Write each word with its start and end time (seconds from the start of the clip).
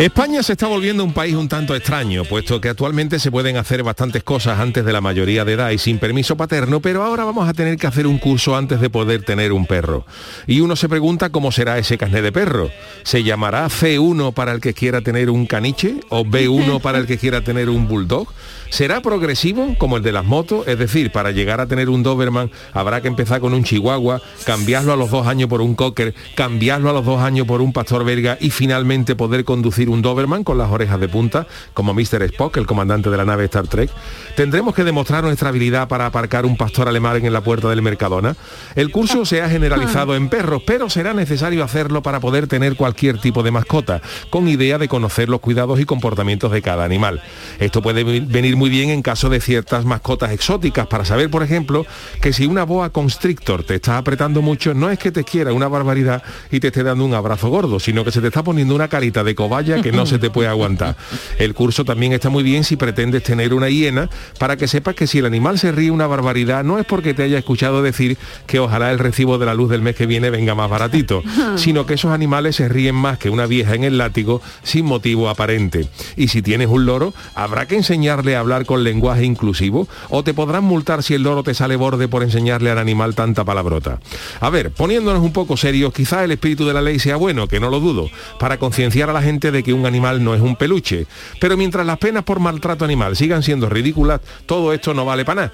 España 0.00 0.42
se 0.42 0.52
está 0.52 0.66
volviendo 0.66 1.04
un 1.04 1.12
país 1.12 1.34
un 1.34 1.46
tanto 1.46 1.76
extraño, 1.76 2.24
puesto 2.24 2.58
que 2.58 2.70
actualmente 2.70 3.18
se 3.18 3.30
pueden 3.30 3.58
hacer 3.58 3.82
bastantes 3.82 4.22
cosas 4.24 4.58
antes 4.58 4.82
de 4.82 4.94
la 4.94 5.02
mayoría 5.02 5.44
de 5.44 5.52
edad 5.52 5.72
y 5.72 5.76
sin 5.76 5.98
permiso 5.98 6.38
paterno, 6.38 6.80
pero 6.80 7.02
ahora 7.02 7.24
vamos 7.24 7.46
a 7.46 7.52
tener 7.52 7.76
que 7.76 7.86
hacer 7.86 8.06
un 8.06 8.16
curso 8.16 8.56
antes 8.56 8.80
de 8.80 8.88
poder 8.88 9.26
tener 9.26 9.52
un 9.52 9.66
perro. 9.66 10.06
Y 10.46 10.60
uno 10.60 10.74
se 10.74 10.88
pregunta 10.88 11.28
cómo 11.28 11.52
será 11.52 11.76
ese 11.76 11.98
carnet 11.98 12.22
de 12.22 12.32
perro. 12.32 12.70
¿Se 13.02 13.22
llamará 13.22 13.66
C1 13.66 14.32
para 14.32 14.52
el 14.52 14.62
que 14.62 14.72
quiera 14.72 15.02
tener 15.02 15.28
un 15.28 15.44
caniche 15.44 15.96
o 16.08 16.24
B1 16.24 16.80
para 16.80 16.96
el 16.96 17.06
que 17.06 17.18
quiera 17.18 17.42
tener 17.42 17.68
un 17.68 17.86
bulldog? 17.86 18.32
¿Será 18.70 19.02
progresivo 19.02 19.74
como 19.78 19.96
el 19.96 20.02
de 20.04 20.12
las 20.12 20.24
motos? 20.24 20.66
Es 20.68 20.78
decir, 20.78 21.10
para 21.10 21.32
llegar 21.32 21.60
a 21.60 21.66
tener 21.66 21.88
un 21.88 22.04
Doberman 22.04 22.52
habrá 22.72 23.00
que 23.00 23.08
empezar 23.08 23.40
con 23.40 23.52
un 23.52 23.64
Chihuahua, 23.64 24.22
cambiarlo 24.46 24.92
a 24.92 24.96
los 24.96 25.10
dos 25.10 25.26
años 25.26 25.48
por 25.48 25.60
un 25.60 25.74
Cocker, 25.74 26.14
cambiarlo 26.36 26.88
a 26.88 26.92
los 26.92 27.04
dos 27.04 27.20
años 27.20 27.48
por 27.48 27.62
un 27.62 27.72
Pastor 27.72 28.04
Belga 28.04 28.38
y 28.40 28.50
finalmente 28.50 29.16
poder 29.16 29.44
conducir 29.44 29.90
un 29.90 30.02
Doberman 30.02 30.44
con 30.44 30.56
las 30.56 30.70
orejas 30.70 31.00
de 31.00 31.08
punta, 31.08 31.48
como 31.74 31.92
Mr. 31.94 32.22
Spock, 32.22 32.56
el 32.58 32.66
comandante 32.66 33.10
de 33.10 33.16
la 33.16 33.24
nave 33.24 33.46
Star 33.46 33.66
Trek. 33.66 33.90
¿Tendremos 34.36 34.72
que 34.72 34.84
demostrar 34.84 35.24
nuestra 35.24 35.48
habilidad 35.48 35.88
para 35.88 36.06
aparcar 36.06 36.46
un 36.46 36.56
pastor 36.56 36.88
alemán 36.88 37.24
en 37.24 37.32
la 37.32 37.40
puerta 37.40 37.68
del 37.68 37.82
Mercadona? 37.82 38.36
El 38.76 38.92
curso 38.92 39.24
se 39.24 39.42
ha 39.42 39.50
generalizado 39.50 40.14
en 40.14 40.28
perros, 40.28 40.62
pero 40.64 40.88
será 40.88 41.12
necesario 41.12 41.64
hacerlo 41.64 42.02
para 42.02 42.20
poder 42.20 42.46
tener 42.46 42.76
cualquier 42.76 43.18
tipo 43.18 43.42
de 43.42 43.50
mascota, 43.50 44.00
con 44.30 44.46
idea 44.46 44.78
de 44.78 44.86
conocer 44.86 45.28
los 45.28 45.40
cuidados 45.40 45.80
y 45.80 45.84
comportamientos 45.84 46.52
de 46.52 46.62
cada 46.62 46.84
animal. 46.84 47.20
Esto 47.58 47.82
puede 47.82 48.04
venir 48.04 48.59
muy 48.60 48.68
bien 48.68 48.90
en 48.90 49.00
caso 49.00 49.30
de 49.30 49.40
ciertas 49.40 49.86
mascotas 49.86 50.32
exóticas, 50.32 50.86
para 50.86 51.06
saber, 51.06 51.30
por 51.30 51.42
ejemplo, 51.42 51.86
que 52.20 52.34
si 52.34 52.44
una 52.44 52.64
boa 52.64 52.90
constrictor 52.90 53.64
te 53.64 53.76
está 53.76 53.96
apretando 53.96 54.42
mucho, 54.42 54.74
no 54.74 54.90
es 54.90 54.98
que 54.98 55.10
te 55.10 55.24
quiera 55.24 55.54
una 55.54 55.66
barbaridad 55.66 56.22
y 56.50 56.60
te 56.60 56.66
esté 56.66 56.82
dando 56.82 57.06
un 57.06 57.14
abrazo 57.14 57.48
gordo, 57.48 57.80
sino 57.80 58.04
que 58.04 58.12
se 58.12 58.20
te 58.20 58.26
está 58.26 58.42
poniendo 58.42 58.74
una 58.74 58.88
carita 58.88 59.24
de 59.24 59.34
cobaya 59.34 59.80
que 59.80 59.92
no 59.92 60.04
se 60.04 60.18
te 60.18 60.28
puede 60.28 60.50
aguantar. 60.50 60.94
El 61.38 61.54
curso 61.54 61.86
también 61.86 62.12
está 62.12 62.28
muy 62.28 62.42
bien 62.42 62.62
si 62.62 62.76
pretendes 62.76 63.22
tener 63.22 63.54
una 63.54 63.70
hiena, 63.70 64.10
para 64.38 64.58
que 64.58 64.68
sepas 64.68 64.94
que 64.94 65.06
si 65.06 65.20
el 65.20 65.24
animal 65.24 65.58
se 65.58 65.72
ríe 65.72 65.90
una 65.90 66.06
barbaridad, 66.06 66.62
no 66.62 66.78
es 66.78 66.84
porque 66.84 67.14
te 67.14 67.22
haya 67.22 67.38
escuchado 67.38 67.80
decir 67.80 68.18
que 68.46 68.58
ojalá 68.58 68.90
el 68.90 68.98
recibo 68.98 69.38
de 69.38 69.46
la 69.46 69.54
luz 69.54 69.70
del 69.70 69.80
mes 69.80 69.96
que 69.96 70.04
viene 70.04 70.28
venga 70.28 70.54
más 70.54 70.68
baratito, 70.68 71.22
sino 71.56 71.86
que 71.86 71.94
esos 71.94 72.12
animales 72.12 72.56
se 72.56 72.68
ríen 72.68 72.94
más 72.94 73.16
que 73.16 73.30
una 73.30 73.46
vieja 73.46 73.74
en 73.74 73.84
el 73.84 73.96
látigo 73.96 74.42
sin 74.64 74.84
motivo 74.84 75.30
aparente. 75.30 75.88
Y 76.14 76.28
si 76.28 76.42
tienes 76.42 76.68
un 76.68 76.84
loro, 76.84 77.14
habrá 77.34 77.66
que 77.66 77.76
enseñarle 77.76 78.36
a 78.36 78.40
hablar 78.40 78.49
con 78.66 78.84
lenguaje 78.84 79.24
inclusivo 79.24 79.86
o 80.08 80.24
te 80.24 80.34
podrán 80.34 80.64
multar 80.64 81.02
si 81.02 81.14
el 81.14 81.22
loro 81.22 81.42
te 81.42 81.54
sale 81.54 81.76
borde 81.76 82.08
por 82.08 82.22
enseñarle 82.22 82.70
al 82.70 82.78
animal 82.78 83.14
tanta 83.14 83.44
palabrota. 83.44 84.00
A 84.40 84.50
ver, 84.50 84.72
poniéndonos 84.72 85.22
un 85.22 85.32
poco 85.32 85.56
serios, 85.56 85.92
quizá 85.92 86.24
el 86.24 86.32
espíritu 86.32 86.66
de 86.66 86.74
la 86.74 86.82
ley 86.82 86.98
sea 86.98 87.16
bueno, 87.16 87.46
que 87.46 87.60
no 87.60 87.70
lo 87.70 87.80
dudo, 87.80 88.10
para 88.38 88.58
concienciar 88.58 89.08
a 89.08 89.12
la 89.12 89.22
gente 89.22 89.52
de 89.52 89.62
que 89.62 89.72
un 89.72 89.86
animal 89.86 90.22
no 90.22 90.34
es 90.34 90.40
un 90.40 90.56
peluche. 90.56 91.06
Pero 91.40 91.56
mientras 91.56 91.86
las 91.86 91.98
penas 91.98 92.24
por 92.24 92.40
maltrato 92.40 92.84
animal 92.84 93.16
sigan 93.16 93.42
siendo 93.42 93.68
ridículas, 93.68 94.20
todo 94.46 94.72
esto 94.72 94.94
no 94.94 95.04
vale 95.04 95.24
para 95.24 95.42
nada. 95.42 95.52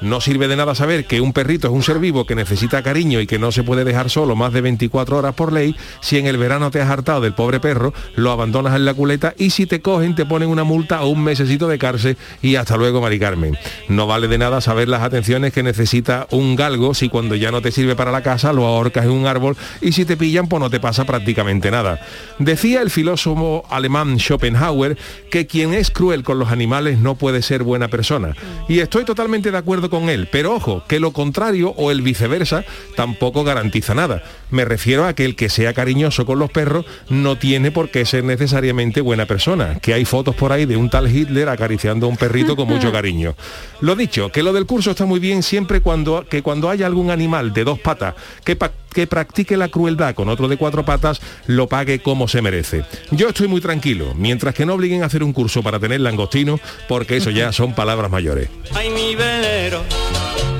No 0.00 0.20
sirve 0.20 0.46
de 0.46 0.56
nada 0.56 0.74
saber 0.74 1.06
que 1.06 1.20
un 1.20 1.32
perrito 1.32 1.68
es 1.68 1.72
un 1.72 1.82
ser 1.82 1.98
vivo 1.98 2.26
que 2.26 2.34
necesita 2.34 2.82
cariño 2.82 3.20
y 3.20 3.26
que 3.26 3.38
no 3.38 3.50
se 3.50 3.62
puede 3.62 3.84
dejar 3.84 4.10
solo 4.10 4.36
más 4.36 4.52
de 4.52 4.60
24 4.60 5.16
horas 5.16 5.34
por 5.34 5.52
ley 5.52 5.74
si 6.00 6.18
en 6.18 6.26
el 6.26 6.36
verano 6.36 6.70
te 6.70 6.80
has 6.80 6.90
hartado 6.90 7.22
del 7.22 7.32
pobre 7.32 7.60
perro, 7.60 7.94
lo 8.14 8.30
abandonas 8.30 8.76
en 8.76 8.84
la 8.84 8.92
culeta 8.94 9.34
y 9.38 9.50
si 9.50 9.66
te 9.66 9.80
cogen 9.80 10.14
te 10.14 10.26
ponen 10.26 10.50
una 10.50 10.64
multa 10.64 11.02
o 11.02 11.08
un 11.08 11.24
mesecito 11.24 11.66
de 11.66 11.78
cárcel 11.78 12.16
y 12.42 12.56
hasta 12.56 12.76
luego, 12.76 13.00
Mari 13.00 13.18
Carmen. 13.18 13.56
No 13.88 14.06
vale 14.06 14.28
de 14.28 14.38
nada 14.38 14.60
saber 14.60 14.88
las 14.88 15.02
atenciones 15.02 15.52
que 15.52 15.62
necesita 15.62 16.26
un 16.30 16.56
galgo 16.56 16.92
si 16.92 17.08
cuando 17.08 17.34
ya 17.34 17.50
no 17.50 17.62
te 17.62 17.72
sirve 17.72 17.96
para 17.96 18.12
la 18.12 18.22
casa 18.22 18.52
lo 18.52 18.66
ahorcas 18.66 19.06
en 19.06 19.12
un 19.12 19.26
árbol 19.26 19.56
y 19.80 19.92
si 19.92 20.04
te 20.04 20.16
pillan 20.16 20.48
pues 20.48 20.60
no 20.60 20.68
te 20.68 20.80
pasa 20.80 21.04
prácticamente 21.04 21.70
nada. 21.70 22.00
Decía 22.38 22.82
el 22.82 22.90
filósofo 22.90 23.64
alemán 23.70 24.18
Schopenhauer 24.18 24.98
que 25.30 25.46
quien 25.46 25.72
es 25.72 25.90
cruel 25.90 26.22
con 26.22 26.38
los 26.38 26.50
animales 26.50 26.98
no 26.98 27.14
puede 27.14 27.42
ser 27.42 27.62
buena 27.62 27.88
persona. 27.88 28.34
Y 28.68 28.80
estoy 28.80 29.04
totalmente 29.04 29.50
de 29.50 29.58
acuerdo 29.58 29.85
con 29.90 30.08
él, 30.08 30.28
pero 30.30 30.54
ojo, 30.54 30.84
que 30.88 31.00
lo 31.00 31.12
contrario 31.12 31.70
o 31.76 31.90
el 31.90 32.02
viceversa 32.02 32.64
tampoco 32.94 33.44
garantiza 33.44 33.94
nada. 33.94 34.22
Me 34.50 34.64
refiero 34.64 35.06
a 35.06 35.14
que 35.14 35.24
el 35.24 35.36
que 35.36 35.48
sea 35.48 35.74
cariñoso 35.74 36.24
con 36.24 36.38
los 36.38 36.50
perros 36.50 36.84
no 37.08 37.36
tiene 37.36 37.70
por 37.70 37.90
qué 37.90 38.04
ser 38.04 38.24
necesariamente 38.24 39.00
buena 39.00 39.26
persona, 39.26 39.78
que 39.80 39.94
hay 39.94 40.04
fotos 40.04 40.34
por 40.34 40.52
ahí 40.52 40.66
de 40.66 40.76
un 40.76 40.90
tal 40.90 41.14
Hitler 41.14 41.48
acariciando 41.48 42.06
a 42.06 42.08
un 42.08 42.16
perrito 42.16 42.56
con 42.56 42.68
mucho 42.68 42.92
cariño. 42.96 43.34
Lo 43.80 43.96
dicho, 43.96 44.30
que 44.30 44.42
lo 44.42 44.52
del 44.52 44.66
curso 44.66 44.90
está 44.92 45.04
muy 45.04 45.20
bien 45.20 45.42
siempre 45.42 45.80
cuando 45.80 46.24
que 46.28 46.42
cuando 46.42 46.70
haya 46.70 46.86
algún 46.86 47.10
animal 47.10 47.52
de 47.52 47.64
dos 47.64 47.78
patas 47.78 48.14
que 48.44 48.56
que 48.96 49.06
practique 49.06 49.58
la 49.58 49.68
crueldad 49.68 50.14
con 50.14 50.30
otro 50.30 50.48
de 50.48 50.56
cuatro 50.56 50.82
patas 50.82 51.20
lo 51.46 51.68
pague 51.68 52.00
como 52.00 52.28
se 52.28 52.40
merece. 52.40 52.82
Yo 53.10 53.28
estoy 53.28 53.46
muy 53.46 53.60
tranquilo, 53.60 54.14
mientras 54.16 54.54
que 54.54 54.64
no 54.64 54.72
obliguen 54.72 55.02
a 55.02 55.06
hacer 55.06 55.22
un 55.22 55.34
curso 55.34 55.62
para 55.62 55.78
tener 55.78 56.00
langostino, 56.00 56.58
porque 56.88 57.18
eso 57.18 57.28
ya 57.28 57.52
son 57.52 57.74
palabras 57.74 58.10
mayores. 58.10 58.48
Ay, 58.72 58.88
mi 58.88 59.14
velero, 59.14 59.82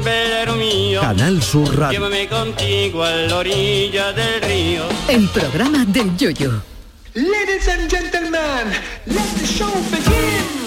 velero 0.04 0.54
mío. 0.56 1.00
Canal 1.00 1.42
Sur 1.42 1.74
Radio. 1.78 1.98
Llévame 1.98 2.28
contigo 2.28 3.02
a 3.02 3.10
la 3.10 3.38
orilla 3.76 4.12
del 4.12 4.40
río. 4.42 4.82
El 5.08 5.28
programa 5.28 5.84
del 5.84 6.16
Yoyo. 6.16 6.62
Ladies 7.14 7.68
and 7.68 7.90
gentlemen, 7.90 8.72
let 9.06 9.38
the 9.38 9.46
show 9.46 9.70
begin. 9.90 10.65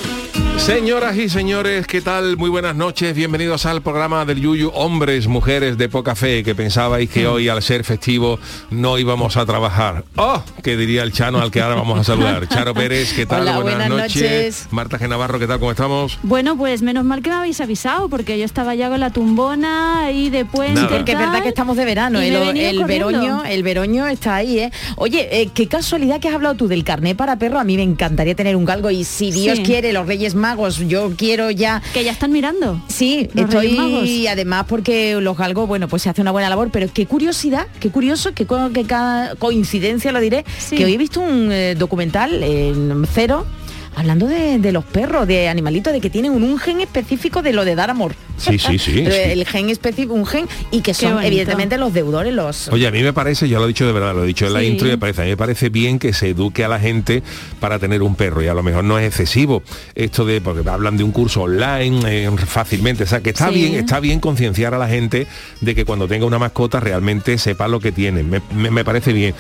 Señoras 0.59 1.16
y 1.18 1.30
señores, 1.30 1.88
¿qué 1.88 2.00
tal? 2.00 2.38
Muy 2.38 2.50
buenas 2.50 2.75
noches, 2.75 3.16
bienvenidos 3.16 3.66
al 3.66 3.81
programa 3.81 4.24
del 4.25 4.40
Yuyu, 4.40 4.70
hombres, 4.75 5.28
mujeres 5.28 5.78
de 5.80 5.90
poca 5.90 6.14
fe, 6.16 6.44
que 6.44 6.53
pensabais 6.53 7.09
que 7.09 7.25
hoy 7.28 7.47
al 7.50 7.64
ser 7.64 7.84
festivo 7.84 8.38
no 8.69 9.00
íbamos 9.00 9.36
a 9.38 9.46
trabajar. 9.48 10.03
¡Oh! 10.18 10.44
Que 10.62 10.78
diría 10.78 11.02
el 11.02 11.12
Chano 11.12 11.40
al 11.40 11.50
que 11.50 11.62
ahora 11.62 11.75
vamos 11.75 11.98
a 12.00 12.03
saludar. 12.03 12.48
Charo 12.50 12.75
Pérez, 12.75 13.14
¿qué 13.14 13.25
tal? 13.25 13.42
Hola, 13.42 13.59
buenas 13.62 13.90
noches. 13.90 14.68
Marta 14.69 15.00
Genavarro, 15.00 15.40
¿qué 15.40 15.48
tal? 15.48 15.58
¿Cómo 15.59 15.72
estamos? 15.72 16.19
Bueno, 16.22 16.56
pues 16.56 16.84
menos 16.84 17.03
mal 17.03 17.24
que 17.24 17.31
me 17.31 17.38
habéis 17.38 17.59
avisado, 17.62 18.08
porque 18.08 18.38
yo 18.38 18.46
estaba 18.46 18.75
ya 18.75 18.90
con 18.90 19.00
la 19.00 19.09
tumbona 19.09 20.06
ahí 20.06 20.30
de 20.30 20.46
puente. 20.46 20.74
Nada. 20.81 20.88
y 20.88 20.94
Porque 20.98 21.14
es 21.14 21.18
verdad 21.19 21.42
que 21.42 21.50
estamos 21.50 21.78
de 21.78 21.86
verano, 21.86 22.22
y 22.22 22.28
el, 22.28 22.36
el 22.58 22.84
veroño, 22.84 23.44
el 23.46 23.64
veroño 23.64 24.06
está 24.08 24.36
ahí, 24.36 24.59
¿eh? 24.59 24.72
Oye, 24.98 25.42
eh, 25.42 25.50
qué 25.52 25.68
casualidad 25.68 26.19
que 26.19 26.28
has 26.28 26.36
hablado 26.36 26.53
tú 26.56 26.68
del 26.68 26.84
carné 26.84 27.16
para 27.16 27.38
perro, 27.38 27.59
a 27.59 27.64
mí 27.64 27.75
me 27.75 27.84
encantaría 27.84 28.36
tener 28.36 28.56
un 28.56 28.66
galgo 28.66 28.92
y 28.92 29.03
si 29.03 29.31
Dios 29.31 29.58
Sí. 29.58 29.64
quiere, 29.64 29.94
los 29.94 30.06
Reyes 30.06 30.36
Magos, 30.36 30.49
yo 30.88 31.12
quiero 31.18 31.52
ya 31.52 31.82
Que 31.94 32.04
ya 32.04 32.12
están 32.12 32.32
mirando. 32.32 32.82
Sí, 32.88 33.30
Los 33.34 33.46
estoy 33.46 33.72
Magos. 33.74 34.06
y 34.08 34.28
además 34.28 34.66
porque 34.68 35.16
los 35.22 35.38
galgos, 35.38 35.68
bueno, 35.68 35.88
pues 35.88 36.02
se 36.04 36.10
hace 36.10 36.22
una 36.22 36.32
buena 36.32 36.50
labor, 36.50 36.70
pero 36.72 36.88
qué 36.94 37.06
curiosidad, 37.06 37.68
qué 37.80 37.90
curioso, 37.90 38.34
qué, 38.34 38.46
co- 38.46 38.70
qué 38.74 38.84
ca- 38.86 39.34
coincidencia 39.40 40.12
lo 40.12 40.20
diré, 40.20 40.46
Sí. 40.58 40.76
que 40.76 40.86
hoy 40.86 40.94
he 40.94 40.98
visto 40.98 41.20
un 41.22 41.52
eh, 41.52 41.76
documental 41.78 42.42
en 42.44 43.06
cero 43.14 43.46
hablando 43.95 44.27
de, 44.27 44.59
de 44.59 44.72
los 44.72 44.85
perros, 44.85 45.27
de 45.27 45.50
animalitos, 45.50 45.91
de 45.94 46.00
que 46.01 46.09
tienen 46.09 46.31
un, 46.31 46.44
un 46.44 46.57
gen 46.59 46.80
específico 46.81 47.41
de 47.41 47.53
lo 47.53 47.65
de 47.65 47.75
dar 47.75 47.89
amor. 47.89 48.13
Sí, 48.38 48.57
sí, 48.57 48.77
sí, 48.80 48.94
sí. 48.94 49.03
El 49.06 49.45
gen 49.45 49.69
específico, 49.69 50.13
un 50.13 50.25
gen, 50.25 50.47
y 50.71 50.81
que 50.81 50.94
son 50.94 51.21
evidentemente 51.21 51.77
los 51.77 51.94
deudores, 51.94 52.33
los... 52.33 52.69
Oye, 52.69 52.88
a 52.88 52.91
mí 52.91 53.03
me 53.03 53.12
parece, 53.12 53.50
ya 53.50 53.57
lo 53.59 53.65
he 53.65 53.68
dicho 53.68 53.86
de 53.86 53.91
verdad, 53.91 54.13
lo 54.15 54.24
he 54.24 54.27
dicho 54.27 54.45
en 54.47 54.53
la 54.53 54.63
intro 54.63 54.88
y 54.88 54.91
me 54.91 54.97
parece, 54.97 55.21
a 55.21 55.25
mí 55.25 55.31
me 55.31 55.38
parece 55.38 55.68
bien 55.69 56.00
que 56.00 56.13
se 56.13 56.30
eduque 56.30 56.63
a 56.63 56.69
la 56.69 56.80
gente 56.80 57.21
para 57.59 57.80
tener 57.80 58.01
un 58.01 58.15
perro 58.15 58.41
y 58.41 58.47
a 58.47 58.53
lo 58.53 58.63
mejor 58.63 58.83
no 58.86 58.97
es 58.97 59.06
excesivo 59.06 59.62
esto 59.95 60.24
de, 60.25 60.39
porque 60.39 60.68
hablan 60.69 60.95
de 60.95 61.03
un 61.03 61.12
curso 61.12 61.42
online 61.42 62.00
eh, 62.25 62.30
fácilmente, 62.45 63.03
o 63.03 63.07
sea, 63.07 63.19
que 63.21 63.31
está 63.31 63.50
Sí. 63.50 63.56
bien, 63.56 63.74
está 63.75 64.00
bien 64.00 64.19
concienciar 64.21 64.74
a 64.74 64.77
la 64.77 64.88
gente 64.88 65.27
de 65.59 65.75
que 65.75 65.83
cuando 65.83 66.07
tenga 66.07 66.25
una 66.25 66.39
mascota 66.39 66.80
realmente 66.80 67.38
sepa 67.38 67.68
lo 67.68 67.80
que 67.81 67.92
tiene, 67.92 68.24
me, 68.24 68.42
me- 68.53 68.71
me 68.71 68.85
parece 68.85 69.12
bien, 69.12 69.33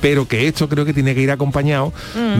pero 0.00 0.26
que 0.26 0.48
esto 0.48 0.68
creo 0.68 0.84
que 0.84 0.92
tiene 0.94 1.14
que 1.14 1.20
ir 1.20 1.30
acompañado 1.30 1.92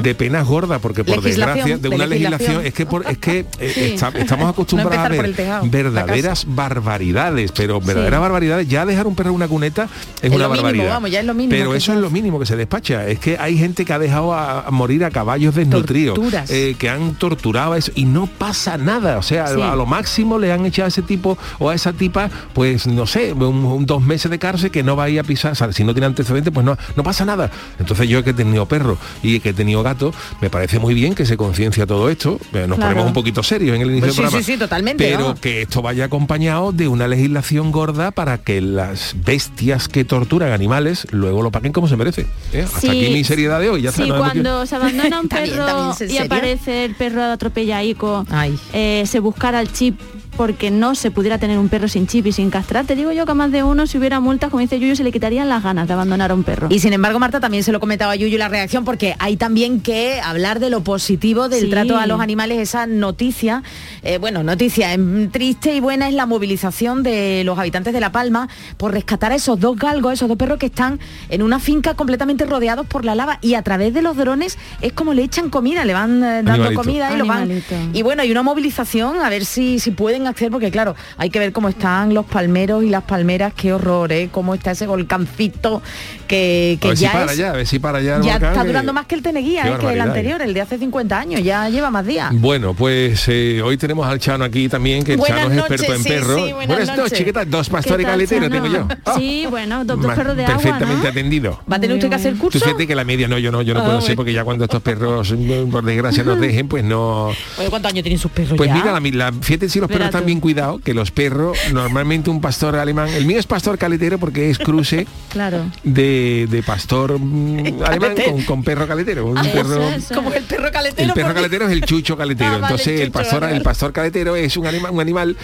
de 0.03 0.15
penas 0.17 0.45
gordas, 0.47 0.81
porque 0.81 1.05
por 1.05 1.21
Mm. 1.21 1.23
Desgracia, 1.25 1.50
de 1.55 1.79
de 1.79 1.89
una 1.89 2.07
legislación. 2.07 2.39
legislación, 2.63 2.67
es 2.67 2.75
que, 2.75 2.87
por, 2.87 3.07
es 3.11 3.19
que 3.19 3.39
eh, 3.59 3.73
Sí. 3.75 3.81
está- 3.95 4.09
estamos 4.17 4.49
acostumbrados 4.51 4.99
a 4.99 5.09
ver, 5.09 5.35
tejado. 5.35 5.67
verdaderas 5.71 6.45
barbaridades, 6.49 7.53
pero 7.53 7.81
verdaderas 7.81 8.21
barbaridades. 8.21 8.69
Ya 8.69 8.87
dejar 8.87 9.07
un 9.07 9.15
perro 9.15 9.31
en 9.31 9.37
una 9.37 9.49
cuneta 9.49 9.85
es, 9.85 10.25
Es 10.25 10.31
una 10.31 10.49
mínimo, 10.49 10.49
barbaridad. 10.55 10.89
vamos, 10.89 11.11
ya 11.11 11.21
es 11.21 11.27
lo 11.27 11.35
mínimo 11.35 11.51
Pero 11.51 11.75
eso 11.75 11.93
es 11.93 11.99
lo 11.99 12.11
mínimo 12.11 12.39
que 12.39 12.47
se 12.47 12.57
despacha. 12.57 13.07
Es 13.07 13.19
que 13.19 13.37
hay 13.39 13.57
gente 13.59 13.85
que 13.85 13.93
ha 13.93 13.99
dejado 13.99 14.33
a, 14.35 14.61
a 14.63 14.71
morir 14.71 15.05
a 15.05 15.11
caballos 15.11 15.55
desnutridos, 15.55 16.19
eh, 16.49 16.75
que 16.79 16.89
han 16.89 17.15
torturado 17.15 17.73
a 17.75 17.79
eso 17.79 17.93
y 17.95 18.05
no 18.05 18.27
pasa 18.27 18.77
nada. 18.79 19.19
O 19.19 19.23
sea, 19.23 19.49
Sí. 19.49 19.61
a 19.61 19.75
lo 19.75 19.87
máximo 19.87 20.39
le 20.39 20.53
han 20.53 20.65
echado 20.67 20.87
a 20.87 20.89
ese 20.89 21.03
tipo 21.03 21.37
o 21.59 21.69
a 21.71 21.75
esa 21.75 21.93
tipa, 21.93 22.31
pues 22.53 22.87
no 22.87 23.07
sé, 23.07 23.33
un, 23.33 23.65
un 23.65 23.87
dos 23.87 24.03
meses 24.03 24.31
de 24.31 24.39
cárcel 24.39 24.71
que 24.71 24.83
no 24.83 24.97
va 24.97 25.05
a 25.05 25.09
ir 25.11 25.19
a 25.21 25.25
pisar. 25.25 25.53
O 25.53 25.55
sea, 25.55 25.73
si 25.73 25.85
no 25.85 25.93
tiene 25.95 26.07
antecedentes, 26.07 26.53
pues 26.53 26.65
no, 26.65 26.77
no 26.97 27.03
pasa 27.03 27.25
nada. 27.25 27.51
Entonces 27.79 28.09
yo 28.09 28.23
que 28.23 28.31
he 28.31 28.35
tenido 28.35 28.67
perro 28.67 28.97
y 29.23 29.41
que 29.41 29.51
he 29.51 29.53
tenido 29.55 29.83
gato, 29.83 30.13
me 30.41 30.51
parece 30.51 30.79
muy 30.79 30.95
bien 30.95 31.15
que 31.15 31.27
se 31.27 31.37
conciencia 31.41 31.87
todo 31.87 32.09
esto. 32.11 32.39
Eh, 32.53 32.67
Nos 32.69 32.77
Claro. 32.79 32.93
ponemos 32.93 33.07
un 33.07 33.13
poquito 33.13 33.43
serios 33.43 33.75
en 33.77 33.83
el 33.83 33.91
inicio 33.91 34.07
Pues 34.09 34.15
sí, 34.15 34.21
del 34.21 34.25
programa. 34.27 34.45
sí, 34.47 34.53
sí, 34.53 34.59
totalmente, 34.59 35.05
Pero 35.05 35.25
vamos. 35.25 35.41
que 35.41 35.63
esto 35.63 35.83
vaya 35.83 36.05
acompañado 36.05 36.73
de 36.73 36.87
una 36.89 37.09
legislación 37.09 37.73
gorda 37.73 38.11
para 38.11 38.39
que 38.39 38.61
las 38.61 39.15
bestias 39.25 39.89
que 39.89 40.05
torturan 40.05 40.53
animales 40.53 41.07
luego 41.11 41.43
lo 41.43 41.51
paguen 41.51 41.73
como 41.73 41.89
se 41.89 41.97
merece. 41.97 42.27
¿eh? 42.53 42.63
Hasta 42.65 42.81
Sí, 42.81 42.89
aquí 42.89 43.11
mi 43.13 43.25
seriedad 43.25 43.59
de 43.61 43.71
hoy. 43.71 43.83
Ya 43.83 43.91
está, 43.91 44.07
no 44.07 44.19
cuando 44.19 44.67
se 44.67 44.77
abandona 44.77 45.21
un 45.21 45.29
perro 45.29 45.47
está 45.93 45.95
bien, 45.99 46.11
¿en 46.11 46.15
y 46.15 46.19
aparece 46.19 46.85
el 46.85 46.95
perro 46.95 47.23
atropellaico, 47.25 48.27
Ay. 48.31 48.59
eh, 48.73 49.05
se 49.07 49.19
buscara 49.21 49.61
el 49.61 49.73
chip 49.73 49.99
porque 50.41 50.71
no 50.71 50.95
se 50.95 51.11
pudiera 51.11 51.37
tener 51.37 51.59
un 51.59 51.69
perro 51.69 51.87
sin 51.87 52.07
chip 52.07 52.27
y 52.27 52.33
sin 52.33 52.49
castrar, 52.49 52.87
te 52.87 52.97
digo 52.97 53.13
yo 53.13 53.27
que 53.27 53.33
a 53.33 53.35
más 53.35 53.53
de 53.53 53.63
uno 53.63 53.87
si 53.87 53.99
hubiera 53.99 54.21
multas, 54.21 54.49
como 54.49 54.63
dice 54.63 54.81
Yuyu, 54.81 54.97
se 54.97 55.05
le 55.05 55.13
quitarían 55.13 55.51
las 55.51 55.63
ganas 55.63 55.87
de 55.87 55.93
abandonar 55.93 56.31
a 56.31 56.35
un 56.35 56.45
perro. 56.45 56.69
Y 56.71 56.79
sin 56.79 56.95
embargo, 56.95 57.19
Marta, 57.19 57.41
también 57.41 57.63
se 57.63 57.73
lo 57.73 57.79
comentaba 57.79 58.13
a 58.13 58.17
Yuyu 58.17 58.39
la 58.39 58.49
reacción, 58.49 58.87
porque 58.87 59.15
hay 59.19 59.37
también 59.37 59.83
que 59.83 60.19
hablar 60.25 60.59
de 60.59 60.71
lo 60.71 60.83
positivo 60.83 61.51
del 61.51 61.65
Sí. 61.65 61.69
trato 61.69 61.99
a 61.99 62.07
los 62.07 62.23
animales, 62.23 62.59
esa 62.59 62.87
noticia, 62.87 63.63
eh, 64.03 64.17
bueno, 64.17 64.43
noticia 64.43 64.95
em, 64.95 65.31
triste 65.31 65.75
y 65.75 65.81
buena 65.81 66.09
es 66.09 66.15
la 66.15 66.25
movilización 66.25 67.03
de 67.03 67.43
los 67.45 67.59
habitantes 67.59 67.93
de 67.93 68.01
La 68.01 68.11
Palma 68.11 68.49
por 68.79 68.93
rescatar 68.93 69.33
a 69.33 69.35
esos 69.35 69.61
dos 69.61 69.77
galgos, 69.77 70.15
esos 70.15 70.27
dos 70.27 70.39
perros 70.39 70.59
que 70.59 70.67
están 70.67 71.01
en 71.29 71.43
una 71.43 71.59
finca 71.61 71.93
completamente 71.93 72.47
rodeados 72.47 72.87
por 72.87 73.05
la 73.05 73.15
lava 73.15 73.39
y 73.43 73.57
a 73.57 73.63
través 73.63 73.93
de 73.93 74.01
los 74.01 74.17
drones 74.17 74.57
es 74.81 74.95
como 74.95 75.13
le 75.13 75.23
echan 75.23 75.51
comida, 75.51 75.85
le 75.85 75.93
van 75.93 76.25
eh, 76.25 76.43
dando 76.43 76.53
Animalito. 76.53 76.81
comida 76.81 77.13
y 77.13 77.19
lo 77.19 77.27
van. 77.27 77.63
Y 77.93 78.01
bueno, 78.01 78.23
hay 78.23 78.31
una 78.31 78.43
movilización 78.43 79.21
a 79.21 79.29
ver 79.29 79.45
si, 79.45 79.79
si 79.79 79.91
pueden 79.91 80.30
acceder, 80.31 80.51
porque 80.51 80.71
claro, 80.71 80.95
hay 81.17 81.31
que 81.31 81.39
ver 81.39 81.53
cómo 81.53 81.69
están 81.69 82.15
los 82.15 82.27
palmeros 82.27 82.83
y 82.85 82.91
las 82.91 83.03
palmeras, 83.05 83.53
qué 83.55 83.73
horror, 83.73 84.11
¿eh? 84.13 84.29
Cómo 84.33 84.55
está 84.55 84.71
ese 84.73 84.87
volcancito 84.87 85.83
que, 86.29 86.79
A 86.83 86.97
si 86.97 87.03
ya 87.03 87.13
para 87.13 87.33
es- 87.33 87.39
ya, 87.39 87.51
a 87.51 87.53
ver 87.57 87.67
si 87.67 87.79
para 87.79 87.99
allá. 87.99 88.17
el 88.17 88.23
ya 88.23 88.33
volcán, 88.33 88.51
está 88.51 88.63
que- 88.63 88.69
durando 88.69 88.93
más 88.93 89.07
que 89.07 89.15
el 89.15 89.23
Teneguía, 89.23 89.61
¿eh? 89.63 89.65
que 89.65 89.69
el 89.71 89.77
barbaridad, 89.79 90.07
anterior, 90.09 90.43
el 90.43 90.55
de 90.55 90.61
hace 90.61 90.79
50 90.79 91.19
años, 91.19 91.43
ya 91.43 91.69
lleva 91.69 91.91
más 91.91 92.07
días. 92.07 92.31
Bueno, 92.33 92.75
pues 92.75 93.25
eh, 93.29 93.61
hoy 93.63 93.77
tenemos 93.77 94.07
al 94.07 94.19
Chano 94.19 94.45
aquí 94.45 94.69
también, 94.69 95.03
que 95.05 95.13
el 95.13 95.19
Buenas 95.19 95.39
Chano 95.41 95.51
es 95.51 95.57
noches, 95.57 95.73
experto 95.81 95.95
en 95.97 96.03
sí, 96.03 96.09
perros. 96.09 96.47
sí, 96.47 96.53
buenas 96.53 96.97
noches. 96.97 97.25
¿qué 97.25 97.33
tal? 97.33 97.51
Dos 97.51 97.69
¿Qué 97.69 97.73
pastores 97.73 98.07
tal, 98.07 98.13
caleteros 98.15 98.51
tengo 98.51 98.67
Chano? 98.67 98.89
yo. 99.07 99.13
Sí, 99.19 99.47
bueno, 99.51 99.85
dos, 99.85 99.97
dos 99.99 100.07
Ma- 100.07 100.15
perros 100.15 100.37
de 100.37 100.45
agua, 100.45 100.57
Perfectamente 100.57 101.03
¿no? 101.05 101.09
atendido. 101.11 101.61
¿Va 101.71 101.77
a 101.77 101.81
tener 101.81 101.97
usted 101.97 102.09
que 102.09 102.15
hacer 102.15 102.35
curso? 102.37 102.59
Tú 102.59 102.65
fíjate 102.65 102.87
que 102.87 102.95
la 102.95 103.05
media 103.05 103.29
no, 103.29 103.39
yo 103.39 103.51
no, 103.53 103.63
yo 103.63 103.75
no 103.75 103.81
Ah, 103.81 103.85
puedo 103.85 104.01
ser 104.01 104.17
porque 104.17 104.33
ya 104.33 104.45
cuando 104.45 104.65
estos 104.65 104.83
perros, 104.83 105.33
mm, 105.33 105.71
por 105.71 105.85
desgracia, 105.85 106.23
nos 106.25 106.41
dejen, 106.41 106.69
pues 106.69 106.85
no. 106.85 107.31
¿cuántos 107.71 107.93
años 107.93 108.03
tienen 108.03 108.19
sus 108.19 108.31
perros 108.31 108.55
Pues 108.57 108.69
ya? 108.69 108.75
mira, 108.75 108.93
la, 108.93 109.31
la- 109.31 109.33
fíjate 109.41 109.69
si 109.69 109.81
los 109.81 109.89
perros 109.89 110.09
Verá 110.09 110.11
bien 110.25 110.41
cuidados, 110.41 110.81
que 110.83 110.95
los 110.95 111.11
perros, 111.11 111.57
normalmente 111.73 112.31
un 112.31 112.41
pastor 112.41 112.77
alemán, 112.77 113.09
el 113.09 113.25
mío 113.27 113.39
es 113.39 113.47
pastor 113.47 113.79
caletero 113.79 114.19
porque 114.19 114.51
es 114.51 114.59
cruce 114.59 115.07
Claro. 115.31 115.65
de, 115.85 116.47
de 116.51 116.63
pastor 116.63 117.19
mm, 117.19 117.83
alemán 117.85 118.15
con, 118.29 118.43
con 118.43 118.65
perro 118.65 118.87
caletero. 118.89 119.27
Un 119.27 119.39
Eso, 119.39 119.51
perro, 119.53 119.83
eso. 119.91 120.15
Como 120.15 120.33
el 120.33 120.43
perro 120.45 120.71
caletero. 120.73 121.09
el 121.09 121.15
perro 121.15 121.29
porque- 121.29 121.35
caletero 121.35 121.67
es 121.67 121.73
el 121.73 121.83
chucho 121.85 122.17
caletero. 122.17 122.51
Ah, 122.51 122.59
vale, 122.59 122.65
Entonces 122.67 122.87
el 122.89 122.93
el 122.95 123.07
chucho, 123.09 123.13
pastor, 123.19 123.41
vale. 123.43 123.57
el 123.57 123.63
pastor 123.63 123.93
caletero 123.93 124.37
es 124.37 124.57
un 124.57 124.67
animal, 124.67 124.91
un 124.93 125.01
animal 125.01 125.37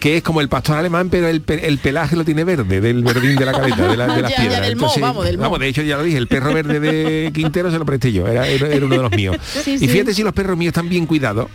que 0.00 0.16
es 0.18 0.22
como 0.22 0.40
el 0.40 0.48
pastor 0.48 0.76
alemán, 0.76 1.08
pero 1.10 1.28
el, 1.28 1.42
el 1.46 1.78
pelaje 1.78 2.16
lo 2.16 2.24
tiene 2.24 2.44
verde, 2.44 2.80
del 2.80 3.02
verdín 3.02 3.36
de 3.36 3.44
la 3.46 3.52
caleta, 3.52 3.88
de, 3.88 3.96
la- 3.96 4.14
de 4.14 4.22
las 4.22 4.30
Ya, 4.34 4.36
ya, 4.36 4.42
piedras. 4.42 4.60
del 4.62 4.76
moho, 4.76 4.86
Entonces, 4.88 5.02
vamos, 5.02 5.24
del 5.24 5.38
moho. 5.38 5.58
de 5.58 5.68
hecho 5.68 5.82
ya 5.82 5.96
lo 5.96 6.02
dije, 6.02 6.18
el 6.18 6.26
perro 6.28 6.52
verde 6.52 6.80
de 6.80 7.30
Quintero 7.32 7.70
se 7.70 7.78
lo 7.78 7.84
presté 7.84 8.12
yo, 8.12 8.26
era, 8.26 8.46
era- 8.46 8.68
era 8.68 8.84
uno 8.86 8.96
de 8.96 9.02
los 9.02 9.12
míos. 9.12 9.36
Sí, 9.64 9.72
y 9.74 9.78
sí. 9.78 9.88
fíjate 9.88 10.14
si 10.14 10.22
los 10.22 10.32
perros 10.32 10.56
míos 10.56 10.70
están 10.70 10.88
bien 10.88 11.06
cuidados, 11.06 11.48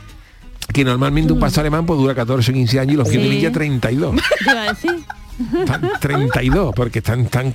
que 0.74 0.84
normalmente 0.84 1.34
un 1.34 1.40
pastor 1.40 1.62
alemán 1.62 1.86
pues 1.86 2.00
dura 2.00 2.16
14 2.16 2.52
o 2.52 2.54
15 2.54 2.80
años 2.80 2.94
y 2.94 2.98
los. 2.98 3.08
Sí. 3.08 3.18
míos 3.18 3.42
ya 3.42 3.52
32. 3.52 4.16
Te 5.40 5.44
iba 5.44 5.76
a 5.76 5.78
decir. 5.80 5.90
Están 5.92 6.00
32, 6.00 6.74
porque 6.76 7.00
están 7.00 7.26
tan 7.28 7.52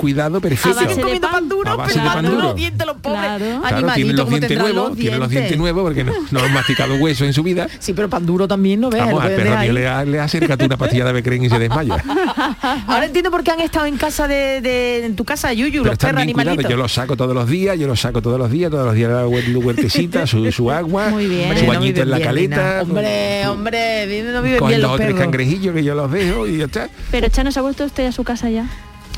base 0.86 1.10
de 1.14 1.20
pan. 1.20 1.32
pan 1.32 1.48
duro, 1.48 1.70
A 1.70 1.76
base 1.76 1.94
pero 1.94 2.04
de 2.04 2.10
pan 2.14 2.24
duro, 2.24 2.42
los 2.48 2.56
dientes, 2.56 2.86
los 2.86 2.96
pobres 2.96 3.20
Claro. 3.20 3.44
Claro, 3.60 3.76
animalitos, 3.76 3.94
tienen 3.94 4.16
los 4.16 4.24
¿cómo 4.24 4.36
dientes 4.38 4.58
nuevos, 4.58 4.88
los 4.88 4.98
tienen 4.98 5.20
los 5.20 5.28
dientes 5.30 5.58
nuevos 5.58 5.82
porque 5.84 6.04
no, 6.04 6.12
no 6.30 6.40
han 6.40 6.52
masticado 6.52 6.94
hueso 6.96 7.24
en 7.24 7.32
su 7.32 7.42
vida. 7.42 7.68
Sí, 7.78 7.92
pero 7.92 8.08
pan 8.08 8.24
duro 8.26 8.48
también 8.48 8.80
no 8.80 8.90
veas. 8.90 9.06
Vamos, 9.06 9.22
lo 9.22 9.28
al 9.28 9.34
perro 9.36 9.58
mío 9.58 9.72
le, 9.72 10.20
acerca 10.20 10.56
tú 10.56 10.64
una 10.64 10.76
pastilla 10.76 11.04
de 11.04 11.12
Becren 11.12 11.44
y 11.44 11.50
se 11.50 11.58
desmaya. 11.58 12.02
Ahora 12.86 13.06
entiendo 13.06 13.30
por 13.30 13.42
qué 13.42 13.50
han 13.50 13.60
estado 13.60 13.86
en 13.86 13.96
casa 13.96 14.26
de, 14.28 14.60
de- 14.60 15.04
en 15.04 15.16
tu 15.16 15.24
casa, 15.24 15.52
Yuyu, 15.52 15.70
Pero 15.72 15.84
los 15.84 15.92
están 15.92 16.10
perros 16.10 16.22
animalitos. 16.22 16.70
Yo 16.70 16.76
los 16.76 16.92
saco 16.92 17.16
todos 17.16 17.34
los 17.34 17.48
días, 17.48 17.78
yo 17.78 17.86
los 17.86 18.00
saco 18.00 18.22
todos 18.22 18.38
los 18.38 18.50
días, 18.50 18.70
todos 18.70 18.86
los 18.86 18.94
días 18.94 19.10
la 19.10 19.26
huer- 19.26 19.54
huertecita, 19.62 20.26
su, 20.26 20.50
su 20.52 20.70
agua, 20.70 21.08
Muy 21.10 21.26
bien. 21.26 21.56
su 21.58 21.66
bañito 21.66 22.02
en 22.02 22.10
la 22.10 22.16
bien, 22.16 22.28
caleta. 22.28 22.82
Hombre, 22.82 23.46
hombre, 23.48 24.22
no 24.32 24.40
Cogen 24.58 24.68
bien 24.68 24.82
los 24.82 24.96
tres 24.96 25.06
perros. 25.08 25.20
cangrejillos 25.20 25.74
que 25.74 25.84
yo 25.84 25.94
los 25.94 26.10
dejo 26.10 26.46
y 26.46 26.58
ya 26.58 26.64
está. 26.66 26.88
Pero 27.10 27.28
Chano, 27.28 27.50
¿se 27.52 27.58
ha 27.58 27.62
vuelto 27.74 27.84
usted 27.86 28.06
a 28.06 28.12
su 28.12 28.22
casa 28.22 28.48
ya? 28.50 28.66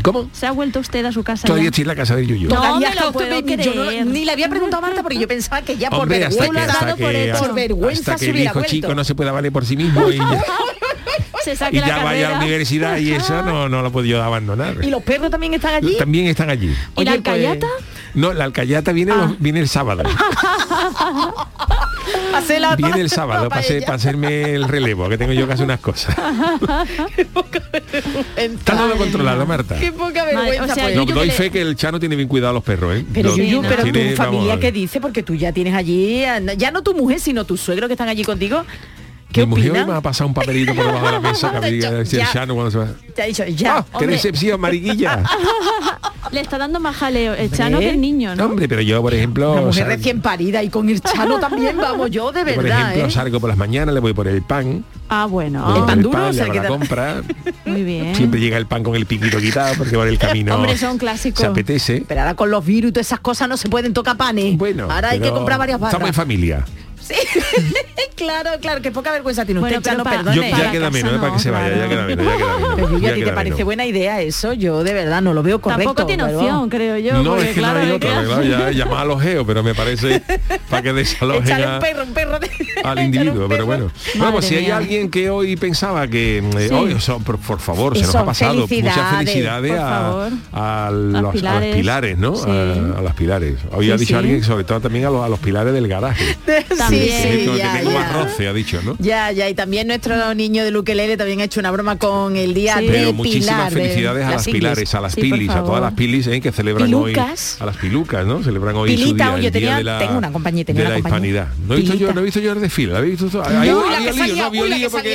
¿Cómo? 0.03 0.29
¿Se 0.33 0.47
ha 0.47 0.53
vuelto 0.53 0.81
usted 0.81 1.05
a 1.05 1.13
su 1.13 1.23
casa 1.23 1.47
Todavía 1.47 1.65
ya? 1.65 1.69
estoy 1.69 1.83
en 1.83 1.89
la 1.89 1.97
casa 1.97 2.17
del 2.17 2.27
Yuyu. 2.27 2.49
No, 2.49 2.57
Todavía 2.57 2.91
me 2.91 2.95
lo 2.97 3.13
puedo 3.13 3.41
yo 3.41 3.75
no- 3.75 4.05
ni 4.05 4.25
le 4.25 4.33
había 4.33 4.49
preguntado 4.49 4.79
a 4.79 4.87
Marta 4.87 5.03
porque 5.03 5.19
yo 5.19 5.29
pensaba 5.29 5.63
que 5.63 5.77
ya 5.77 5.91
por 5.91 6.01
Hombre, 6.01 6.21
que, 6.21 6.29
vergüenza, 6.29 6.73
hasta 6.73 6.85
dado 6.87 6.97
por 6.97 7.13
que, 7.13 7.35
por 7.39 7.55
vergüenza 7.55 8.13
hasta 8.15 8.25
que 8.25 8.31
el 8.31 8.41
hijo 8.41 8.55
vuelto. 8.55 8.71
chico 8.71 8.95
no 8.95 9.05
se 9.05 9.15
pueda 9.15 9.33
valer 9.33 9.53
por 9.53 9.65
sí 9.67 9.77
mismo 9.77 10.11
y 10.13 10.17
ya, 10.17 10.45
Se 11.45 11.57
saque 11.57 11.77
y 11.77 11.81
la 11.81 11.87
ya 11.87 12.05
vaya 12.05 12.29
a 12.29 12.31
la 12.33 12.39
universidad 12.39 12.97
y 12.99 13.13
eso 13.13 13.43
no, 13.43 13.69
no 13.69 13.83
lo 13.83 13.89
he 13.89 13.91
podido 13.91 14.23
abandonar. 14.23 14.77
¿Y 14.83 14.91
los 14.91 15.03
perros 15.03 15.31
también 15.31 15.55
están 15.55 15.75
allí? 15.75 15.97
También 15.99 16.27
están 16.27 16.51
allí. 16.51 16.69
¿Y 16.69 16.75
la 16.75 16.95
pues, 16.95 17.09
alcayata? 17.09 17.67
No, 18.17 18.33
la 18.33 18.45
alcayata 18.45 18.91
viene, 18.93 19.13
Ah. 19.13 19.17
los- 19.29 19.39
viene 19.39 19.61
el 19.61 19.69
sábado. 19.69 20.03
La- 22.61 22.77
Viene 22.77 23.01
el 23.01 23.11
sábado 23.11 23.49
para, 23.49 23.63
hacerme 23.95 24.55
el 24.55 24.69
relevo, 24.69 25.09
que 25.09 25.19
tengo 25.19 25.33
yo 25.33 25.47
que 25.49 25.55
hacer 25.55 25.65
unas 25.65 25.81
cosas. 25.81 26.15
Está 28.37 28.77
todo 28.77 28.97
controlado, 28.97 29.47
Marta. 29.47 29.77
Qué 29.79 29.91
poca 29.91 30.25
Madre, 30.25 30.35
vergüenza. 30.51 30.65
o 30.65 30.75
sea, 30.75 30.85
pues. 30.85 30.97
No, 30.97 31.05
doy 31.07 31.31
fe 31.31 31.51
que 31.51 31.61
el 31.63 31.77
Chano 31.77 31.99
tiene 31.99 32.15
bien 32.17 32.29
cuidado 32.29 32.51
a 32.51 32.55
los 32.55 32.63
perros, 32.63 32.97
¿eh? 32.97 33.05
Pero 33.13 33.31
Los- 33.31 33.39
Yuyu, 33.39 33.63
pero 33.63 33.83
tiene, 33.83 34.13
tu 34.13 34.17
vamos, 34.19 34.35
familia 34.35 34.61
qué 34.61 34.73
dice, 34.73 35.01
porque 35.01 35.23
tú 35.23 35.35
ya 35.35 35.53
tienes 35.53 35.75
allí, 35.75 36.23
ya 36.57 36.71
no 36.71 36.83
tu 36.83 36.95
mujer, 36.95 37.21
sino 37.21 37.45
tu 37.45 37.57
suegro 37.57 37.87
que 37.89 37.95
están 37.95 38.09
allí 38.09 38.25
contigo. 38.25 38.65
¿Qué 39.37 39.47
Mi 39.47 39.55
mujer 39.55 39.87
me 39.87 39.93
ha 39.93 40.01
pasado 40.01 40.29
un 40.29 40.35
papelito 40.35 40.75
por 40.75 40.87
debajo 40.87 41.07
de 41.07 41.13
la 41.13 41.21
mesa 41.21 41.51
que 41.51 41.57
habría 41.67 41.91
que 41.91 41.97
decir. 41.97 42.23
Chano 42.33 42.55
cuando 42.55 42.71
se 42.71 42.79
va. 42.79 42.89
Te 43.15 43.23
ha 43.23 43.27
dicho, 43.27 43.45
ya. 43.45 43.79
¡Ah, 43.93 43.99
¡Qué 43.99 44.07
decepción, 44.07 44.59
mariquilla! 44.61 45.23
Le 46.33 46.41
está 46.41 46.59
dando 46.59 46.81
más 46.81 46.97
jaleo 46.97 47.35
el 47.35 47.53
Chano 47.53 47.79
que 47.79 47.91
el 47.91 48.01
niño, 48.01 48.35
¿no? 48.35 48.47
Hombre, 48.47 48.69
pero 48.69 48.81
yo, 48.81 49.01
por 49.01 49.15
ejemplo... 49.15 49.53
Una 49.53 49.61
mujer 49.63 49.87
recién 49.87 50.21
parida 50.21 50.61
y 50.63 50.71
con 50.71 50.89
el 50.89 51.01
chano 51.01 51.39
también, 51.41 51.77
vamos, 51.77 52.11
yo 52.11 52.33
de 52.33 52.41
yo, 52.41 52.55
por 52.55 52.65
verdad, 52.65 52.81
ejemplo, 52.91 53.07
¿eh? 53.07 53.11
salgo 53.13 53.39
por 53.41 53.49
las 53.49 53.57
mañanas, 53.57 53.95
le 53.95 54.01
voy 54.01 54.13
por 54.13 54.27
el 54.27 54.43
pan. 54.43 54.85
Ah, 55.09 55.27
bueno. 55.27 55.65
le 55.65 55.73
voy 55.73 55.81
El 55.81 55.87
pan 55.87 56.03
duro, 56.03 56.19
le 56.19 56.29
o 56.31 56.33
sea, 56.33 56.45
hago 56.45 56.53
que 56.53 56.61
la 56.61 56.69
compra. 56.69 57.23
Muy 57.65 57.85
bien. 57.85 58.15
Siempre 58.17 58.41
llega 58.41 58.57
el 58.57 58.67
pan 58.67 58.83
con 58.83 58.97
el 58.97 59.07
piquito 59.07 59.39
quitado 59.39 59.75
porque 59.79 59.97
por 59.97 60.09
el 60.09 60.19
camino 60.19 60.57
Hombre, 60.57 60.77
son 60.77 60.99
clásicos. 60.99 61.41
se 61.41 61.47
apetece. 61.47 62.05
Pero 62.09 62.23
ahora 62.23 62.35
con 62.35 62.51
los 62.51 62.65
virus 62.65 62.89
y 62.89 62.93
todas 62.93 63.07
esas 63.07 63.21
cosas 63.21 63.49
no 63.49 63.57
se 63.57 63.69
pueden 63.69 63.93
tocar 63.93 64.17
panes. 64.17 64.59
Bueno, 64.59 64.89
ahora 64.91 65.11
hay 65.11 65.21
que 65.21 65.31
comprar 65.31 65.59
varias 65.61 65.77
Estamos 65.77 65.95
en 65.95 66.01
barras. 66.01 66.17
familia. 66.17 66.65
Sí. 67.07 67.15
claro, 68.17 68.51
claro, 68.61 68.83
que 68.83 68.91
poca 68.91 69.13
vergüenza 69.13 69.45
tiene 69.45 69.61
Bueno, 69.61 69.77
usted, 69.79 69.91
Chano, 69.93 70.05
pero 70.05 70.17
pa- 70.17 70.23
perdone. 70.25 70.37
Yo, 70.37 70.51
para 70.51 70.65
ya 70.65 70.73
queda 70.73 70.91
menos, 70.91 71.13
¿eh? 71.13 71.17
para 71.17 71.29
no, 71.29 71.35
que 71.37 71.43
se 71.43 71.51
vaya, 71.51 71.77
ya 71.77 71.89
queda 71.89 72.03
menos, 72.05 72.25
ya 72.27 72.37
queda 72.37 72.57
menos. 72.57 72.73
Pero 72.77 72.89
Yuyu, 72.91 73.01
ya 73.01 73.11
¿a 73.11 73.15
ti 73.15 73.23
te 73.25 73.33
parece 73.33 73.55
menos. 73.55 73.65
buena 73.65 73.87
idea 73.87 74.21
eso? 74.23 74.53
Yo 74.53 74.83
de 74.85 74.93
verdad 74.95 75.23
no 75.23 75.33
lo 75.35 75.43
veo 75.43 75.61
correcto. 75.61 75.85
Tampoco 75.85 76.07
tiene 76.07 76.25
pero 76.25 76.39
opción, 76.39 76.69
creo 76.69 76.99
yo. 76.99 77.23
No, 77.23 77.37
es 77.37 77.49
que 77.49 77.55
claro, 77.55 77.79
no 77.79 77.85
hay 77.85 77.91
otra, 77.93 78.21
que- 78.21 78.27
claro, 78.27 78.43
ya 78.43 78.71
llamar 78.71 78.99
al 79.03 79.11
ojeo, 79.13 79.47
pero 79.47 79.63
me 79.63 79.75
parece 79.75 80.23
para 80.71 80.83
que 80.83 80.93
desalojen 80.93 81.45
Échale 81.45 81.65
a- 81.65 81.75
un 81.75 81.81
perro, 81.81 82.03
un 82.05 82.13
perro 82.15 82.39
de... 82.41 82.51
al 82.85 82.99
individuo, 82.99 83.43
un 83.45 83.49
pero 83.49 83.49
perro. 83.49 83.67
bueno. 83.67 83.91
Bueno, 84.17 84.33
pues 84.33 84.45
si 84.47 84.57
hay 84.57 84.71
alguien 84.71 85.11
que 85.11 85.31
hoy 85.31 85.57
pensaba 85.57 86.07
que, 86.09 86.39
eh, 86.39 86.69
Sí. 86.69 86.75
hoy, 86.75 86.93
eso, 86.93 87.19
por, 87.21 87.39
por 87.39 87.61
favor, 87.61 87.97
se 87.97 88.05
nos 88.07 88.15
ha 88.17 88.25
pasado. 88.25 88.67
Muchas 88.67 89.17
felicidades, 89.19 89.73
a, 89.73 90.29
a 90.53 90.91
Las 90.91 90.93
los, 90.93 91.15
a 91.15 91.23
los 91.23 91.33
pilares. 91.33 91.77
pilares, 91.77 92.19
¿no? 92.19 92.35
Sí. 92.37 92.51
A, 92.51 92.99
a 92.99 93.03
las 93.03 93.15
pilares. 93.15 93.55
Hoy 93.73 93.87
Sí, 93.87 93.93
ha 93.93 93.97
dicho 93.97 94.09
sí. 94.09 94.15
alguien, 94.15 94.43
sobre 94.43 94.65
todo 94.65 94.81
también 94.81 95.05
a 95.07 95.11
los, 95.11 95.25
a 95.25 95.29
los 95.29 95.39
pilares 95.39 95.73
del 95.73 95.87
garaje. 95.89 96.37
Sí, 97.05 97.11
sí, 97.41 97.45
con 97.47 97.55
el 97.55 97.59
ya, 97.61 97.73
que 97.73 97.79
tengo 97.79 97.91
más 97.93 98.13
ya. 98.13 98.23
roce, 98.23 98.49
ha 98.49 98.53
dicho, 98.53 98.81
¿no? 98.83 98.97
Ya, 98.99 99.33
ya, 99.33 99.49
y 99.49 99.55
también 99.55 99.87
nuestro 99.89 100.35
niño 100.35 100.65
de 100.65 100.71
Luquelele 100.71 101.17
también 101.17 101.41
ha 101.41 101.45
hecho 101.45 101.61
una 101.61 101.71
broma 101.71 101.99
con 101.99 102.37
el 102.37 102.55
día 102.55 102.77
Sí. 102.79 102.87
de 102.87 102.87
Pero 102.93 102.99
Pilar. 103.01 103.15
muchísimas 103.15 103.75
de 103.75 103.81
felicidades 103.83 104.27
a 104.27 104.31
las 104.31 104.45
pilares, 104.47 104.95
a 104.95 105.01
las 105.01 105.15
pilis, 105.17 105.51
a 105.51 105.63
todas 105.65 105.81
las 105.83 105.93
pilis 105.95 106.27
eh, 106.27 106.41
que 106.41 106.53
celebran 106.53 106.87
Pilucas. 106.87 107.57
hoy. 107.59 107.63
A 107.63 107.67
las 107.67 107.77
pilucas, 107.77 108.27
¿no? 108.27 108.43
Celebran 108.43 108.77
hoy 108.77 108.91
su 108.97 108.97
Pilita, 109.05 109.25
día, 109.25 109.35
oye, 109.35 109.47
el 109.49 109.53
día 109.53 109.61
tenía- 109.61 109.77
de 109.77 109.85
la, 109.85 109.99
tengo 109.99 110.19
una 110.19 110.33
compañía, 110.33 110.65
tenía 110.65 110.83
de 110.85 110.89
la 110.89 110.95
compañía. 110.97 111.29
hispanidad. 111.41 111.49
No 111.67 111.75
he 111.75 111.77
visto 111.79 111.95
yo, 111.95 112.13
no 112.13 112.21
he 112.21 112.25
visto 112.25 112.41
yo 112.41 112.53
el 112.53 112.61
desfile, 112.61 112.93
¿lo 112.93 112.99
habéis 112.99 113.21
visto? 113.21 113.43
Ahí 113.45 113.51
Uy, 113.51 113.57
había 113.57 114.11
lío, 114.11 114.37
no 114.37 114.45
había 114.47 114.77
lío 114.77 114.91
porque 114.91 115.11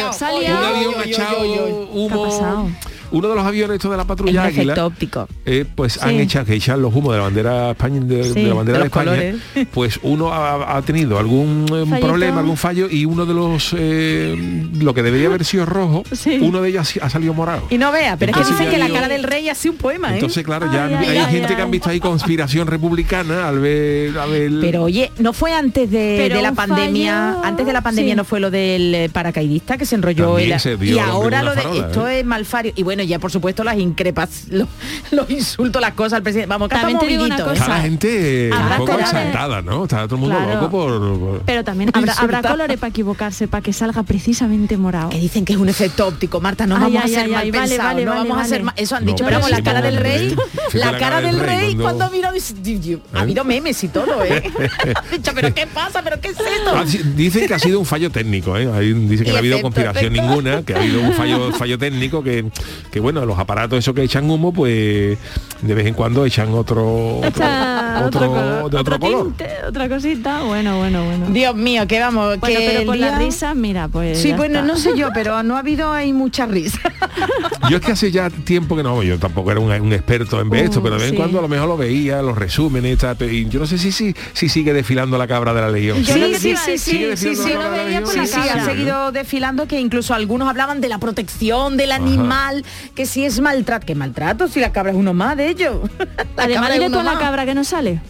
un 1.15 1.21
avión 1.21 1.59
uy. 1.59 1.87
humo? 1.93 2.71
Uno 3.11 3.27
de 3.29 3.35
los 3.35 3.45
aviones 3.45 3.75
estos 3.75 3.91
de 3.91 3.97
la 3.97 4.05
patrulla 4.05 4.43
Águila, 4.43 4.73
efecto 4.73 4.85
óptico. 4.85 5.27
eh, 5.45 5.65
pues 5.75 6.01
han 6.01 6.11
Sí. 6.11 6.19
echado 6.21 6.45
que 6.45 6.53
echan 6.55 6.81
los 6.81 6.93
humos 6.93 7.11
de 7.13 7.17
la 7.19 7.23
bandera 7.25 7.71
España 7.71 7.99
de, 8.01 8.23
Sí, 8.23 8.33
de 8.41 8.47
la 8.49 8.53
bandera 8.55 8.79
de 8.79 8.85
España 8.85 9.05
colores. 9.11 9.35
pues 9.73 9.99
uno 10.03 10.33
ha, 10.33 10.77
ha 10.77 10.81
tenido 10.81 11.17
algún 11.19 11.65
eh, 11.71 11.85
Fallito. 11.87 12.07
problema 12.07 12.39
algún 12.39 12.57
fallo 12.57 12.87
y 12.89 13.05
uno 13.05 13.25
de 13.25 13.33
los 13.33 13.75
eh, 13.77 14.67
lo 14.79 14.93
que 14.93 15.03
debería 15.03 15.27
haber 15.27 15.45
sido 15.45 15.65
rojo 15.65 16.03
Sí. 16.11 16.37
uno 16.41 16.61
de 16.61 16.69
ellos 16.69 16.93
ha 17.01 17.09
salido 17.09 17.33
morado 17.33 17.63
Y 17.69 17.77
no 17.77 17.91
vea, 17.91 18.17
pero 18.17 18.31
es 18.31 18.37
que 18.37 18.51
dicen 18.51 18.69
que 18.69 18.77
la 18.77 18.89
cara 18.89 19.07
del 19.07 19.23
rey 19.23 19.49
ha 19.49 19.55
sido 19.55 19.73
un 19.73 19.77
poema, 19.77 20.11
¿eh? 20.11 20.15
entonces 20.15 20.43
claro 20.43 20.71
ya 20.71 20.85
Ay, 20.85 20.93
han- 20.93 20.99
ay, 21.03 21.09
hay 21.09 21.17
ay, 21.17 21.31
gente 21.31 21.47
ay. 21.49 21.55
que 21.55 21.61
han 21.61 21.71
visto 21.71 21.89
ahí 21.89 21.99
conspiración 21.99 22.67
republicana 22.67 23.47
al 23.47 23.59
ver, 23.59 24.17
a 24.17 24.25
ver 24.25 24.51
Pero 24.61 24.83
oye, 24.83 25.11
¿no 25.19 25.33
fue 25.33 25.53
antes 25.53 25.89
de, 25.91 26.29
de 26.29 26.41
la 26.41 26.51
pandemia? 26.53 27.33
fallo- 27.35 27.45
Antes 27.45 27.65
de 27.65 27.73
la 27.73 27.81
pandemia 27.81 28.13
sí. 28.13 28.17
no 28.17 28.23
fue 28.25 28.39
lo 28.39 28.51
del 28.51 29.09
paracaidista 29.11 29.77
que 29.77 29.85
se 29.85 29.95
enrolló 29.95 30.37
se 30.59 30.73
y 30.73 30.91
lo 30.91 31.01
ahora 31.01 31.43
lo 31.43 31.51
de 31.55 31.61
farola, 31.61 31.87
esto 31.87 32.07
¿eh? 32.07 32.19
es 32.19 32.25
malfario 32.25 32.73
y 32.75 32.83
bueno 32.83 33.00
ya 33.07 33.19
por 33.19 33.31
supuesto 33.31 33.63
las 33.63 33.77
increpas 33.77 34.45
los, 34.49 34.67
los 35.11 35.29
insultos 35.29 35.81
las 35.81 35.93
cosas 35.93 36.13
al 36.13 36.23
presidente 36.23 36.47
vamos 36.49 36.69
que 36.69 36.75
También 36.75 36.97
está 36.97 37.05
te 37.07 37.11
digo 37.11 37.25
una 37.25 37.35
¿eh? 37.37 37.41
cosa. 37.41 37.53
está 37.53 37.67
la 37.69 37.81
gente 37.81 38.47
eh, 38.47 38.51
Habrá 38.53 38.65
un 38.65 38.77
poco 38.77 38.85
colores. 38.91 39.05
exaltada 39.07 39.61
no 39.61 39.83
está 39.83 40.03
todo 40.07 40.15
el 40.15 40.21
mundo 40.21 40.35
Claro. 40.37 40.53
loco 40.55 40.69
por, 40.71 41.19
por- 41.19 41.41
Pero 41.41 41.63
también 41.63 41.89
habrá, 41.93 42.13
habrá 42.13 42.41
colores 42.41 42.77
para 42.77 42.89
equivocarse, 42.89 43.47
para 43.47 43.61
que 43.61 43.73
salga 43.73 44.03
precisamente 44.03 44.77
morado. 44.77 45.09
que 45.09 45.17
dicen 45.19 45.45
que 45.45 45.53
es 45.53 45.59
un 45.59 45.69
efecto 45.69 46.07
óptico 46.07 46.39
Marta 46.39 46.65
no 46.67 46.75
Ay, 46.77 46.81
vamos 46.83 47.01
ay, 47.05 47.11
a 47.15 47.19
ser 47.19 47.25
ay, 47.25 47.31
mal 47.31 47.51
pensados 47.51 47.83
vale, 47.83 48.05
no 48.05 48.11
vale, 48.11 48.29
vamos 48.29 48.43
a 48.45 48.47
ser 48.47 48.63
eso 48.75 48.95
han 48.95 49.05
No, 49.05 49.11
dicho 49.11 49.25
pero 49.25 49.31
pero 49.31 49.39
vamos, 49.39 49.51
la 49.51 49.57
sí, 49.57 49.63
cara 49.63 49.81
del 49.81 49.95
el 49.95 50.01
rey 50.01 50.35
la 50.73 50.97
cara 50.97 51.21
del 51.21 51.39
rey 51.39 51.75
cuando- 51.75 52.05
ha 52.05 52.09
"Dios, 52.11 52.53
Dios, 52.81 52.99
ha 53.13 53.21
habido 53.21 53.43
memes 53.43 53.83
y 53.83 53.87
todo 53.87 54.23
eh 54.23 54.43
pero 55.35 55.53
qué 55.53 55.67
pasa 55.67 56.01
pero 56.03 56.19
qué 56.19 56.29
es 56.29 56.39
esto 56.39 56.71
Ah, 56.75 56.83
sí, 56.85 56.99
Dicen 57.15 57.47
que 57.47 57.53
ha 57.53 57.59
sido 57.59 57.79
un 57.79 57.85
fallo 57.85 58.09
técnico, 58.09 58.57
¿eh? 58.57 58.67
Dicen 58.93 59.25
que 59.25 59.29
no 59.31 59.35
ha 59.35 59.39
habido 59.39 59.61
conspiración 59.61 60.13
ninguna, 60.13 60.63
que 60.63 60.73
ha 60.73 60.77
habido 60.77 61.01
un 61.01 61.13
fallo, 61.13 61.51
fallo 61.51 61.77
técnico 61.77 62.23
que, 62.23 62.45
que 62.91 62.99
bueno, 62.99 63.25
los 63.25 63.39
aparatos 63.39 63.79
esos 63.79 63.95
que 63.95 64.03
echan 64.03 64.29
humo, 64.29 64.51
pues 64.51 65.17
de 65.61 65.73
vez 65.73 65.85
en 65.87 65.93
cuando 65.93 66.25
echan 66.25 66.53
otro 66.53 67.17
otro, 67.17 67.27
Echa 67.27 68.03
otro- 68.05 68.27
color, 68.27 68.69
de 68.71 68.77
otro 68.77 68.99
color. 68.99 69.23
tinte, 69.27 69.49
otra 69.67 69.87
cosita. 69.89 70.41
Bueno, 70.43 70.77
bueno, 70.79 71.03
bueno. 71.05 71.25
Dios 71.29 71.55
mío 71.55 71.87
que 71.87 71.99
vamos 71.99 72.39
Bueno, 72.39 72.59
que 72.59 72.65
pero 72.67 72.85
por 72.85 72.97
la 72.97 73.09
día- 73.09 73.19
risa, 73.19 73.53
mira, 73.53 73.87
pues. 73.87 74.19
Sí, 74.21 74.33
bueno, 74.33 74.59
está. 74.59 74.67
no 74.73 74.77
sé 74.77 74.91
yo, 74.97 75.09
pero 75.13 75.43
no 75.43 75.55
ha 75.55 75.59
habido 75.61 75.91
ahí 75.93 76.13
mucha 76.13 76.45
risa. 76.45 76.79
Yo 77.69 77.77
es 77.77 77.83
que 77.85 77.91
hace 77.91 78.11
ya 78.11 78.29
tiempo 78.29 78.75
que 78.75 78.83
no, 78.83 79.01
yo 79.03 79.17
tampoco 79.19 79.51
era 79.51 79.59
un, 79.59 79.71
un 79.71 79.93
experto 79.93 80.41
en 80.41 80.49
ver 80.49 80.63
Uh, 80.63 80.65
esto, 80.65 80.81
pero 80.83 80.95
de 80.95 81.01
vez 81.01 81.09
en 81.09 81.15
sí. 81.15 81.17
cuando 81.17 81.39
a 81.39 81.41
lo 81.43 81.47
mejor 81.47 81.67
lo 81.67 81.77
veía, 81.77 82.21
los 82.21 82.37
resúmenes, 82.37 82.97
tal, 82.97 83.15
y 83.21 83.47
yo 83.47 83.59
no 83.59 83.65
sé 83.67 83.77
si, 83.77 83.91
si, 83.91 84.15
si 84.33 84.49
sigue 84.49 84.73
desfilando 84.73 85.17
la 85.17 85.27
cabra 85.27 85.53
de 85.53 85.61
la 85.61 85.69
legión. 85.69 86.03
Sí, 86.03 86.11
sí, 86.13 86.35
sí, 86.35 86.55
sí, 86.57 86.77
¿Sigue 86.77 87.15
sí, 87.17 87.29
desfilando 87.29 87.43
sí, 87.43 87.53
la 87.53 87.55
lo 87.55 87.77
la 87.77 87.83
veía 87.83 88.01
por 88.01 88.15
la 88.17 88.25
Sí, 88.25 88.39
ha 88.49 88.65
seguido 88.65 89.11
desfilando 89.11 89.67
que 89.67 89.79
incluso 89.79 90.13
algunos 90.13 90.49
hablaban 90.49 90.81
de 90.81 90.89
la 90.89 90.97
protección 90.97 91.77
del 91.77 91.91
animal, 91.91 92.65
que 92.95 93.05
si 93.05 93.23
es 93.25 93.39
maltrato, 93.39 93.85
que 93.85 93.95
maltrato 93.95 94.47
si 94.47 94.59
la 94.59 94.71
cabra 94.71 94.91
es 94.91 94.97
uno 94.97 95.13
más 95.13 95.37
de 95.37 95.49
ellos. 95.51 95.89
La 96.35 96.43
Además, 96.43 96.73
dile 96.73 96.87
uno 96.87 96.99
toda 96.99 97.13
la 97.13 97.19
cabra 97.19 97.45
que 97.45 97.53
no 97.53 97.63
sale. 97.63 98.01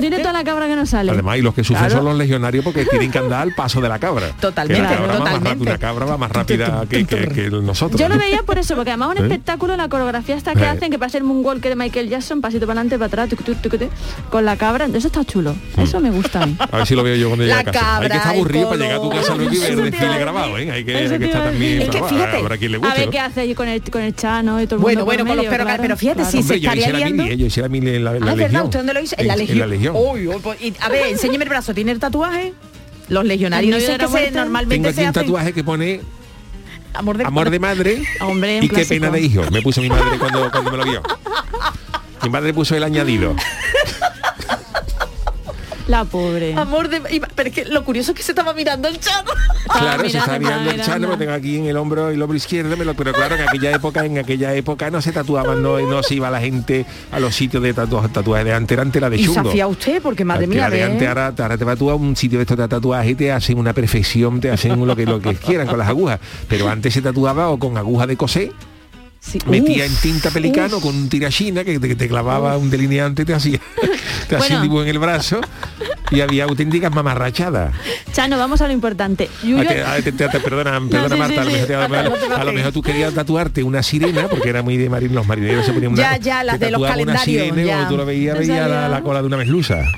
Dile 0.00 0.18
toda 0.18 0.32
la 0.32 0.44
cabra 0.44 0.66
que 0.66 0.76
no 0.76 0.86
sale. 0.86 1.12
Además, 1.12 1.38
y 1.38 1.42
los 1.42 1.54
que 1.54 1.64
sufren 1.64 1.86
Claro. 1.86 1.96
son 1.96 2.04
los 2.04 2.16
legionarios 2.18 2.64
porque 2.64 2.84
tienen 2.84 3.10
que 3.10 3.18
andar 3.18 3.42
al 3.42 3.54
paso 3.54 3.80
de 3.80 3.88
la 3.88 3.98
cabra. 3.98 4.28
Totalmente, 4.40 4.82
Que 4.88 4.94
la 4.94 4.96
cabra 4.96 5.06
va 5.06 5.18
más 5.18 5.18
totalmente. 5.18 5.48
rápida, 5.50 5.70
una 5.70 5.78
cabra 5.78 6.04
va 6.06 6.16
más 6.18 6.30
rápida 6.32 6.84
que, 6.88 7.04
que- 7.06 7.28
que 7.28 7.50
nosotros. 7.50 8.00
Yo 8.00 8.08
lo 8.08 8.14
¿no? 8.16 8.20
veía 8.20 8.42
por 8.42 8.58
eso, 8.58 8.74
porque 8.74 8.90
además 8.90 9.10
un 9.10 9.18
¿Eh? 9.18 9.20
espectáculo, 9.22 9.76
la 9.76 9.88
coreografía 9.88 10.36
esta 10.36 10.54
que 10.54 10.62
Eh. 10.62 10.66
hacen, 10.68 10.90
que 10.90 10.98
parece 10.98 11.18
el 11.18 11.24
moonwalker 11.24 11.70
de 11.70 11.76
Michael 11.76 12.08
Jackson, 12.08 12.40
pasito 12.40 12.66
para 12.66 12.80
adelante, 12.80 12.96
para 12.98 13.06
atrás, 13.06 13.28
tuc, 13.30 13.42
tuc, 13.42 13.60
tuc, 13.60 13.78
tuc, 13.78 13.90
con 14.30 14.44
la 14.44 14.56
cabra, 14.56 14.86
eso 14.92 15.06
está 15.06 15.24
chulo. 15.24 15.54
Eso 15.76 16.00
me 16.00 16.10
gusta 16.10 16.42
a 16.42 16.46
mí. 16.46 16.56
A 16.58 16.76
ver 16.78 16.86
si 16.86 16.94
lo 16.94 17.02
veo 17.02 17.16
yo 17.16 17.28
cuando 17.28 17.44
llegue 17.44 17.54
La 17.54 17.60
a 17.60 17.64
casa. 17.64 17.78
hay 17.78 17.84
cabra, 17.84 18.08
que 18.08 18.16
estar 18.16 18.34
aburrido 18.34 18.68
para 18.68 18.80
llegar 18.82 18.96
a 18.96 19.00
tu 19.02 19.10
casa 19.10 19.34
luego 19.34 19.52
y 19.52 19.58
ver 19.58 19.70
el 19.72 19.90
desfile 19.90 20.12
a 20.14 20.18
grabado. 20.18 20.58
¿eh? 20.58 20.70
Hay 20.70 20.84
que, 20.84 20.96
hay 20.96 21.08
que 21.18 21.24
estar 21.24 21.42
a 21.42 21.44
también. 21.50 21.82
Es 21.82 21.88
que 21.88 22.02
fíjate, 22.02 22.36
habrá 22.36 22.56
quien 22.56 22.72
le 22.72 22.76
A 22.76 22.80
guste. 22.80 22.96
ver 22.98 23.06
¿no? 23.06 23.12
qué 23.12 23.20
hace 23.20 23.40
allí 23.40 23.54
con 23.54 23.68
el, 23.68 23.82
con 23.90 24.02
el 24.02 24.14
Chano 24.14 24.60
y 24.60 24.66
todo 24.66 24.76
el 24.76 24.82
Bueno, 24.82 25.00
mundo 25.00 25.04
bueno, 25.06 25.24
por 25.24 25.28
con 25.28 25.36
los 25.38 25.46
perros, 25.46 25.66
claro, 25.66 25.82
pero 25.82 25.96
fíjate, 25.96 26.16
claro. 26.22 26.30
sí, 26.30 26.42
se 26.42 26.54
estaría 26.56 26.90
liando. 26.90 27.22
mili, 27.24 27.36
yo 27.36 27.46
hiciera 27.46 27.68
en 27.68 28.04
la, 28.04 28.12
la 28.12 28.34
En 29.16 29.26
la 29.26 29.36
legión. 29.36 29.56
En 29.56 29.60
la 29.60 29.66
legión. 29.66 29.96
Pues, 30.42 30.60
y, 30.60 30.74
a 30.80 30.88
ver, 30.88 31.06
enséñeme 31.08 31.44
el 31.44 31.50
brazo, 31.50 31.74
¿tiene 31.74 31.92
el 31.92 31.98
tatuaje? 31.98 32.54
Los 33.08 33.24
legionarios 33.24 33.82
normalmente 34.32 34.74
Tengo 34.76 34.88
aquí 34.88 34.96
se 34.96 35.02
un 35.02 35.08
hacen 35.08 35.22
tatuaje 35.22 35.52
que 35.52 35.64
pone 35.64 36.02
amor 36.92 37.16
de, 37.16 37.24
amor 37.24 37.48
de 37.48 37.58
madre 37.58 38.02
Hombre, 38.20 38.60
y 38.62 38.68
qué 38.68 38.84
pena 38.84 39.10
de 39.10 39.20
hijo. 39.20 39.42
Me 39.50 39.62
puso 39.62 39.80
mi 39.80 39.88
madre 39.88 40.18
cuando, 40.18 40.50
cuando 40.50 40.70
me 40.70 40.76
lo 40.76 40.84
vio. 40.84 41.02
Mi 42.22 42.28
madre 42.28 42.52
puso 42.52 42.76
el 42.76 42.82
añadido. 42.82 43.34
La 45.88 46.04
pobre. 46.04 46.54
Amor 46.54 46.88
de... 46.88 47.00
Pero 47.34 47.48
es 47.48 47.54
que 47.54 47.64
lo 47.64 47.82
curioso 47.84 48.12
es 48.12 48.16
que 48.16 48.22
se 48.22 48.32
estaba 48.32 48.52
mirando 48.54 48.86
el 48.88 49.00
chano. 49.00 49.30
Claro, 49.68 49.98
se 50.00 50.06
mirando, 50.06 50.18
está 50.18 50.38
mirando 50.38 50.70
el 50.70 50.80
estaba 50.80 50.94
chano, 50.98 51.08
lo 51.08 51.18
tengo 51.18 51.32
aquí 51.32 51.56
en 51.58 51.66
el 51.66 51.76
hombro, 51.76 52.08
el 52.08 52.22
hombro 52.22 52.36
izquierdo, 52.36 52.74
me 52.78 52.86
lo- 52.86 52.94
pero 52.94 53.12
claro, 53.12 53.34
en 53.36 53.42
aquella 53.46 53.70
época, 53.72 54.02
en 54.06 54.16
aquella 54.16 54.54
época 54.54 54.90
no 54.90 55.02
se 55.02 55.12
tatuaban, 55.12 55.62
no, 55.62 55.78
no 55.80 56.02
se 56.02 56.14
iba 56.14 56.30
la 56.30 56.40
gente 56.40 56.86
a 57.12 57.20
los 57.20 57.34
sitios 57.34 57.62
de 57.62 57.74
tatuajes, 57.74 58.10
tatuajes 58.10 58.46
de 58.46 58.54
antes, 58.54 58.72
era 58.74 58.82
antes 58.82 58.96
era 58.96 59.10
de 59.10 59.18
Y 59.18 59.26
se 59.26 59.34
chungo. 59.34 59.50
hacía 59.50 59.66
usted, 59.66 60.00
porque 60.00 60.24
madre 60.24 60.46
mía, 60.46 60.60
era 60.68 60.70
de 60.70 60.84
antes, 60.84 61.06
ahora, 61.06 61.34
ahora 61.38 61.58
te 61.58 61.64
vas 61.64 61.78
tú 61.78 61.90
a 61.90 61.94
un 61.96 62.16
sitio 62.16 62.38
de 62.38 62.44
estos 62.44 62.56
de 62.56 62.66
tatuaje 62.66 63.10
y 63.10 63.14
te 63.14 63.30
hacen 63.30 63.58
una 63.58 63.74
perfección, 63.74 64.40
te 64.40 64.50
hacen 64.50 64.86
lo 64.86 64.96
que 64.96 65.04
lo 65.04 65.20
que 65.20 65.34
quieran 65.34 65.66
con 65.66 65.78
las 65.78 65.88
agujas. 65.88 66.18
Pero 66.48 66.66
antes 66.70 66.94
se 66.94 67.02
tatuaba 67.02 67.50
o 67.50 67.58
con 67.58 67.76
aguja 67.76 68.06
de 68.06 68.16
coser, 68.16 68.52
Sí, 69.30 69.38
metía 69.46 69.84
uf, 69.84 69.90
en 69.90 69.96
tinta 69.96 70.30
pelicano 70.30 70.78
uf. 70.78 70.82
con 70.84 70.96
un 70.96 71.08
tirachina 71.08 71.62
que 71.64 71.78
te, 71.78 71.94
te 71.94 72.08
clavaba 72.08 72.56
un 72.56 72.70
delineante 72.70 73.22
y 73.22 73.24
te 73.26 73.34
hacía, 73.34 73.60
te 74.28 74.36
hacía 74.36 74.56
un 74.56 74.62
dibujo 74.62 74.82
en 74.82 74.88
el 74.88 74.98
brazo 74.98 75.40
y 76.10 76.22
había 76.22 76.44
auténticas 76.44 76.90
mamarrachadas. 76.94 77.74
Chano, 78.12 78.38
vamos 78.38 78.62
a 78.62 78.66
lo 78.66 78.72
importante. 78.72 79.28
Yuyo- 79.44 79.68
que- 79.68 80.02
te- 80.02 80.12
te- 80.12 80.28
te- 80.28 80.40
perdona, 80.40 80.80
perdona 80.90 81.14
sí, 81.14 81.20
Marta, 81.20 81.44
sí, 81.44 81.72
a 81.72 81.80
lo 81.80 81.88
mejor, 81.88 82.18
a 82.32 82.44
lo 82.44 82.50
a 82.50 82.62
lo 82.62 82.72
tú 82.72 82.80
querías 82.80 83.12
tatuarte 83.12 83.62
una 83.62 83.82
sirena, 83.82 84.28
porque 84.28 84.48
era 84.48 84.62
muy 84.62 84.76
de 84.78 84.88
marín, 84.88 85.14
los 85.14 85.26
marineros 85.26 85.66
se 85.66 85.72
ponían 85.72 85.92
una, 85.92 86.02
Ya, 86.02 86.16
ya, 86.16 86.44
las 86.44 86.58
de 86.58 86.70
los 86.70 86.80
una 86.80 86.88
calendarios, 86.90 87.24
sirena 87.24 87.62
y 87.62 87.66
ya. 87.66 87.88
tú 87.88 87.96
lo 87.98 88.06
veías, 88.06 88.46
la, 88.46 88.88
la 88.88 89.02
cola 89.02 89.20
de 89.20 89.26
una 89.26 89.36
meslusa. 89.36 89.82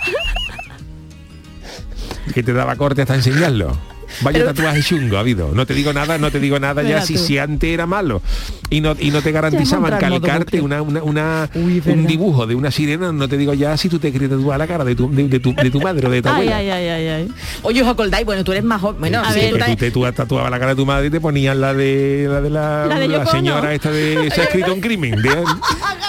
que 2.34 2.42
te 2.42 2.52
daba 2.52 2.76
corte 2.76 3.02
hasta 3.02 3.14
enseñarlo. 3.14 3.76
Vaya 4.22 4.44
tatuaje 4.44 4.82
chungo 4.82 5.16
ha 5.16 5.20
habido. 5.20 5.52
No 5.54 5.66
te 5.66 5.74
digo 5.74 5.92
nada, 5.92 6.18
no 6.18 6.30
te 6.30 6.40
digo 6.40 6.58
nada 6.58 6.82
ya 6.82 7.02
si, 7.02 7.16
si 7.16 7.38
antes 7.38 7.70
era 7.70 7.86
malo. 7.86 8.22
Y 8.70 8.80
no, 8.80 8.94
y 8.98 9.10
no 9.10 9.20
te 9.22 9.32
garantizaban 9.32 9.98
calcarte 9.98 10.60
una, 10.60 10.80
una, 10.82 11.02
una- 11.02 11.50
Uy, 11.54 11.78
es 11.78 11.86
un 11.86 12.06
dibujo 12.06 12.46
de 12.46 12.54
una 12.54 12.70
sirena, 12.70 13.10
no 13.12 13.28
te 13.28 13.36
digo 13.36 13.52
ya 13.54 13.76
si 13.76 13.88
tú 13.88 13.98
te 13.98 14.12
querías 14.12 14.30
tatuar 14.30 14.58
la 14.58 14.66
cara 14.66 14.84
de 14.84 14.94
tu, 14.94 15.10
de, 15.10 15.26
de 15.28 15.40
tu, 15.40 15.52
de 15.54 15.70
tu 15.70 15.80
madre 15.80 16.06
o 16.06 16.10
de 16.10 16.22
tu 16.22 16.28
abuela. 16.28 16.56
ay, 16.56 16.70
ay, 16.70 16.88
ay, 16.88 17.08
ay. 17.08 17.28
Oye, 17.62 17.82
os 17.82 17.88
acordáis, 17.88 18.24
bueno, 18.24 18.44
tú 18.44 18.52
eres 18.52 18.64
más 18.64 18.80
joven. 18.80 19.00
Bueno, 19.00 19.20
A 19.20 19.32
Sí, 19.32 19.40
ver, 19.40 19.50
tú 19.70 19.76
te 19.76 19.90
tú 19.90 20.12
tatuabas 20.12 20.50
la 20.50 20.58
cara 20.58 20.70
de 20.72 20.76
tu 20.76 20.86
madre 20.86 21.08
y 21.08 21.10
te 21.10 21.20
ponían 21.20 21.60
la 21.60 21.74
de 21.74 22.26
la 22.28 22.40
de 22.40 22.50
la, 22.50 22.86
La 22.86 22.98
de 22.98 23.08
la 23.08 23.26
señora 23.26 23.74
esta 23.74 23.90
de 23.90 24.30
se 24.34 24.40
ha 24.40 24.44
escrito 24.44 24.72
un 24.72 24.80
crimen 24.80 25.20
de 25.20 25.30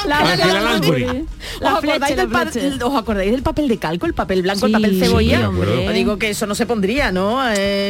La, 0.07 0.35
Lansbury. 0.35 1.03
¿Os 1.03 1.61
La 1.61 1.69
acordáis, 1.77 2.15
del 2.15 2.17
la 2.17 2.27
pa-. 2.27 2.85
¿Os 2.87 2.95
acordáis 2.95 3.31
del 3.31 3.43
papel 3.43 3.67
de 3.67 3.77
calco, 3.77 4.05
el 4.05 4.13
papel 4.13 4.41
blanco, 4.41 4.65
el 4.65 4.71
papel 4.71 4.91
sí, 4.95 4.99
cebolla? 4.99 5.49
me 5.51 5.93
digo 5.93 6.17
que 6.17 6.29
eso 6.31 6.45
no 6.47 6.55
se 6.55 6.65
pondría, 6.65 7.11
¿no? 7.11 7.39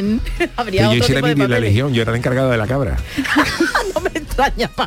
Habría 0.55 0.83
yo 0.83 1.03
otro 1.03 1.15
tipo 1.15 1.27
de 1.27 1.47
la 1.47 1.59
legión, 1.59 1.93
yo 1.93 2.01
era 2.01 2.11
el 2.11 2.17
encargado 2.17 2.49
de 2.51 2.57
la 2.57 2.67
cabra. 2.67 2.97
no 3.95 4.01
me 4.01 4.10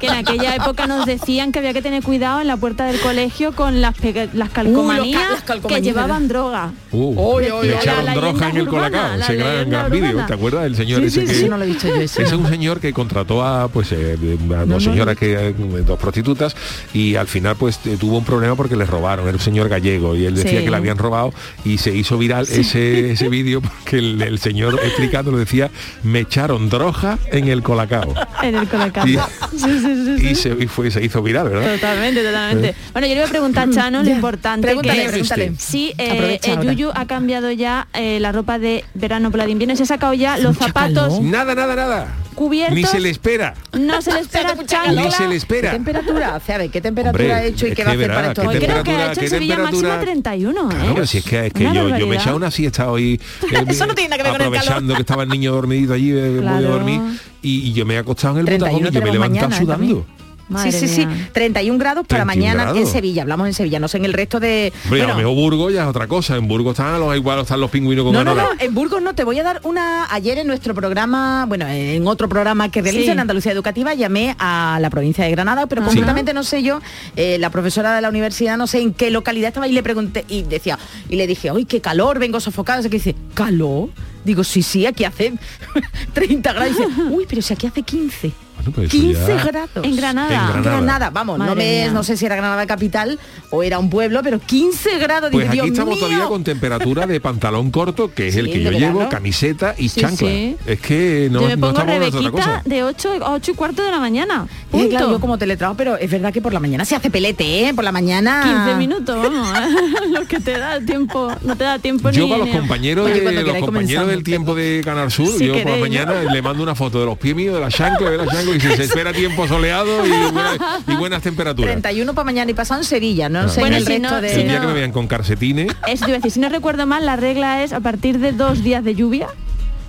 Que 0.00 0.06
en 0.06 0.14
aquella 0.14 0.54
época 0.56 0.86
nos 0.86 1.06
decían 1.06 1.52
que 1.52 1.58
había 1.58 1.72
que 1.72 1.82
tener 1.82 2.02
cuidado 2.02 2.40
en 2.40 2.46
la 2.46 2.56
puerta 2.56 2.86
del 2.86 3.00
colegio 3.00 3.52
con 3.54 3.80
las, 3.80 3.94
las 4.32 4.50
calcomanías, 4.50 5.22
Uh, 5.28 5.32
las 5.32 5.42
calcomanías, 5.42 5.80
que 5.80 5.82
llevaban 5.82 6.28
droga. 6.28 6.72
Uh, 6.92 7.38
le 7.40 7.74
echaron 7.76 8.04
la 8.04 8.14
droga 8.14 8.50
en 8.50 8.56
el 8.56 8.66
colacao, 8.68 9.16
la 9.16 9.24
ese 9.24 9.36
gran, 9.36 9.70
gran 9.70 9.90
vídeo. 9.90 10.26
¿Te 10.26 10.34
acuerdas 10.34 10.62
del 10.64 10.76
señor 10.76 11.00
Sí, 11.00 11.06
ese 11.06 11.20
sí, 11.20 11.26
que 11.26 11.34
sí, 11.34 11.48
no 11.48 11.56
lo 11.58 11.64
he 11.64 11.66
visto 11.68 11.88
yo 11.88 11.94
ese. 11.96 12.22
Ese 12.22 12.22
es 12.22 12.32
un 12.32 12.48
señor 12.48 12.80
que 12.80 12.92
contrató 12.92 13.44
a 13.44 13.68
pues 13.68 13.92
eh, 13.92 14.16
a 14.56 14.64
dos 14.64 14.82
señoras 14.84 15.16
que 15.16 15.48
eh, 15.50 15.54
dos 15.86 15.98
prostitutas 15.98 16.56
y 16.92 17.16
al 17.16 17.26
final 17.26 17.56
pues 17.56 17.78
eh, 17.86 17.96
tuvo 17.98 18.18
un 18.18 18.24
problema 18.24 18.54
porque 18.56 18.76
le 18.76 18.84
robaron, 18.86 19.26
era 19.26 19.36
un 19.36 19.42
señor 19.42 19.68
gallego 19.68 20.14
y 20.16 20.24
él 20.26 20.34
decía 20.34 20.58
Sí. 20.60 20.64
que 20.64 20.70
le 20.70 20.76
habían 20.76 20.98
robado 20.98 21.32
y 21.64 21.78
se 21.78 21.94
hizo 21.94 22.16
viral 22.18 22.46
ese 22.48 23.12
ese 23.12 23.28
vídeo 23.28 23.60
porque 23.60 23.98
el, 23.98 24.22
el 24.22 24.38
señor 24.38 24.78
explicándolo 24.84 25.38
decía 25.38 25.70
me 26.02 26.20
echaron 26.20 26.68
droga 26.68 27.18
en 27.32 27.48
el 27.48 27.62
colacao. 27.62 28.14
En 28.42 28.54
el 28.54 28.68
colacao. 28.68 29.06
Y- 29.06 29.18
Sí, 29.52 29.58
sí, 29.58 29.80
sí, 29.80 30.18
sí. 30.18 30.28
Y 30.28 30.34
se, 30.34 30.48
y 30.50 30.66
fue, 30.66 30.90
se 30.90 31.04
hizo 31.04 31.22
viral, 31.22 31.48
¿verdad? 31.48 31.74
Totalmente, 31.74 32.22
totalmente. 32.22 32.74
Bueno, 32.92 33.06
yo 33.06 33.14
le 33.14 33.20
voy 33.20 33.28
a 33.28 33.30
preguntar 33.30 33.68
a 33.68 33.72
Chano 33.72 34.02
lo 34.02 34.10
importante 34.10 34.66
Pregúntale, 34.66 35.02
que 35.02 35.08
pregúntale. 35.08 35.52
Sí, 35.58 35.92
eh, 35.98 36.38
eh. 36.42 36.56
Yuyu 36.62 36.90
ha 36.94 37.06
cambiado 37.06 37.50
ya 37.50 37.88
eh, 37.94 38.18
la 38.20 38.32
ropa 38.32 38.58
de 38.58 38.84
verano 38.94 39.30
por 39.30 39.38
la 39.38 39.46
de 39.46 39.52
invierno 39.52 39.76
se 39.76 39.84
ha 39.84 39.86
sacado 39.86 40.14
ya 40.14 40.38
los 40.38 40.56
zapatos 40.56 41.14
calor. 41.14 41.22
Nada, 41.22 41.54
nada, 41.54 41.76
nada. 41.76 42.23
Cubiertos. 42.34 42.74
Ni 42.74 42.84
se 42.84 43.00
le 43.00 43.10
espera. 43.10 43.54
No 43.72 44.02
se 44.02 44.12
le 44.12 44.20
espera 44.20 44.54
chancla. 44.66 45.02
Ni 45.04 45.10
se 45.10 45.22
le 45.24 45.28
¿Qué 45.30 45.36
espera. 45.36 45.70
temperatura 45.72 46.34
hace? 46.36 46.52
A 46.52 46.58
ver, 46.58 46.70
¿qué 46.70 46.80
temperatura 46.80 47.24
Hombre, 47.24 47.34
ha 47.34 47.44
hecho 47.44 47.66
y 47.66 47.70
qué 47.70 47.76
que 47.76 47.84
va 47.84 47.90
a 47.90 47.94
hacer 47.94 48.08
para 48.14 48.28
estos 48.28 48.42
¿qué 48.44 48.48
Hoy 48.48 48.54
creo 48.56 48.68
que 48.68 48.74
ha 48.74 48.82
temperatura- 48.82 49.12
hecho 49.12 49.20
qué 49.20 49.24
en 49.26 49.30
Sevilla 49.30 49.58
máxima 49.58 50.00
31, 50.00 50.50
¿eh? 50.70 50.74
Claro, 50.74 50.94
pero 50.94 51.06
si 51.06 51.18
es 51.18 51.24
que, 51.24 51.46
es 51.46 51.52
que 51.52 51.64
yo, 51.64 51.96
yo 51.96 52.06
me 52.06 52.16
he 52.16 52.18
echado 52.18 52.36
una 52.36 52.50
siesta 52.50 52.90
hoy 52.90 53.20
eh, 53.52 53.64
Eso 53.68 53.86
no 53.86 53.94
tiene 53.94 54.10
nada 54.10 54.22
que 54.22 54.28
ver 54.28 54.32
con 54.32 54.40
el 54.40 54.46
aprovechando 54.48 54.80
calor. 54.80 54.96
que 54.96 55.00
estaba 55.02 55.22
el 55.22 55.28
niño 55.28 55.52
dormidito 55.52 55.92
allí, 55.94 56.10
eh, 56.12 56.28
voy 56.30 56.38
a 56.38 56.40
Claro. 56.42 56.68
dormir, 56.68 57.00
y, 57.42 57.68
y 57.68 57.72
yo 57.72 57.84
me 57.86 57.94
he 57.94 57.98
acostado 57.98 58.34
en 58.34 58.40
el 58.40 58.46
31 58.46 58.78
botacón 58.78 58.92
y 58.92 58.94
yo 58.94 59.02
me 59.02 59.08
he 59.08 59.12
levantado 59.12 59.48
mañana, 59.50 59.84
¿eh? 59.84 60.04
Madre 60.48 60.72
sí, 60.72 60.86
sí, 60.88 60.94
sí. 60.96 61.06
mía. 61.06 61.30
31 61.32 61.78
grados 61.78 62.06
para 62.06 62.24
31 62.24 62.56
mañana 62.64 62.78
en. 62.78 62.86
Sevilla. 62.86 63.22
Hablamos 63.22 63.46
en 63.46 63.54
Sevilla, 63.54 63.80
no 63.80 63.88
sé 63.88 63.96
en 63.98 64.04
el 64.04 64.12
resto 64.12 64.40
de... 64.40 64.72
Hombre, 64.84 65.02
a 65.02 65.06
Bueno, 65.06 65.08
lo 65.08 65.16
mejor 65.30 65.34
Burgos 65.34 65.72
ya 65.72 65.82
es 65.82 65.88
otra 65.88 66.06
cosa. 66.06 66.36
En 66.36 66.46
Burgos 66.48 66.72
están 66.78 66.98
los 67.00 67.16
igual 67.16 67.40
están 67.40 67.60
los 67.60 67.70
pingüinos 67.70 68.04
con 68.04 68.12
no, 68.12 68.24
no, 68.24 68.32
Anola. 68.32 68.48
no, 68.54 68.60
en 68.64 68.74
Burgos 68.74 69.00
no, 69.02 69.14
te 69.14 69.24
voy 69.24 69.38
a 69.38 69.42
dar 69.42 69.60
una... 69.64 70.06
Ayer 70.12 70.38
en 70.38 70.46
nuestro 70.46 70.74
programa, 70.74 71.46
bueno, 71.46 71.66
en 71.68 72.06
otro 72.06 72.28
programa 72.28 72.70
que 72.70 72.82
realizo 72.82 73.04
Sí. 73.06 73.10
en 73.10 73.20
Andalucía 73.20 73.52
Educativa, 73.52 73.94
llamé 73.94 74.36
a 74.38 74.78
la 74.80 74.90
provincia 74.90 75.24
de 75.24 75.30
Granada, 75.30 75.66
pero 75.66 75.82
concretamente 75.84 76.32
no 76.34 76.42
sé 76.44 76.62
yo, 76.62 76.80
eh, 77.16 77.38
la 77.38 77.50
profesora 77.50 77.94
de 77.94 78.02
la 78.02 78.08
universidad, 78.08 78.56
no 78.56 78.66
sé 78.66 78.80
en 78.80 78.92
qué 78.94 79.10
localidad 79.10 79.48
estaba 79.48 79.66
y 79.68 79.72
le 79.72 79.82
pregunté, 79.82 80.24
y 80.28 80.42
decía, 80.42 80.78
y 81.08 81.16
le 81.16 81.26
dije, 81.26 81.50
¡ay, 81.50 81.64
qué 81.64 81.80
calor! 81.80 82.18
Vengo 82.18 82.38
sofocada. 82.40 82.80
Así 82.80 82.88
que 82.90 82.96
dice, 82.98 83.14
¿calor? 83.34 83.88
Digo, 84.24 84.42
sí, 84.44 84.62
sí, 84.62 84.86
aquí 84.86 85.04
hace 85.04 85.32
30 86.14 86.52
grados. 86.52 86.70
Y 86.76 86.82
dice, 86.82 87.02
uy, 87.10 87.26
pero 87.28 87.42
si 87.42 87.52
aquí 87.54 87.66
hace 87.66 87.82
15. 87.82 88.32
Bueno, 88.64 88.72
pues 88.74 88.88
eso 88.94 89.02
15 89.02 89.36
ya- 89.36 89.44
grados. 89.44 89.84
En 89.84 89.96
Granada. 89.96 90.28
En 90.28 90.46
Granada. 90.62 90.62
Granada, 90.76 91.10
vamos, 91.10 91.38
no, 91.38 91.54
me, 91.54 91.90
sé 92.02 92.16
si 92.16 92.26
era 92.26 92.36
Granada 92.36 92.66
capital 92.66 93.18
o 93.50 93.62
era 93.62 93.78
un 93.78 93.90
pueblo, 93.90 94.20
pero 94.22 94.38
15 94.38 94.98
grados. 94.98 95.30
Pues 95.32 95.46
aquí 95.48 95.56
Dios 95.56 95.68
estamos 95.68 95.94
mío. 95.96 96.04
todavía 96.06 96.26
con 96.26 96.44
temperatura 96.44 97.06
de 97.06 97.20
pantalón 97.20 97.70
corto, 97.70 98.12
que 98.12 98.28
es 98.28 98.36
el 98.36 98.50
que 98.50 98.62
yo 98.62 98.70
llevo, 98.70 98.94
verano. 98.98 99.08
camiseta 99.10 99.74
y 99.78 99.88
Sí, 99.88 100.00
chancla. 100.00 100.28
sí. 100.28 100.56
Es 100.66 100.80
que 100.80 101.28
no, 101.30 101.40
yo 101.42 101.46
me 101.48 101.56
no 101.56 101.60
pongo 101.68 101.78
estamos 101.80 102.14
otra 102.14 102.30
cosa. 102.30 102.62
de 102.64 102.82
8 102.82 103.10
a 103.24 103.32
8 103.32 103.50
y 103.50 103.54
cuarto 103.54 103.82
de 103.82 103.90
la 103.90 104.00
mañana. 104.00 104.46
Punto. 104.70 104.88
claro, 104.88 105.10
yo 105.12 105.20
como 105.20 105.38
teletrabajo, 105.38 105.76
pero 105.76 105.96
es 105.96 106.10
verdad 106.10 106.32
que 106.32 106.40
por 106.42 106.52
la 106.52 106.60
mañana 106.60 106.84
se 106.84 106.96
hace 106.96 107.08
pelete, 107.10 107.68
¿eh? 107.68 107.74
Por 107.74 107.84
la 107.84 107.92
mañana. 107.92 108.42
15 108.64 108.78
minutos, 108.78 109.16
vamos. 109.22 109.48
lo 110.10 110.26
que 110.26 110.40
te 110.40 110.58
da 110.58 110.76
el 110.76 110.86
tiempo, 110.86 111.32
no 111.42 111.56
te 111.56 111.64
da 111.64 111.78
tiempo 111.78 112.10
Yo 112.10 112.24
ni 112.24 112.30
para 112.30 112.38
los 112.38 112.48
ni- 112.48 112.58
compañeros, 112.58 113.06
de, 113.08 113.42
los 113.42 113.56
compañeros 113.58 114.06
del 114.08 114.24
tiempo 114.24 114.54
de 114.54 114.82
Canal 114.84 115.10
Sur, 115.10 115.28
Si 115.28 115.46
yo 115.46 115.54
por 115.62 115.70
la 115.72 115.76
mañana 115.78 116.22
le 116.24 116.42
mando 116.42 116.62
una 116.62 116.74
foto 116.74 116.98
de 117.00 117.06
los 117.06 117.16
pies 117.18 117.34
míos, 117.36 117.54
de 117.54 117.60
la 117.60 117.68
chancla, 117.68 118.10
de 118.10 118.16
la 118.18 118.26
chancla 118.26 118.53
y 118.54 118.60
se, 118.60 118.76
se 118.76 118.84
espera 118.84 119.12
tiempo 119.12 119.46
soleado 119.48 120.06
y, 120.06 120.10
buena- 120.10 120.56
y 120.88 120.94
buenas 120.96 121.22
temperaturas. 121.22 121.72
31 121.72 122.14
para 122.14 122.24
mañana 122.24 122.50
y 122.50 122.54
pasado 122.54 122.80
en 122.80 122.84
Sevilla, 122.86 123.28
no, 123.28 123.48
sé 123.48 123.60
Bueno, 123.60 123.76
en 123.76 123.82
el 123.82 123.86
si 123.86 123.92
resto 123.98 124.10
no- 124.14 124.20
de... 124.20 124.28
si 124.30 124.40
el 124.40 124.48
día 124.48 124.54
no- 124.56 124.60
que 124.62 124.66
me 124.68 124.72
vean 124.74 124.92
con 124.92 125.06
calcetines, 125.06 125.74
Eso 125.86 126.04
te 126.04 126.10
iba 126.10 126.16
a 126.16 126.18
decir, 126.18 126.30
si 126.32 126.40
no 126.40 126.48
recuerdo 126.48 126.86
mal, 126.86 127.04
la 127.06 127.16
regla 127.16 127.62
es 127.62 127.72
a 127.72 127.80
partir 127.80 128.18
de 128.18 128.32
dos 128.32 128.62
días 128.62 128.84
de 128.84 128.94
lluvia, 128.94 129.28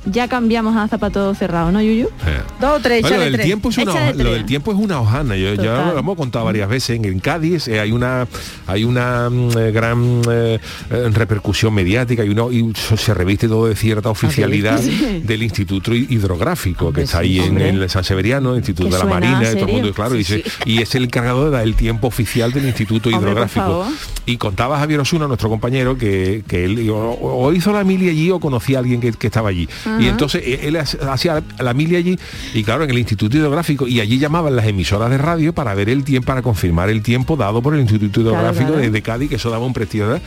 ya 0.05 0.27
cambiamos 0.27 0.75
a 0.75 0.87
zapato 0.87 1.33
cerrado, 1.35 1.71
¿no, 1.71 1.81
Yuyu? 1.81 2.07
eh, 2.07 2.41
Dos 2.61 2.77
o 2.77 2.79
tres, 2.79 3.01
Bueno, 3.01 3.17
lo 3.17 3.23
del, 3.23 3.33
tres. 3.33 3.45
tiempo 3.45 3.69
es 3.69 3.77
una, 3.77 3.91
Échale 3.91 3.99
hoja- 4.05 4.11
lo 4.13 4.17
tres. 4.23 4.31
del 4.33 4.45
tiempo 4.45 4.71
es 4.71 4.77
una 4.77 4.99
hojana. 5.01 5.35
Yo, 5.35 5.53
ya 5.55 5.91
lo 5.93 5.99
hemos 5.99 6.15
contado 6.17 6.45
varias 6.45 6.69
veces. 6.69 6.97
En, 6.97 7.05
en 7.05 7.19
Cádiz 7.19 7.67
eh, 7.67 7.79
hay 7.79 7.91
una 7.91 8.27
hay 8.67 8.83
una 8.83 9.29
mm, 9.29 9.49
eh, 9.57 9.71
gran 9.71 10.21
eh, 10.29 10.59
repercusión 11.13 11.73
mediática 11.73 12.23
y, 12.23 12.29
uno, 12.29 12.51
y 12.51 12.73
se 12.75 13.13
reviste 13.13 13.47
todo 13.47 13.67
de 13.67 13.75
cierta 13.75 14.09
oficialidad 14.09 14.79
Sí. 14.81 15.21
del 15.25 15.43
Instituto 15.43 15.93
Hi- 15.93 16.07
Hidrográfico 16.09 16.91
que 16.93 17.01
está 17.03 17.19
ahí 17.19 17.39
en, 17.39 17.59
el 17.59 17.89
San 17.89 18.03
Severiano, 18.03 18.51
el 18.51 18.57
Instituto 18.57 18.89
de 18.95 18.99
la 19.03 19.05
Marina, 19.09 19.41
todo 19.53 19.65
el 19.65 19.71
mundo, 19.73 19.93
claro, 19.93 20.11
Sí, 20.15 20.19
y, 20.19 20.23
se- 20.23 20.43
sí. 20.43 20.49
y 20.65 20.81
es 20.81 20.93
el 20.95 21.03
encargado 21.05 21.45
de 21.45 21.51
dar 21.51 21.63
el 21.63 21.75
tiempo 21.75 22.07
oficial 22.07 22.51
del 22.51 22.65
Instituto 22.65 23.09
Hombre, 23.09 23.21
Hidrográfico. 23.31 23.85
Y 24.25 24.37
contaba 24.37 24.79
Javier 24.79 24.99
Osuna, 24.99 25.27
nuestro 25.27 25.49
compañero, 25.49 25.97
que, 25.97 26.43
que 26.47 26.65
él 26.65 26.89
o, 26.89 26.95
o 27.21 27.53
hizo 27.53 27.71
la 27.71 27.83
mili 27.83 28.09
allí 28.09 28.31
o 28.31 28.39
conocía 28.39 28.77
a 28.77 28.81
alguien 28.81 28.99
que, 28.99 29.11
que 29.13 29.27
estaba 29.27 29.49
allí. 29.49 29.67
Y 29.99 30.07
entonces 30.07 30.41
eh, 30.45 30.61
él 30.63 30.77
hacía 30.77 31.43
la 31.59 31.73
mili 31.73 31.95
allí 31.95 32.19
y 32.53 32.63
claro, 32.63 32.83
en 32.83 32.89
el 32.89 32.97
Instituto 32.97 33.37
Hidrográfico 33.37 33.87
y 33.87 33.99
allí 33.99 34.17
llamaban 34.19 34.55
las 34.55 34.65
emisoras 34.65 35.09
de 35.09 35.17
radio 35.17 35.53
para 35.53 35.73
ver 35.73 35.89
el 35.89 36.03
tiempo, 36.03 36.27
para 36.27 36.41
confirmar 36.41 36.89
el 36.89 37.01
tiempo 37.01 37.35
dado 37.35 37.61
por 37.61 37.75
el 37.75 37.81
Instituto 37.81 38.21
Hidrográfico 38.21 38.67
claro. 38.67 38.81
de, 38.81 38.89
de 38.89 39.01
Cádiz, 39.01 39.29
que 39.29 39.35
eso 39.35 39.49
daba 39.49 39.65
un 39.65 39.73
prestigio. 39.73 40.07
¿verdad? 40.07 40.21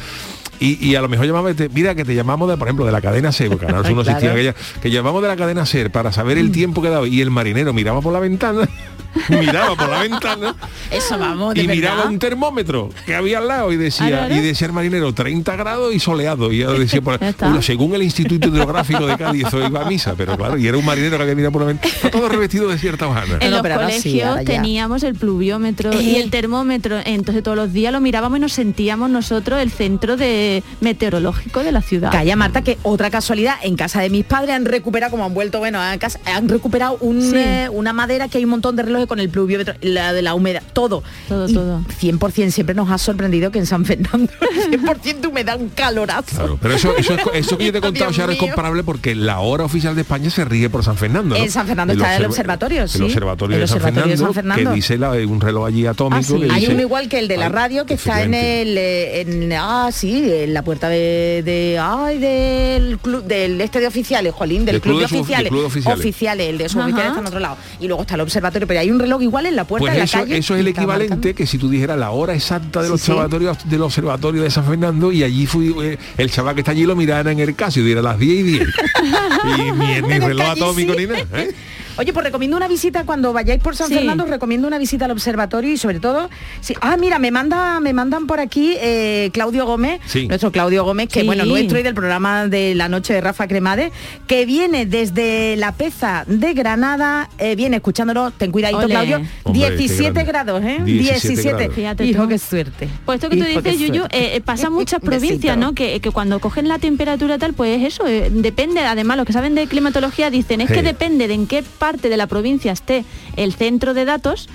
Y, 0.61 0.85
y 0.85 0.95
a 0.97 1.01
lo 1.01 1.09
mejor 1.09 1.27
llamaba, 1.27 1.53
te- 1.55 1.69
mira 1.69 1.95
que 1.95 2.05
te 2.05 2.15
llamamos 2.15 2.49
de, 2.51 2.57
por 2.57 2.67
ejemplo, 2.69 2.85
de 2.85 2.93
la 2.93 3.01
cadena 3.01 3.31
SER, 3.33 3.49
porque 3.51 3.67
Canal 3.67 3.83
no 3.95 4.01
existía 4.01 4.19
Claro. 4.19 4.35
aquella, 4.35 4.55
que 4.83 4.91
llamamos 4.91 5.23
de 5.23 5.29
la 5.29 5.37
cadena 5.37 5.65
SER 5.67 5.91
para 5.91 6.13
saber 6.13 6.37
Mm. 6.37 6.41
el 6.41 6.53
tiempo 6.53 6.83
que 6.83 6.89
daba 6.91 7.07
y 7.07 7.21
el 7.21 7.31
marinero 7.31 7.73
miraba 7.73 8.01
por 8.01 8.13
la 8.13 8.21
ventana, 8.21 8.69
miraba 9.29 9.75
por 9.75 9.89
la 9.89 10.01
ventana 10.03 10.55
Eso 10.91 11.19
vamos, 11.19 11.55
de 11.55 11.63
y 11.63 11.69
miraba 11.69 11.97
verdad. 11.97 12.11
un 12.13 12.19
termómetro 12.19 12.91
que 13.07 13.15
había 13.15 13.39
al 13.39 13.49
lado 13.49 13.73
y 13.73 13.77
decía 13.77 14.29
y 14.31 14.41
decía 14.41 14.67
el 14.67 14.73
marinero 14.73 15.13
30 15.13 15.57
grados 15.57 15.95
y 15.95 15.99
soleado 15.99 16.53
y 16.53 16.59
yo 16.59 16.79
decía 16.79 17.01
por, 17.03 17.19
bueno, 17.19 17.63
según 17.63 17.95
el 17.95 18.03
Instituto 18.03 18.49
Hidrográfico 18.49 19.07
de 19.07 19.17
Cádiz 19.17 19.47
eso 19.47 19.67
iba 19.67 19.83
a 19.83 19.89
misa 19.89 20.15
pero 20.17 20.37
claro 20.37 20.57
y 20.59 20.67
era 20.67 20.77
un 20.77 20.85
marinero 20.85 21.17
que 21.17 21.23
había 21.23 21.35
mirado 21.35 21.53
por 21.53 21.63
la 21.63 21.69
ventana 21.69 21.95
todo 22.13 22.29
revestido 22.29 22.69
de 22.69 22.79
cierta 22.79 23.07
hojana 23.09 23.39
En 23.41 23.51
los 23.51 23.63
colegios 23.63 24.03
sí, 24.03 24.45
teníamos 24.45 25.03
el 25.03 25.15
pluviómetro 25.15 25.93
y 26.01 26.17
Eh. 26.17 26.21
el 26.23 26.31
termómetro, 26.31 26.99
entonces 27.05 27.43
todos 27.43 27.57
los 27.57 27.73
días 27.73 27.93
lo 27.93 28.01
mirábamos 28.01 28.39
y 28.39 28.41
nos 28.43 28.53
sentíamos 28.53 29.09
nosotros 29.11 29.61
el 29.61 29.71
centro 29.71 30.17
de 30.17 30.48
meteorológico 30.81 31.63
de 31.63 31.73
la 31.73 31.83
ciudad. 31.83 32.11
Calla 32.11 32.37
Marta, 32.37 32.63
que 32.63 32.79
otra 32.83 33.11
casualidad, 33.11 33.57
en 33.63 33.77
casa 33.77 34.01
de 34.01 34.11
mis 34.11 34.25
padres 34.25 34.51
han 34.55 34.65
recuperado, 34.65 35.11
como 35.11 35.25
han 35.25 35.35
vuelto, 35.35 35.59
bueno, 35.59 35.81
a 35.81 35.97
casa, 35.99 36.19
han 36.25 36.49
recuperado 36.49 36.97
un, 37.01 37.21
Sí. 37.23 37.33
eh, 37.37 37.69
una 37.71 37.93
madera 37.93 38.29
que 38.29 38.39
hay 38.39 38.45
un 38.45 38.51
montón 38.51 38.77
de 38.77 38.83
relojes 38.83 39.07
con 39.07 39.21
el 39.21 39.29
pluviómetro, 39.29 39.75
la 39.83 40.13
de 40.13 40.23
la 40.23 40.35
humedad, 40.35 40.63
todo. 40.73 41.03
Todo, 41.29 41.49
Y 41.49 41.55
todo. 41.55 41.83
100% 42.01 42.51
siempre 42.53 42.75
nos 42.75 42.91
ha 42.91 42.99
sorprendido 42.99 43.51
que 43.51 43.59
en 43.59 43.67
San 43.67 43.85
Fernando 43.85 44.31
el 44.71 44.81
100% 44.81 45.21
de 45.21 45.27
humedad, 45.29 45.61
un 45.61 45.69
calorazo. 45.71 46.37
Claro, 46.37 46.59
pero 46.61 46.75
eso, 46.75 46.97
eso, 46.97 47.15
es- 47.15 47.47
eso 47.47 47.59
que 47.59 47.67
yo 47.67 47.73
te 47.73 47.79
he 47.79 47.81
contado 47.89 48.11
Charo, 48.13 48.33
es 48.33 48.39
comparable 48.39 48.83
porque 48.85 49.15
la 49.15 49.41
hora 49.41 49.65
oficial 49.65 49.95
de 49.95 50.03
España 50.03 50.31
se 50.31 50.45
rige 50.45 50.71
por 50.71 50.85
San 50.85 50.97
Fernando. 50.97 51.37
¿no? 51.37 51.43
En 51.43 51.51
San 51.51 51.67
Fernando 51.67 51.93
está 51.95 52.17
el 52.17 52.23
observ- 52.25 52.29
observatorio, 52.29 52.89
sí. 52.89 52.99
El 52.99 53.05
observatorio, 53.05 53.57
El 53.57 53.61
de, 53.63 53.67
San 53.69 53.77
observatorio 53.79 54.11
de 54.11 54.17
Fernando, 54.17 54.35
San 54.35 54.35
Fernando. 54.35 54.71
que 54.71 54.77
dice 54.77 54.99
la- 54.99 55.11
un 55.29 55.41
reloj 55.41 55.67
allí 55.67 55.87
atómico. 55.87 56.19
Ah, 56.19 56.23
sí. 56.23 56.41
que 56.47 56.53
Hay 56.53 56.61
dice- 56.61 56.73
uno 56.73 56.83
igual 56.83 57.09
que 57.09 57.19
el 57.19 57.29
de 57.29 57.37
la 57.37 57.49
radio 57.49 57.87
que 57.87 57.95
está 57.95 58.23
en 58.23 58.35
el 58.35 58.77
eh, 58.79 59.21
en, 59.23 59.53
ah 59.53 59.89
sí 59.93 60.23
en 60.45 60.55
la 60.55 60.63
puerta 60.63 60.89
de, 60.89 61.43
de 61.45 61.79
ay 61.81 62.19
del 62.19 62.99
club 62.99 63.25
del 63.25 63.61
este 63.61 63.81
de 63.81 63.87
oficiales 63.87 64.33
Jolín 64.35 64.65
del, 64.65 64.75
Del 64.75 64.81
club, 64.83 64.99
club 64.99 65.09
de, 65.09 65.15
de 65.15 65.21
oficiales, 65.21 65.49
club 65.49 65.61
de 65.61 65.67
oficiales. 65.67 66.49
el 66.49 66.59
de 66.59 66.65
Ajá. 66.65 66.73
suboficiales 66.73 67.07
está 67.09 67.21
en 67.21 67.27
otro 67.27 67.41
lado 67.41 67.57
y 67.81 67.87
luego 67.89 68.03
está 68.03 68.15
el 68.15 68.21
observatorio 68.23 68.67
pero 68.69 68.81
hay 68.81 68.91
un 68.91 68.99
reloj 68.99 69.23
igual 69.23 69.47
en 69.47 69.57
la 69.57 69.65
puerta 69.65 69.83
Pues 69.85 69.93
de 69.95 69.99
la 69.99 70.05
eso, 70.05 70.19
calle 70.19 70.39
eso 70.39 70.55
es 70.55 70.61
el 70.61 70.69
equivalente 70.69 71.15
marcando. 71.15 71.35
que 71.37 71.47
si 71.47 71.59
tú 71.59 71.69
dijeras 71.69 71.99
la 71.99 72.11
hora 72.11 72.35
exacta 72.35 72.83
del 72.83 72.93
Sí, 72.93 72.99
sí. 72.99 73.11
observatorio 73.13 73.57
del 73.65 73.83
observatorio 73.83 74.43
de 74.43 74.51
San 74.51 74.65
Fernando 74.65 75.13
y 75.13 75.23
allí 75.23 75.47
fui 75.47 75.75
eh, 75.83 75.99
el 76.17 76.31
chaval 76.31 76.55
que 76.55 76.61
está 76.63 76.73
allí 76.73 76.85
lo 76.85 76.97
mirara 76.97 77.31
en 77.33 77.39
el 77.41 77.55
caso 77.55 77.81
y 77.81 77.83
diera 77.85 78.03
las 78.03 78.19
10 78.19 78.39
y 78.39 78.43
10. 78.43 78.63
y 79.59 79.63
ni, 79.63 79.73
ni 79.73 79.93
En 79.93 80.11
el 80.13 80.23
reloj 80.23 80.47
calle, 80.47 80.61
atómico 80.63 80.93
sí. 80.95 80.99
ni 81.01 81.07
nada. 81.07 81.25
¿eh? 81.35 81.51
Oye, 81.99 82.13
pues 82.13 82.25
recomiendo 82.25 82.57
una 82.57 82.69
visita 82.69 83.05
cuando 83.05 83.33
vayáis 83.33 83.61
por 83.61 83.75
San 83.77 83.89
Sí. 83.89 83.95
Fernando, 83.95 84.25
os 84.25 84.31
recomiendo 84.31 84.69
una 84.69 84.79
visita 84.79 85.05
al 85.07 85.11
observatorio 85.11 85.73
y 85.73 85.77
sobre 85.77 85.99
todo, 86.01 86.31
sí, 86.61 86.75
ah, 86.81 86.97
mira, 86.97 87.19
me 87.19 87.31
manda, 87.31 87.81
me 87.81 87.93
mandan 87.93 88.27
por 88.27 88.39
aquí 88.41 88.75
eh, 88.81 89.31
Claudio 89.33 89.67
Gómez, 89.67 90.01
Sí. 90.07 90.29
nuestro 90.29 90.53
Claudio 90.53 90.85
Gómez, 90.85 91.09
que 91.09 91.21
Sí. 91.21 91.27
bueno, 91.27 91.45
nuestro 91.45 91.79
y 91.79 91.83
del 91.83 91.95
programa 91.95 92.47
de 92.47 92.75
la 92.77 92.89
noche 92.89 93.15
de 93.15 93.21
Rafa 93.21 93.49
Cremade, 93.49 93.91
que 94.29 94.47
viene 94.47 94.87
desde 94.87 95.57
la 95.57 95.73
Peza 95.73 96.25
de 96.29 96.55
Granada, 96.55 97.29
eh, 97.39 97.57
viene 97.57 97.77
escuchándonos, 97.79 98.33
ten 98.35 98.53
cuidadito 98.53 98.79
Ole. 98.81 98.89
Claudio, 98.89 99.17
Hombre, 99.43 99.63
qué 99.71 99.77
17 99.77 100.11
grande. 100.13 100.25
grados, 100.25 100.63
¿eh? 100.65 100.79
17 100.85 101.53
grados. 101.57 101.75
Fíjate 101.75 102.05
Hijo, 102.05 102.23
tú. 102.23 102.29
qué 102.29 102.39
suerte. 102.39 102.89
Pues 103.05 103.17
esto 103.17 103.29
que 103.29 103.37
tú 103.37 103.45
Hijo, 103.45 103.61
dices, 103.61 103.81
Yuyu, 103.81 104.05
eh, 104.05 104.37
eh, 104.37 104.41
pasa 104.45 104.69
en 104.69 104.73
muchas 104.75 105.01
provincias, 105.01 105.57
¿no? 105.59 105.75
Que, 105.75 105.99
que 106.01 106.11
cuando 106.13 106.39
cogen 106.39 106.69
la 106.69 106.79
temperatura 106.79 107.39
tal, 107.39 107.55
pues 107.55 107.83
eso, 107.83 108.07
eh, 108.07 108.29
depende, 108.33 108.81
además 108.83 109.17
los 109.17 109.27
que 109.27 109.33
saben 109.33 109.57
de 109.57 109.67
climatología 109.67 110.31
dicen, 110.31 110.61
es 110.61 110.71
que 110.71 110.83
depende 110.83 111.27
de 111.27 111.35
en 111.35 111.47
qué 111.49 111.63
parte 111.63 111.88
de 111.97 112.17
la 112.17 112.27
provincia 112.27 112.73
esté 112.73 113.05
el 113.37 113.55
centro 113.55 113.95
de 113.95 114.05
datos, 114.05 114.49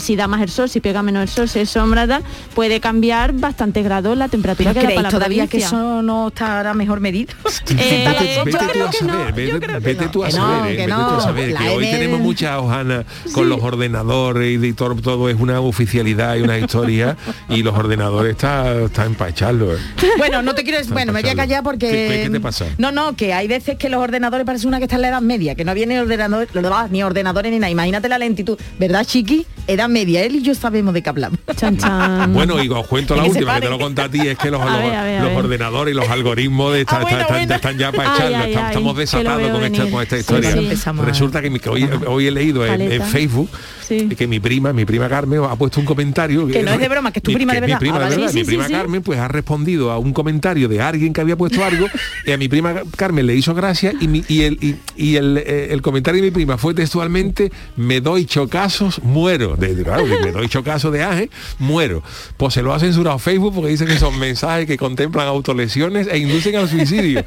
si 0.00 0.16
da 0.16 0.26
más 0.28 0.42
el 0.42 0.48
sol, 0.50 0.68
si 0.68 0.80
pega 0.80 1.02
menos 1.02 1.22
el 1.22 1.28
sol, 1.28 1.48
si 1.48 1.60
es 1.60 1.70
sombra, 1.70 2.06
tal, 2.06 2.22
puede 2.54 2.80
cambiar 2.80 3.32
bastante 3.32 3.82
grados 3.82 4.16
la 4.16 4.28
temperatura 4.28 4.72
¿Pero 4.74 4.80
que 4.86 4.94
da 4.94 4.94
para 4.96 5.08
la 5.08 5.10
todavía 5.10 5.44
que 5.44 5.58
provincia. 5.58 5.78
eso 5.78 6.02
no 6.02 6.28
estará 6.28 6.74
mejor 6.74 7.00
medido? 7.00 7.32
Eh, 7.80 8.04
vete, 8.44 8.50
tú 8.50 8.56
a 8.56 8.90
que 8.90 9.04
no, 9.04 9.12
saber, 9.12 9.46
yo 9.46 9.54
vete, 9.54 9.66
creo 9.66 9.80
que 9.80 9.86
vete 9.86 10.04
no. 10.06 10.10
tú 10.10 10.24
a 10.24 10.28
Que 10.28 10.32
no, 10.36 10.38
saber, 10.38 10.72
eh, 10.72 10.76
que 10.76 10.86
vete 10.86 10.94
tú 10.94 11.00
a 11.00 11.12
no. 11.14 11.20
saber, 11.20 11.54
que 11.54 11.68
hoy 11.68 11.84
tenemos 11.90 12.20
muchas 12.20 12.58
hojanas 12.58 13.04
con 13.32 13.48
los 13.48 13.60
ordenadores 13.62 14.62
y 14.64 14.72
todo, 14.72 14.94
todo 14.96 15.28
es 15.28 15.36
una 15.38 15.60
oficialidad 15.60 16.36
y 16.36 16.42
una 16.42 16.58
historia 16.58 17.16
y 17.48 17.62
los 17.62 17.74
ordenadores 17.76 18.32
están 18.32 18.82
está 18.84 19.08
para 19.10 19.30
echarlo. 19.30 19.74
eh. 19.74 19.78
Bueno, 20.16 20.42
no 20.42 20.54
te 20.54 20.62
quiero 20.62 20.78
decir, 20.78 20.92
bueno, 20.92 21.12
me 21.12 21.20
voy 21.22 21.30
a 21.30 21.34
callar 21.34 21.62
porque... 21.62 21.90
¿Qué- 21.90 22.20
qué 22.24 22.30
te 22.30 22.40
pasa? 22.40 22.66
No, 22.78 22.90
no, 22.92 23.14
que 23.16 23.32
hay 23.34 23.46
veces 23.48 23.76
que 23.76 23.88
los 23.88 24.00
ordenadores 24.02 24.46
parecen 24.46 24.68
una 24.68 24.78
que 24.78 24.84
está 24.84 24.96
en 24.96 25.02
la 25.02 25.08
edad 25.08 25.20
media, 25.20 25.54
que 25.54 25.64
no 25.64 25.74
viene 25.74 26.00
ordenador, 26.00 26.48
ni 26.90 27.02
ordenadores 27.02 27.52
ni 27.52 27.58
nada. 27.58 27.70
Imagínate 27.70 28.08
la 28.08 28.18
lentitud, 28.18 28.58
¿verdad, 28.78 29.04
Chiqui? 29.04 29.46
Edad 29.78 29.88
media, 29.88 30.24
él 30.24 30.34
y 30.36 30.42
yo 30.42 30.54
sabemos 30.56 30.92
de 30.92 31.02
qué 31.02 31.08
hablamos. 31.08 31.38
Chan, 31.56 31.76
chan. 31.78 32.32
Bueno, 32.34 32.60
y 32.62 32.68
os 32.68 32.86
cuento 32.88 33.14
la 33.14 33.22
Que 33.22 33.28
última, 33.30 33.54
que 33.54 33.60
te 33.60 33.68
lo 33.70 33.78
conté 33.78 34.02
a 34.02 34.08
ti, 34.08 34.26
es 34.26 34.36
que 34.36 34.50
los, 34.50 34.60
A 34.60 34.64
los- 34.64 34.78
ver, 34.82 34.94
a 34.96 35.02
ver, 35.04 35.18
a 35.20 35.24
los 35.24 35.32
ordenadores 35.36 35.94
y 35.94 35.96
los 35.96 36.08
algoritmos 36.08 36.72
de 36.72 36.80
esta- 36.80 36.96
Ah, 36.96 37.02
bueno, 37.02 37.18
están, 37.20 37.36
bueno. 37.38 37.54
están 37.54 37.78
ya 37.78 37.92
para 37.92 38.14
echarlo, 38.14 38.36
ay, 38.38 38.42
estamos, 38.50 38.56
ay, 38.56 38.68
estamos 38.74 38.96
desatados 38.96 39.36
veo 39.42 39.52
con 39.52 39.64
esta, 39.64 39.90
con 39.90 40.02
esta 40.02 40.16
Sí, 40.16 40.20
historia. 40.20 40.52
sí. 40.52 40.88
A- 40.88 40.92
Resulta 41.04 41.40
que, 41.42 41.50
mi- 41.50 41.60
que 41.60 41.68
hoy, 41.68 41.88
hoy 42.08 42.26
he 42.26 42.30
leído 42.32 42.66
en, 42.66 42.80
en. 42.80 43.02
Facebook 43.02 43.48
Sí. 43.88 44.06
que 44.08 44.26
mi 44.26 44.38
prima, 44.38 44.72
mi 44.74 44.84
prima 44.84 45.08
Carmen, 45.08 45.40
ha 45.48 45.56
puesto 45.56 45.80
un 45.80 45.86
comentario. 45.86 46.46
Que 46.46 46.62
no 46.62 46.72
es 46.72 46.78
de 46.78 46.88
broma, 46.90 47.10
que 47.10 47.20
es 47.20 47.22
tu 47.22 47.30
mi- 47.30 47.36
prima 47.36 47.54
de 47.54 47.60
mi 47.62 47.66
verdad. 47.68 47.78
prima 47.80 47.96
Ah, 47.96 48.08
de 48.10 48.16
verdad. 48.16 48.28
Sí, 48.30 48.38
mi 48.40 48.44
prima 48.44 48.66
sí. 48.66 48.72
Carmen 48.72 49.02
pues 49.02 49.18
ha 49.18 49.28
respondido 49.28 49.90
a 49.90 49.98
un 49.98 50.12
comentario 50.12 50.68
de 50.68 50.80
alguien 50.82 51.12
que 51.12 51.20
había 51.22 51.36
puesto 51.36 51.64
algo 51.64 51.86
y 52.26 52.32
a 52.32 52.36
mi 52.36 52.48
prima 52.48 52.74
Carmen 52.96 53.26
le 53.26 53.34
hizo 53.34 53.54
gracia 53.54 53.92
y, 53.98 54.08
mi- 54.08 54.24
y 54.28 54.42
el, 54.42 54.58
y, 54.60 54.76
y 54.96 55.16
el, 55.16 55.38
eh, 55.38 55.68
el 55.70 55.80
comentario 55.82 56.20
de 56.20 56.26
mi 56.28 56.30
prima 56.32 56.58
fue 56.58 56.74
textualmente 56.74 57.50
me 57.76 58.00
doy 58.00 58.26
chocazos, 58.26 59.02
muero. 59.02 59.56
De, 59.56 59.82
claro, 59.82 60.04
me 60.06 60.32
doy 60.32 60.48
chocazos 60.48 60.92
de 60.92 61.02
aje, 61.02 61.30
muero. 61.58 62.02
Pues 62.36 62.54
se 62.54 62.62
lo 62.62 62.74
ha 62.74 62.78
censurado 62.80 63.18
Facebook 63.18 63.54
porque 63.54 63.70
dice 63.70 63.86
que 63.86 63.96
son 63.98 64.18
mensajes 64.18 64.66
que 64.66 64.76
contemplan 64.76 65.26
autolesiones 65.28 66.08
e 66.08 66.18
inducen 66.18 66.56
al 66.56 66.68
suicidio. 66.68 67.24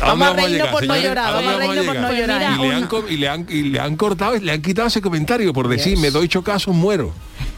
Vamos 0.00 0.28
a 0.28 0.32
reírnos 0.34 0.68
por 0.68 0.86
no 0.86 0.96
llorar, 0.96 1.32
vamos 1.34 1.54
a 1.54 1.58
reírnos 1.58 1.84
por 1.86 1.96
no 1.96 2.12
llorar. 2.12 2.58
Y 2.58 2.62
le, 2.68 2.74
han, 2.74 2.86
co- 2.86 3.04
y 3.08 3.16
le 3.16 3.28
han- 3.28 3.46
y 3.48 3.62
le 3.62 3.80
han 3.80 3.96
cortado, 3.96 4.36
le 4.36 4.52
han 4.52 4.60
quitado 4.62 4.83
ese 4.86 5.00
comentario 5.00 5.52
por 5.52 5.68
decir, 5.68 5.98
me 5.98 6.10
doy 6.10 6.28
chocazos, 6.28 6.74
muero. 6.74 7.12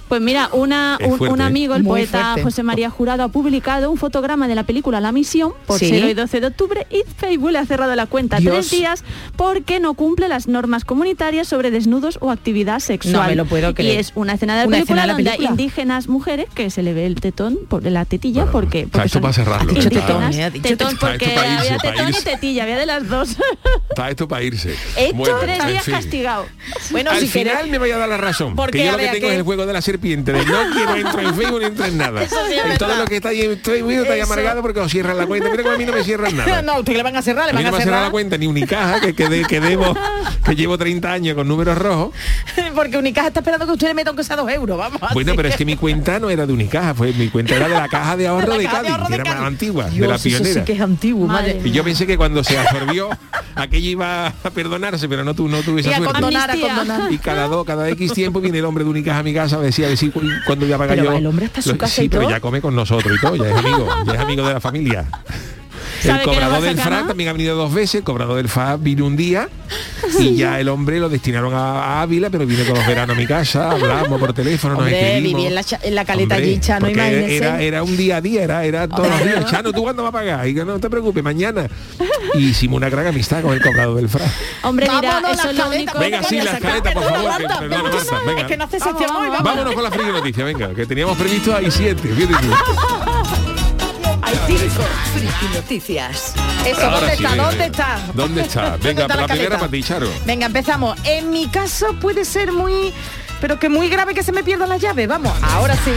Pues 0.08 0.20
mira, 0.20 0.48
una, 0.52 0.98
un, 1.04 1.18
fuerte, 1.18 1.34
un 1.34 1.40
¿eh? 1.40 1.44
amigo, 1.44 1.74
el 1.74 1.82
Muy 1.82 1.90
poeta 2.02 2.22
fuerte. 2.32 2.42
José 2.42 2.62
María 2.62 2.90
Jurado, 2.90 3.24
ha 3.24 3.28
publicado 3.28 3.90
un 3.90 3.96
fotograma 3.96 4.46
de 4.48 4.54
la 4.54 4.62
película 4.64 5.00
La 5.00 5.10
Misión 5.12 5.52
por 5.66 5.78
Sí. 5.78 5.88
ser 5.88 6.04
hoy 6.04 6.14
12 6.14 6.40
de 6.40 6.46
octubre 6.46 6.86
y 6.90 7.02
Facebook 7.16 7.50
le 7.50 7.58
ha 7.58 7.66
cerrado 7.66 7.94
la 7.96 8.06
cuenta 8.06 8.38
Dios. 8.38 8.54
tres 8.54 8.70
días 8.70 9.04
porque 9.36 9.80
no 9.80 9.94
cumple 9.94 10.28
las 10.28 10.46
normas 10.48 10.84
comunitarias 10.84 11.48
sobre 11.48 11.70
desnudos 11.70 12.18
o 12.20 12.30
actividad 12.30 12.78
sexual. 12.78 13.14
No 13.14 13.22
me 13.28 13.34
lo 13.36 13.44
puedo 13.46 13.70
Y 13.70 13.74
creer. 13.74 13.98
es 14.00 14.12
una 14.14 14.34
escena 14.34 14.54
de 14.54 14.60
la 14.62 14.66
Una 14.68 14.76
película 14.76 15.02
escena 15.02 15.02
de 15.02 15.06
la 15.08 15.12
donde 15.14 15.30
película. 15.30 15.48
hay 15.48 15.52
indígenas 15.52 16.08
mujeres 16.08 16.46
que 16.54 16.70
se 16.70 16.82
le 16.82 16.94
ve 16.94 17.06
el 17.06 17.16
tetón 17.20 17.58
por 17.68 17.82
la 17.84 18.04
tetilla 18.04 18.42
Bueno, 18.44 18.52
porque, 18.52 18.88
esto 19.04 19.20
para 19.20 19.32
cerrarlo, 19.32 19.74
tetón, 19.74 20.32
eh, 20.32 20.44
ha 20.44 20.50
dicho 20.50 20.68
Tetón 20.68 20.88
tetón. 20.94 20.98
Porque 21.10 21.24
irse, 21.26 21.38
había 21.46 21.78
tetón 21.78 22.08
y 22.10 22.22
tetilla, 22.24 22.62
había 22.62 22.78
de 22.78 22.86
las 22.86 23.08
dos. 23.08 23.36
Está 23.90 24.10
esto 24.10 24.28
para 24.28 24.42
irse. 24.44 24.74
Bueno, 25.14 25.36
tres 25.40 25.66
días 25.66 25.84
fin. 25.84 25.94
castigado. 25.94 26.46
Bueno, 26.90 27.10
Al 27.10 27.18
si 27.20 27.26
final 27.28 27.54
quieres... 27.54 27.70
me 27.72 27.78
vaya 27.78 27.96
a 27.96 27.98
dar 27.98 28.08
la 28.08 28.16
razón. 28.18 28.54
Porque, 28.56 28.78
que 28.78 28.84
yo 28.86 28.92
lo 28.92 28.98
que 28.98 29.08
tengo 29.08 29.28
es 29.28 29.34
el 29.36 29.42
juego 29.42 29.66
de 29.66 29.72
la 29.72 29.80
serpiente. 29.96 30.32
De 30.32 30.44
no 30.44 30.58
quiero 30.72 30.94
entrar 30.96 31.24
en 31.24 31.34
Facebook 31.34 31.60
ni 31.60 31.66
entrar 31.66 31.88
en 31.88 31.98
nada. 31.98 32.22
Eso 32.22 32.36
sí 32.48 32.54
es 32.54 32.74
y 32.74 32.78
todo 32.78 32.88
verdad. 32.88 33.02
lo 33.02 33.08
que 33.08 33.16
está 33.16 33.28
ahí 33.30 33.40
en 33.42 33.58
Facebook 33.58 33.92
está 33.92 34.12
ahí 34.12 34.20
amargado 34.20 34.62
porque 34.62 34.80
os 34.80 34.90
cierran 34.90 35.16
la 35.16 35.26
cuenta. 35.26 35.50
Mira 35.50 35.62
que 35.62 35.68
a 35.70 35.76
mí 35.78 35.84
no 35.84 35.92
me 35.92 36.04
cierran 36.04 36.36
nada. 36.36 36.62
no, 36.62 36.78
usted 36.80 36.96
le 36.96 37.02
van 37.02 37.16
a 37.16 37.22
cerrar, 37.22 37.46
le 37.46 37.50
A 37.50 37.54
mí 37.54 37.62
van 37.62 37.70
no 37.70 37.76
a 37.76 37.78
me 37.78 37.84
cerrar 37.84 37.94
cerrar. 37.98 38.02
la 38.04 38.10
cuenta 38.10 38.38
ni 38.38 38.46
Unicaja, 38.46 39.00
que, 39.00 39.14
que, 39.14 39.28
de- 39.28 39.44
que 39.44 39.60
debo, 39.60 39.96
que 40.44 40.54
llevo 40.56 40.76
30 40.78 41.10
años 41.12 41.34
con 41.34 41.48
números 41.48 41.78
rojos. 41.78 42.14
Porque 42.74 42.96
Unicaja 42.98 43.28
está 43.28 43.40
esperando 43.40 43.66
que 43.66 43.72
usted 43.72 43.88
le 43.88 43.94
meta 43.94 44.10
aunque 44.10 44.24
sea 44.24 44.36
dos 44.36 44.50
euros, 44.50 44.76
vamos. 44.78 45.00
Bueno, 45.14 45.32
pero 45.36 45.48
es 45.48 45.56
que 45.56 45.64
mi 45.64 45.76
cuenta 45.76 46.18
no 46.18 46.28
era 46.30 46.46
de 46.46 46.52
Unicaja, 46.52 46.94
fue 46.94 47.12
mi 47.12 47.28
cuenta 47.28 47.54
era 47.56 47.68
de 47.68 47.74
la 47.74 47.88
caja 47.88 48.16
de 48.16 48.26
ahorro 48.26 48.52
de, 48.52 48.58
de 48.60 48.64
Cádiz, 48.66 48.90
ahorro 48.90 49.06
que 49.06 49.10
de 49.10 49.14
era 49.16 49.24
Cádiz. 49.24 49.38
más 49.40 49.48
antigua, 49.48 49.84
de 49.86 49.90
Dios, 49.92 50.08
la 50.08 50.14
eso 50.16 50.22
sí 50.24 50.30
pionera. 50.30 50.64
que 50.64 50.72
es 50.72 50.80
antiguo, 50.80 51.26
Madre. 51.26 51.60
Y 51.64 51.70
yo 51.70 51.82
pensé 51.84 52.06
que 52.06 52.16
cuando 52.16 52.44
se 52.44 52.58
absorbió, 52.58 53.08
aquello 53.54 53.90
iba 53.90 54.26
a 54.26 54.50
perdonarse, 54.50 55.08
pero 55.08 55.24
no, 55.24 55.34
tu, 55.34 55.48
no 55.48 55.62
tuve 55.62 55.78
Y 55.78 55.80
esa 55.80 55.90
a 55.92 55.96
suerte. 55.96 56.12
condonar, 56.12 56.50
a 56.50 56.56
condonar. 56.56 57.12
Y 57.12 57.18
cada 57.18 57.46
dos, 57.48 57.64
cada 57.64 57.88
X 57.90 58.12
tiempo 58.12 58.40
viene 58.40 58.58
el 58.58 58.64
hombre 58.66 58.84
de 58.84 58.90
Unicaja 58.90 59.20
a 59.20 59.22
mi 59.22 59.32
casa 59.32 59.56
a 59.56 59.60
decir 59.60 59.85
a 59.86 60.12
cu- 60.12 60.22
cuando 60.46 60.66
ya 60.66 60.78
paga 60.78 60.94
Pero 60.94 61.04
yo. 61.04 61.12
el 61.12 61.26
hombre 61.26 61.46
hasta 61.46 61.62
su 61.62 61.76
casa 61.76 61.94
Sí, 61.94 62.02
y 62.04 62.08
pero 62.08 62.22
todo. 62.22 62.30
ya 62.30 62.40
come 62.40 62.60
con 62.60 62.74
nosotros 62.74 63.16
y 63.16 63.20
todo, 63.20 63.36
ya 63.36 63.50
es 63.50 63.56
amigo, 63.56 63.88
ya 64.06 64.12
es 64.14 64.20
amigo 64.20 64.46
de 64.46 64.54
la 64.54 64.60
familia. 64.60 65.06
El 66.06 66.12
¿Sabe 66.12 66.24
que 66.24 66.26
no 66.26 66.32
va 66.32 66.38
cobrador 66.46 66.62
del 66.68 66.78
FRA 66.78 66.90
nada? 66.90 67.06
también 67.08 67.28
ha 67.28 67.32
venido 67.32 67.56
dos 67.56 67.72
veces, 67.74 67.96
el 67.96 68.04
cobrador 68.04 68.36
del 68.36 68.48
FA 68.48 68.76
vino 68.76 69.06
un 69.06 69.16
día 69.16 69.48
y 70.20 70.36
ya 70.36 70.60
el 70.60 70.68
hombre 70.68 70.98
lo 71.00 71.08
destinaron 71.08 71.52
a, 71.54 71.82
a 71.98 72.02
Ávila, 72.02 72.30
pero 72.30 72.46
vino 72.46 72.62
todos 72.64 72.78
los 72.78 72.86
veranos 72.86 73.16
a 73.16 73.18
mi 73.18 73.26
casa, 73.26 73.70
hablamos 73.70 74.18
por 74.20 74.32
teléfono, 74.32 74.74
nos 74.74 74.82
Hombre, 74.84 75.08
escribimos. 75.16 75.40
viví 75.42 75.48
en 75.48 75.54
la 75.54 75.64
en 75.82 75.94
la 75.94 76.04
caleta 76.04 76.34
Hombre, 76.36 76.50
allí, 76.50 76.60
Chano, 76.60 76.88
imagínese. 76.88 77.36
Era, 77.36 77.60
era 77.62 77.82
un 77.82 77.96
día 77.96 78.16
a 78.16 78.20
día, 78.20 78.42
era, 78.44 78.64
era 78.64 78.88
todos 78.88 79.08
los 79.08 79.24
días. 79.24 79.40
¿no? 79.40 79.50
Chano, 79.50 79.72
¿tú 79.72 79.82
cuándo 79.82 80.02
vas 80.02 80.10
a 80.10 80.12
pagar? 80.12 80.46
Y 80.48 80.54
que 80.54 80.64
no 80.64 80.78
te 80.78 80.88
preocupes, 80.88 81.22
mañana. 81.24 81.66
Y 82.34 82.50
hicimos 82.50 82.76
una 82.76 82.88
gran 82.88 83.06
amistad 83.06 83.42
con 83.42 83.52
el 83.54 83.60
cobrador 83.60 83.96
del 83.96 84.08
FRA. 84.08 84.24
Hombre, 84.62 84.86
mira, 84.88 85.00
Vámonos, 85.12 85.38
eso 85.38 85.50
es 85.50 85.56
lo 85.56 85.68
único... 85.68 85.98
Venga, 85.98 86.22
sí, 86.22 86.40
la 86.40 86.52
escaleta, 86.52 86.92
por 86.92 87.02
favor. 87.02 87.32
venga. 88.26 88.40
Es 88.40 88.46
que 88.46 88.56
no 88.56 88.64
hace 88.64 88.80
sección 88.80 89.10
hoy, 89.16 89.28
vamos. 89.28 89.42
Vámonos 89.42 89.74
con 89.74 89.82
la 89.82 89.90
friki 89.90 90.10
noticia, 90.10 90.44
venga, 90.44 90.74
que 90.74 90.86
teníamos 90.86 91.16
previsto 91.16 91.54
ahí 91.56 91.70
siete. 91.70 92.08
fíjate 92.08 92.34
tú. 92.46 93.15
Friki 94.46 95.54
Noticias. 95.54 96.32
Eso, 96.64 96.80
Ahora 96.80 97.00
¿dónde 97.00 97.16
sí, 97.16 97.24
está? 97.24 97.30
venga. 97.34 97.44
¿Dónde 97.50 97.64
está? 97.66 97.98
¿Dónde 98.14 98.40
está? 98.42 98.70
¿Dónde 98.70 98.88
Venga, 98.88 99.02
está 99.06 99.16
la 99.16 99.26
primera 99.26 99.48
caleta? 99.48 99.58
para 99.58 99.70
ti, 99.70 99.82
Charo. 99.82 100.08
Venga, 100.24 100.46
empezamos. 100.46 100.98
En 101.04 101.30
mi 101.30 101.48
caso 101.48 101.94
puede 102.00 102.24
ser 102.24 102.52
muy... 102.52 102.92
Pero 103.40 103.58
que 103.58 103.68
muy 103.68 103.88
grave 103.88 104.14
que 104.14 104.22
se 104.22 104.32
me 104.32 104.42
pierda 104.42 104.66
la 104.66 104.76
llave. 104.78 105.06
Vamos, 105.06 105.32
ahora 105.42 105.74
sí. 105.76 105.90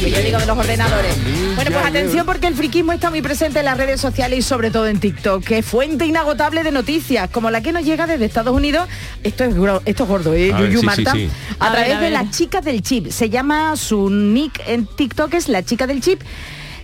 Que 0.00 0.10
yo 0.10 0.20
digo 0.22 0.38
de 0.38 0.46
los 0.46 0.58
ordenadores. 0.58 1.14
Bueno, 1.54 1.70
pues 1.70 1.86
atención 1.86 2.26
porque 2.26 2.46
el 2.48 2.54
friquismo 2.54 2.92
está 2.92 3.10
muy 3.10 3.22
presente 3.22 3.60
en 3.60 3.64
las 3.64 3.76
redes 3.78 4.00
sociales 4.00 4.38
y 4.40 4.42
sobre 4.42 4.70
todo 4.70 4.88
en 4.88 4.98
TikTok, 5.00 5.44
que 5.44 5.58
es 5.58 5.66
fuente 5.66 6.04
inagotable 6.06 6.62
de 6.62 6.72
noticias, 6.72 7.30
como 7.30 7.50
la 7.50 7.60
que 7.60 7.72
nos 7.72 7.84
llega 7.84 8.06
desde 8.06 8.24
Estados 8.24 8.54
Unidos. 8.54 8.88
Esto 9.22 9.44
es, 9.44 9.54
esto 9.86 10.02
es 10.02 10.08
gordo, 10.08 10.34
¿eh? 10.34 10.48
Yuyu, 10.58 10.72
sí, 10.72 10.78
sí, 10.80 10.86
Marta. 10.86 11.12
sí. 11.12 11.30
A, 11.58 11.66
A 11.66 11.70
ver, 11.70 11.78
través 11.78 11.96
a 11.96 12.00
de 12.00 12.10
ver. 12.10 12.12
las 12.12 12.30
chicas 12.36 12.64
del 12.64 12.82
chip. 12.82 13.10
Se 13.10 13.30
llama 13.30 13.76
su 13.76 14.10
nick 14.10 14.60
en 14.66 14.86
TikTok 14.86 15.32
es 15.34 15.48
la 15.48 15.64
chica 15.64 15.86
del 15.86 16.00
chip. 16.00 16.20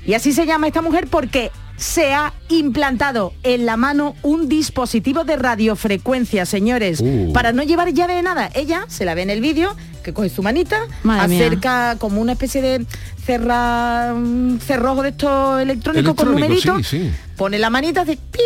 Y 0.07 0.15
así 0.15 0.33
se 0.33 0.47
llama 0.47 0.67
esta 0.67 0.83
mujer 0.83 1.07
porque 1.09 1.51
se 1.77 2.13
ha 2.15 2.33
implantado 2.49 3.33
en 3.43 3.67
la 3.67 3.77
mano 3.77 4.15
un 4.23 4.49
dispositivo 4.49 5.25
de 5.25 5.37
radiofrecuencia, 5.37 6.47
señores, 6.47 7.01
Uh. 7.01 7.33
para 7.33 7.53
no 7.53 7.63
llevar 7.63 7.93
llave 7.93 8.15
de 8.15 8.23
nada. 8.23 8.51
Ella 8.55 8.85
se 8.89 9.05
la 9.05 9.15
ve 9.15 9.23
en 9.23 9.31
el 9.31 9.41
vídeo, 9.41 9.75
que 10.05 10.13
coge 10.13 10.29
su 10.29 10.43
manita, 10.43 10.81
Madre 11.03 11.29
mía. 11.29 11.47
acerca 11.47 11.97
como 11.99 12.21
una 12.21 12.33
especie 12.33 12.61
de 12.63 12.87
cerra, 13.25 14.13
un 14.15 14.61
cerrojo 14.65 15.03
de 15.03 15.11
estos 15.11 15.61
electrónicos 15.61 16.15
con 16.15 16.33
numeritos, 16.33 16.87
sí, 16.87 17.03
sí. 17.05 17.11
pone 17.37 17.59
la 17.59 17.71
manita, 17.71 18.03
hace 18.03 18.17
pi 18.17 18.41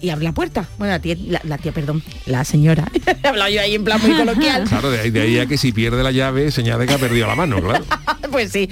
y 0.00 0.10
abre 0.10 0.24
la 0.24 0.32
puerta. 0.32 0.68
Bueno, 0.78 0.92
la 0.92 1.00
tía, 1.00 1.16
la, 1.26 1.40
la 1.44 1.58
tía, 1.58 1.72
perdón, 1.72 2.02
la 2.26 2.44
señora. 2.44 2.90
He 3.22 3.28
hablado 3.28 3.50
yo 3.50 3.60
ahí 3.60 3.74
en 3.74 3.84
plan 3.84 4.00
muy 4.00 4.16
coloquial. 4.16 4.64
Claro, 4.68 4.90
de 4.90 5.00
ahí, 5.00 5.10
de 5.10 5.20
ahí 5.20 5.38
a 5.38 5.46
que 5.46 5.56
si 5.58 5.72
pierde 5.72 6.02
la 6.02 6.10
llave, 6.10 6.50
señal 6.50 6.78
de 6.80 6.86
que 6.86 6.94
ha 6.94 6.98
perdido 6.98 7.26
la 7.26 7.34
mano, 7.34 7.60
claro. 7.60 7.84
pues 8.32 8.50
sí. 8.50 8.68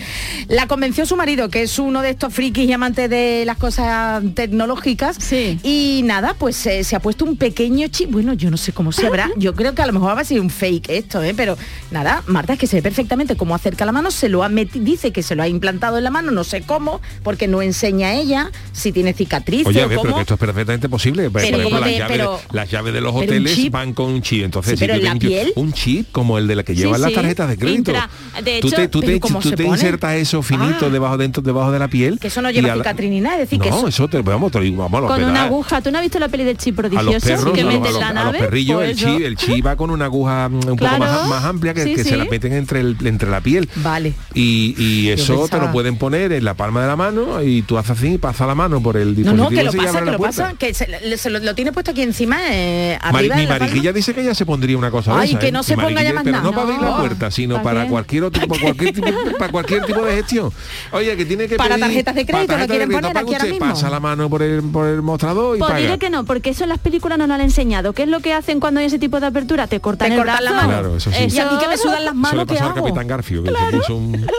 La 0.49 0.67
convenció 0.67 1.07
su 1.07 1.17
marido, 1.17 1.49
que 1.51 1.63
es 1.63 1.79
uno 1.79 2.03
de 2.03 2.11
estos 2.11 2.33
frikis 2.33 2.69
y 2.69 2.73
amantes 2.73 3.09
de 3.11 3.45
las 3.47 3.59
cosas 3.59 4.23
tecnológicas. 4.35 5.17
Sí. 5.21 5.61
Y 5.63 6.03
nada, 6.05 6.35
pues 6.35 6.67
eh, 6.67 6.83
se 6.83 6.97
ha 6.97 7.01
puesto 7.01 7.25
un 7.25 7.37
pequeño 7.37 7.87
chip. 7.89 8.11
Bueno, 8.11 8.33
yo 8.33 8.51
no 8.51 8.57
sé 8.57 8.73
cómo 8.73 8.91
se 8.91 9.07
habrá. 9.07 9.31
Yo 9.37 9.55
creo 9.55 9.75
que 9.75 9.83
a 9.83 9.87
lo 9.87 9.93
mejor 9.93 10.17
va 10.17 10.23
a 10.23 10.25
ser 10.25 10.41
un 10.41 10.51
fake 10.51 10.89
esto, 10.89 11.23
¿eh? 11.23 11.35
Pero 11.37 11.57
nada, 11.91 12.23
Marta 12.27 12.55
es 12.55 12.59
que 12.59 12.67
se 12.67 12.77
ve 12.77 12.83
perfectamente 12.83 13.37
cómo 13.37 13.55
acerca 13.55 13.85
la 13.85 13.93
mano, 13.93 14.11
se 14.11 14.29
lo 14.29 14.43
ha 14.43 14.49
metido, 14.49 14.85
dice 14.85 15.13
que 15.13 15.23
se 15.23 15.37
lo 15.37 15.43
ha 15.43 15.49
implantado 15.51 15.99
en 15.99 16.05
la 16.05 16.11
mano, 16.11 16.31
no 16.31 16.45
sé 16.45 16.63
cómo, 16.63 17.01
porque 17.23 17.49
no 17.49 17.63
enseña 17.63 18.15
ella 18.15 18.51
si 18.73 18.93
tiene 18.93 19.13
cicatrices 19.13 19.67
Oye, 19.67 19.83
a 19.83 19.87
o 19.87 19.89
ver, 19.89 19.99
pero 20.03 20.15
que 20.15 20.21
esto 20.23 20.35
es 20.35 20.41
perfectamente 20.41 20.89
posible. 20.89 21.31
Por 21.31 21.43
Pero 21.43 21.57
ejemplo, 21.59 21.71
¿cómo 21.71 21.81
las 21.81 21.91
llaves, 21.99 22.17
pero- 22.17 22.41
de, 22.51 22.57
las 22.57 22.71
llaves 22.71 22.93
de 22.95 23.01
los 23.01 23.15
hoteles 23.15 23.71
van 23.71 23.93
con 23.95 24.07
un 24.07 24.23
chip. 24.23 24.45
Entonces, 24.45 24.73
Sí, 24.73 24.77
si 24.79 24.87
pero 24.87 24.95
tú 24.95 25.07
en 25.07 25.13
la 25.13 25.19
tienes 25.19 25.39
piel. 25.45 25.53
un 25.57 25.73
chip 25.73 26.11
como 26.13 26.39
el 26.39 26.47
de 26.47 26.57
la 26.57 26.63
que 26.63 26.75
llevan 26.75 26.97
Sí, 26.97 27.03
las 27.03 27.13
tarjetas 27.13 27.49
de 27.49 27.59
crédito. 27.59 27.91
Intra- 27.93 28.09
de 28.43 28.61
tú 28.61 28.69
hecho, 28.69 28.77
te, 28.77 28.89
tú 28.89 29.01
¿pero 29.01 29.21
te, 29.41 29.57
tú 29.57 29.63
insertas 29.65 30.15
eso 30.15 30.43
finito 30.43 30.87
Ah. 30.87 30.91
debajo 30.91 31.17
dentro 31.19 31.43
debajo 31.43 31.73
de 31.73 31.79
la 31.79 31.89
piel. 31.89 32.19
Que 32.19 32.29
eso 32.29 32.41
no 32.43 32.51
lleva 32.51 32.75
cicatriz 32.75 33.11
ni 33.11 33.21
nada, 33.21 33.35
es 33.37 33.41
decir, 33.43 33.59
no, 33.59 33.63
que 33.65 33.69
eso- 33.71 33.89
eso 33.89 34.09
te 34.09 34.21
vamos, 34.23 34.53
te 34.53 34.61
digo, 34.61 34.79
vamos 34.89 35.05
a 35.05 35.15
Con 35.15 35.25
una 35.25 35.45
aguja. 35.45 35.81
¿Tú 35.81 35.91
no 35.91 35.99
has 35.99 36.03
visto 36.05 36.19
la 36.19 36.29
peli 36.29 36.45
del 36.45 36.57
chip 36.57 36.79
a 36.79 36.83
los 36.83 36.91
prodigioso? 36.93 37.27
perros, 37.27 37.53
que 37.55 37.61
a 37.61 37.65
los, 37.65 37.73
mete 37.75 37.87
a 37.87 37.89
en 37.89 37.93
los- 37.95 38.01
la 38.01 38.09
a 38.09 38.13
los 38.15 38.25
nave. 38.25 38.39
perrillos, 38.39 38.77
Pues 38.77 38.91
el 38.91 38.97
eso. 38.97 39.07
chip, 39.17 39.27
el 39.27 39.37
chip 39.37 39.67
va 39.67 39.77
con 39.77 39.91
una 39.91 40.05
aguja 40.07 40.47
un 40.51 40.61
poco 40.61 40.99
más, 40.99 41.29
más 41.29 41.45
amplia 41.45 41.75
que, 41.75 41.85
Sí, 41.85 41.95
que 41.95 42.05
se 42.05 42.17
la 42.17 42.25
meten 42.25 42.53
entre, 42.53 42.81
el, 42.81 42.97
entre 43.05 43.31
la 43.31 43.41
piel. 43.41 43.69
Vale. 43.77 44.15
Y, 44.35 44.75
y 44.79 45.17
Yo 45.17 45.17
eso 45.45 45.59
te 45.59 45.65
lo 45.67 45.73
pueden 45.73 45.97
poner 45.97 46.33
en 46.33 46.45
la 46.45 46.55
palma 46.55 46.83
de 46.83 46.89
la 46.89 46.97
mano 46.97 47.43
y 47.43 47.63
tú 47.63 47.79
haces 47.79 47.93
así, 47.99 48.19
pasa 48.19 48.47
la 48.47 48.55
mano 48.55 48.83
por 48.83 48.97
el 48.97 49.09
No, 49.09 49.15
dispositivo 49.15 49.45
no, 49.45 49.49
que 49.51 49.65
lo 49.65 49.73
y 49.73 49.77
pasa, 49.77 49.99
que 49.99 50.05
la 50.05 50.13
lo 50.13 50.19
puerta. 50.19 50.43
pasa, 50.45 50.55
que 50.59 50.75
se, 50.75 50.87
le- 50.89 51.17
se 51.17 51.31
lo, 51.31 51.39
lo 51.39 51.55
tiene 51.55 51.73
puesto 51.73 51.91
aquí 51.91 52.03
encima, 52.03 52.39
eh, 52.51 52.99
Mari- 53.03 53.17
arriba 53.17 53.37
mi 53.37 53.43
de 53.43 53.49
mariquilla 53.49 53.93
dice 53.93 54.15
que 54.15 54.21
ella 54.23 54.35
se 54.35 54.47
pondría 54.47 54.77
una 54.79 54.91
cosa 54.91 55.15
de 55.15 55.21
Ay, 55.21 55.31
esa, 55.31 55.39
que 55.39 55.49
¿eh? 55.49 55.53
no 55.53 55.63
se 55.63 55.77
Mi 55.77 55.83
ponga 55.83 56.03
ya 56.03 56.13
más 56.13 56.25
pero 56.25 56.37
nada. 56.39 56.45
no 56.45 56.53
para 56.53 56.63
abrir 56.65 56.81
la 56.81 56.91
No. 56.91 56.97
puerta, 56.99 57.31
sino 57.31 57.63
¿Para 57.63 57.81
para 57.81 57.89
cualquier 57.91 58.25
otro 58.25 58.41
tipo, 58.43 58.57
cualquier 58.61 58.93
tipo, 58.95 59.07
para 59.39 59.53
cualquier 59.53 59.85
tipo 59.85 60.03
de 60.05 60.13
gestión. 60.17 60.53
Oye, 60.93 61.17
que 61.17 61.25
tiene 61.25 61.47
que 61.49 61.57
Para 61.57 61.77
pedir- 61.77 61.81
tarjetas 61.87 62.15
de 62.15 62.27
crédito, 62.27 62.47
para 62.47 62.63
¿lo 62.63 62.67
tarjetas 62.67 62.69
de 62.69 62.75
quieren 62.75 62.89
crédito, 62.89 63.09
poner 63.27 63.41
ahora 63.41 63.51
mismo? 63.53 63.69
Pasa 63.75 63.91
la 63.91 64.01
mano 64.01 64.29
por 64.31 64.43
el, 64.43 64.63
por 64.63 64.87
el 64.89 65.03
mostrador 65.03 65.57
y 65.57 65.59
Pues 65.61 65.71
paga. 65.71 65.81
diré 65.81 65.99
que 65.99 66.11
no, 66.11 66.25
porque 66.25 66.51
eso 66.51 66.65
en 66.65 66.71
las 66.71 66.79
películas 66.79 67.19
no 67.19 67.27
lo 67.27 67.35
han 67.35 67.41
enseñado. 67.41 67.93
¿Qué 67.93 68.03
es 68.05 68.09
lo 68.09 68.21
que 68.21 68.33
hacen 68.35 68.61
cuando 68.61 68.81
hay 68.81 68.87
ese 68.87 68.99
tipo 68.99 69.21
de 69.21 69.27
apertura? 69.27 69.67
Te 69.67 69.81
cortan 69.81 70.09
Te 70.09 70.15
el 70.15 70.21
cortan 70.21 70.45
la 70.45 70.53
mano. 70.53 70.69
Claro, 70.69 70.97
eso 70.97 71.11
sí. 71.11 71.27
Y 71.31 71.39
a 71.39 71.51
mí 71.51 71.59
que 71.59 71.69
me 71.69 71.77
sudan 71.77 72.05
las 72.05 72.15
manos, 72.15 72.47
¿qué 72.47 72.55
pasó 72.55 72.65
al 72.67 72.71
hago? 72.73 72.85
Capitán 72.87 73.07
Garfio, 73.07 73.43
que 73.43 73.51
se 73.51 73.77
puso 73.77 73.97
un... 73.97 74.27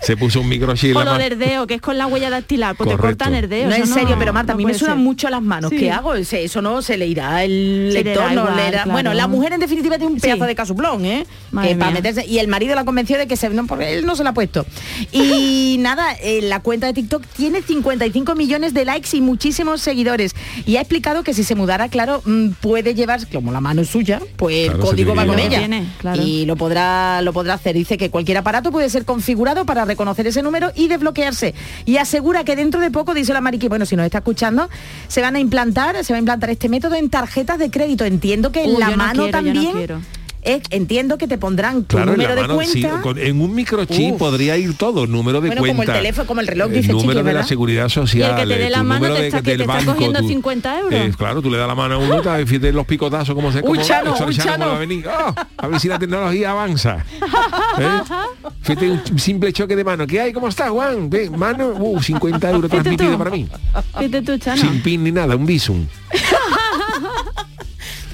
se 0.00 0.16
puso 0.16 0.40
un 0.40 0.48
microchip 0.48 0.96
O 0.96 1.04
la 1.04 1.12
lo 1.12 1.18
del 1.18 1.38
dedo, 1.38 1.66
que 1.66 1.74
es 1.74 1.80
con 1.80 1.96
la 1.98 2.06
huella 2.06 2.30
dactilar, 2.30 2.76
pues 2.76 2.88
Correcto. 2.90 3.02
te 3.02 3.24
cortan 3.24 3.34
el 3.34 3.48
dedo. 3.48 3.68
No, 3.70 3.74
en 3.76 3.86
serio, 3.86 4.16
pero 4.18 4.32
Marta, 4.32 4.52
a 4.52 4.54
no 4.54 4.58
mí 4.58 4.66
me 4.66 4.74
sudan 4.74 4.94
ser. 4.96 5.04
mucho 5.04 5.28
las 5.30 5.42
manos. 5.42 5.70
Sí. 5.70 5.78
¿Qué 5.78 5.90
hago? 5.90 6.14
Eso 6.14 6.62
no 6.62 6.82
se 6.82 6.96
le 6.96 7.06
irá 7.06 7.44
el 7.44 7.90
Se 7.92 8.02
lector, 8.04 8.26
no 8.32 8.40
igual, 8.42 8.56
le 8.56 8.62
irá- 8.68 8.70
claro. 8.70 8.90
Bueno, 8.92 9.14
la 9.14 9.26
mujer 9.28 9.52
en 9.52 9.60
definitiva 9.60 9.96
tiene 9.98 10.12
un 10.14 10.20
Sí. 10.20 10.26
pedazo 10.26 10.44
de 10.44 10.54
casuplón, 10.54 11.04
¿eh? 11.04 11.26
Que 11.62 11.74
para 11.76 11.90
meterse, 11.90 12.26
y 12.26 12.38
el 12.38 12.48
marido 12.48 12.74
la 12.74 12.84
convenció 12.84 13.18
de 13.18 13.26
que 13.26 13.36
se 13.36 13.48
no, 13.48 13.66
porque 13.66 13.94
él 13.98 14.06
no 14.06 14.16
se 14.16 14.24
la 14.24 14.30
ha 14.30 14.34
puesto. 14.34 14.66
Y 15.12 15.76
nada, 15.80 16.12
eh, 16.20 16.40
la 16.42 16.60
cuenta 16.60 16.86
de 16.86 16.92
TikTok 16.92 17.24
tiene 17.36 17.62
55 17.62 18.34
millones 18.34 18.74
de 18.74 18.84
likes 18.84 19.16
y 19.16 19.20
muchísimos 19.20 19.80
seguidores. 19.80 20.34
Y 20.66 20.76
ha 20.76 20.80
explicado 20.80 21.22
que 21.22 21.34
si 21.34 21.44
se 21.44 21.54
mudara, 21.54 21.88
claro, 21.88 22.22
mm, 22.24 22.50
puede 22.60 22.94
llevar, 22.94 23.20
como 23.28 23.52
la 23.52 23.60
mano 23.60 23.82
es 23.82 23.88
suya, 23.88 24.20
pues 24.36 24.66
Claro, 24.68 24.78
el 24.82 24.84
código 24.88 25.14
va 25.14 25.26
con 25.26 25.38
ella. 25.38 25.48
llevar. 25.48 25.68
Tiene, 25.68 25.86
claro. 25.98 26.22
Y 26.22 26.46
lo 26.46 26.56
podrá, 26.56 27.22
lo 27.22 27.32
podrá 27.32 27.54
hacer. 27.54 27.74
Dice 27.74 27.98
que 27.98 28.10
cualquier 28.10 28.38
aparato 28.38 28.70
puede 28.70 28.88
ser 28.90 29.04
configurado 29.04 29.64
para 29.66 29.73
reconocer 29.84 30.26
ese 30.26 30.42
número 30.42 30.70
y 30.74 30.88
desbloquearse. 30.88 31.54
Y 31.84 31.96
asegura 31.96 32.44
que 32.44 32.56
dentro 32.56 32.80
de 32.80 32.90
poco, 32.90 33.14
dice 33.14 33.32
la 33.32 33.40
Mariqui, 33.40 33.68
bueno, 33.68 33.86
si 33.86 33.96
nos 33.96 34.04
está 34.04 34.18
escuchando, 34.18 34.68
se 35.08 35.20
van 35.20 35.36
a 35.36 35.40
implantar, 35.40 36.04
se 36.04 36.12
va 36.12 36.16
a 36.16 36.20
implantar 36.20 36.50
este 36.50 36.68
método 36.68 36.94
en 36.94 37.10
tarjetas 37.10 37.58
de 37.58 37.70
crédito. 37.70 38.04
Entiendo 38.04 38.52
que 38.52 38.64
en 38.64 38.78
la 38.78 38.90
yo 38.90 38.96
no 38.96 38.96
mano 38.96 39.22
quiero, 39.24 39.38
también. 39.38 40.04
Es, 40.44 40.62
entiendo 40.70 41.18
que 41.18 41.26
te 41.26 41.38
pondrán 41.38 41.84
tu 41.84 41.96
Claro, 41.96 42.12
en, 42.12 42.18
número 42.18 42.34
de 42.56 42.66
sí, 42.66 42.80
cuenta. 42.82 43.00
con- 43.02 43.18
en 43.18 43.40
un 43.40 43.54
microchip 43.54 44.12
Uf. 44.12 44.18
podría 44.18 44.56
ir 44.56 44.76
todo, 44.76 45.06
número 45.06 45.40
de 45.40 45.48
Bueno, 45.48 45.60
como 45.62 45.70
el 45.72 45.76
cuenta. 45.76 45.94
teléfono, 45.94 46.26
como 46.26 46.40
el 46.40 46.46
reloj, 46.46 46.68
el 46.68 46.74
dice 46.74 46.92
número 46.92 47.12
Chiqui, 47.20 47.26
de 47.28 47.32
la 47.34 47.42
seguridad 47.44 47.88
social, 47.88 48.30
Y 48.38 48.42
el 48.42 48.48
que 48.48 48.54
te 48.54 48.60
dé 48.60 48.66
eh, 48.66 48.70
la 48.70 48.82
mano 48.82 49.06
de- 49.14 49.26
está- 49.28 49.42
que 49.42 49.56
te 49.56 49.62
está 49.62 49.84
cogiendo 49.84 50.20
tu- 50.20 50.28
50 50.28 50.78
euros. 50.80 50.92
eh, 50.94 51.12
claro, 51.16 51.42
tú 51.42 51.50
le 51.50 51.58
das 51.58 51.66
la 51.68 51.74
mano 51.74 51.94
a 51.94 51.98
uno, 51.98 52.20
te 52.22 52.46
fíjate 52.46 52.72
los 52.72 52.86
picotazos, 52.86 53.34
como 53.34 53.50
se 53.52 53.62
como, 53.62 53.76
Chano, 53.82 54.14
eso, 54.14 54.26
uy, 54.26 54.34
Chano, 54.36 54.50
Chano. 54.50 54.64
cómo 54.64 54.70
va 54.72 54.76
a 54.76 54.80
venir. 54.80 55.06
Oh, 55.08 55.34
a 55.56 55.66
ver 55.68 55.80
si 55.80 55.88
la 55.88 55.98
tecnología 55.98 56.50
avanza. 56.50 57.04
¿Eh? 57.78 58.00
Fíjate, 58.62 58.90
un 58.90 59.18
simple 59.18 59.52
choque 59.52 59.74
de 59.76 59.84
mano. 59.84 60.06
¿Qué 60.06 60.20
hay? 60.20 60.32
¿Cómo 60.32 60.48
estás, 60.48 60.70
Juan? 60.70 61.10
Mano, 61.36 61.68
uh, 61.78 62.02
50 62.02 62.50
euros 62.50 62.70
Fíjate 62.70 62.82
transmitido 62.96 63.18
para 63.18 63.30
mí. 63.30 63.48
Fíjate 63.98 64.22
tú. 64.22 64.38
Sin 64.56 64.82
pin 64.82 65.04
ni 65.04 65.12
nada, 65.12 65.36
un 65.36 65.46
visum. 65.46 65.86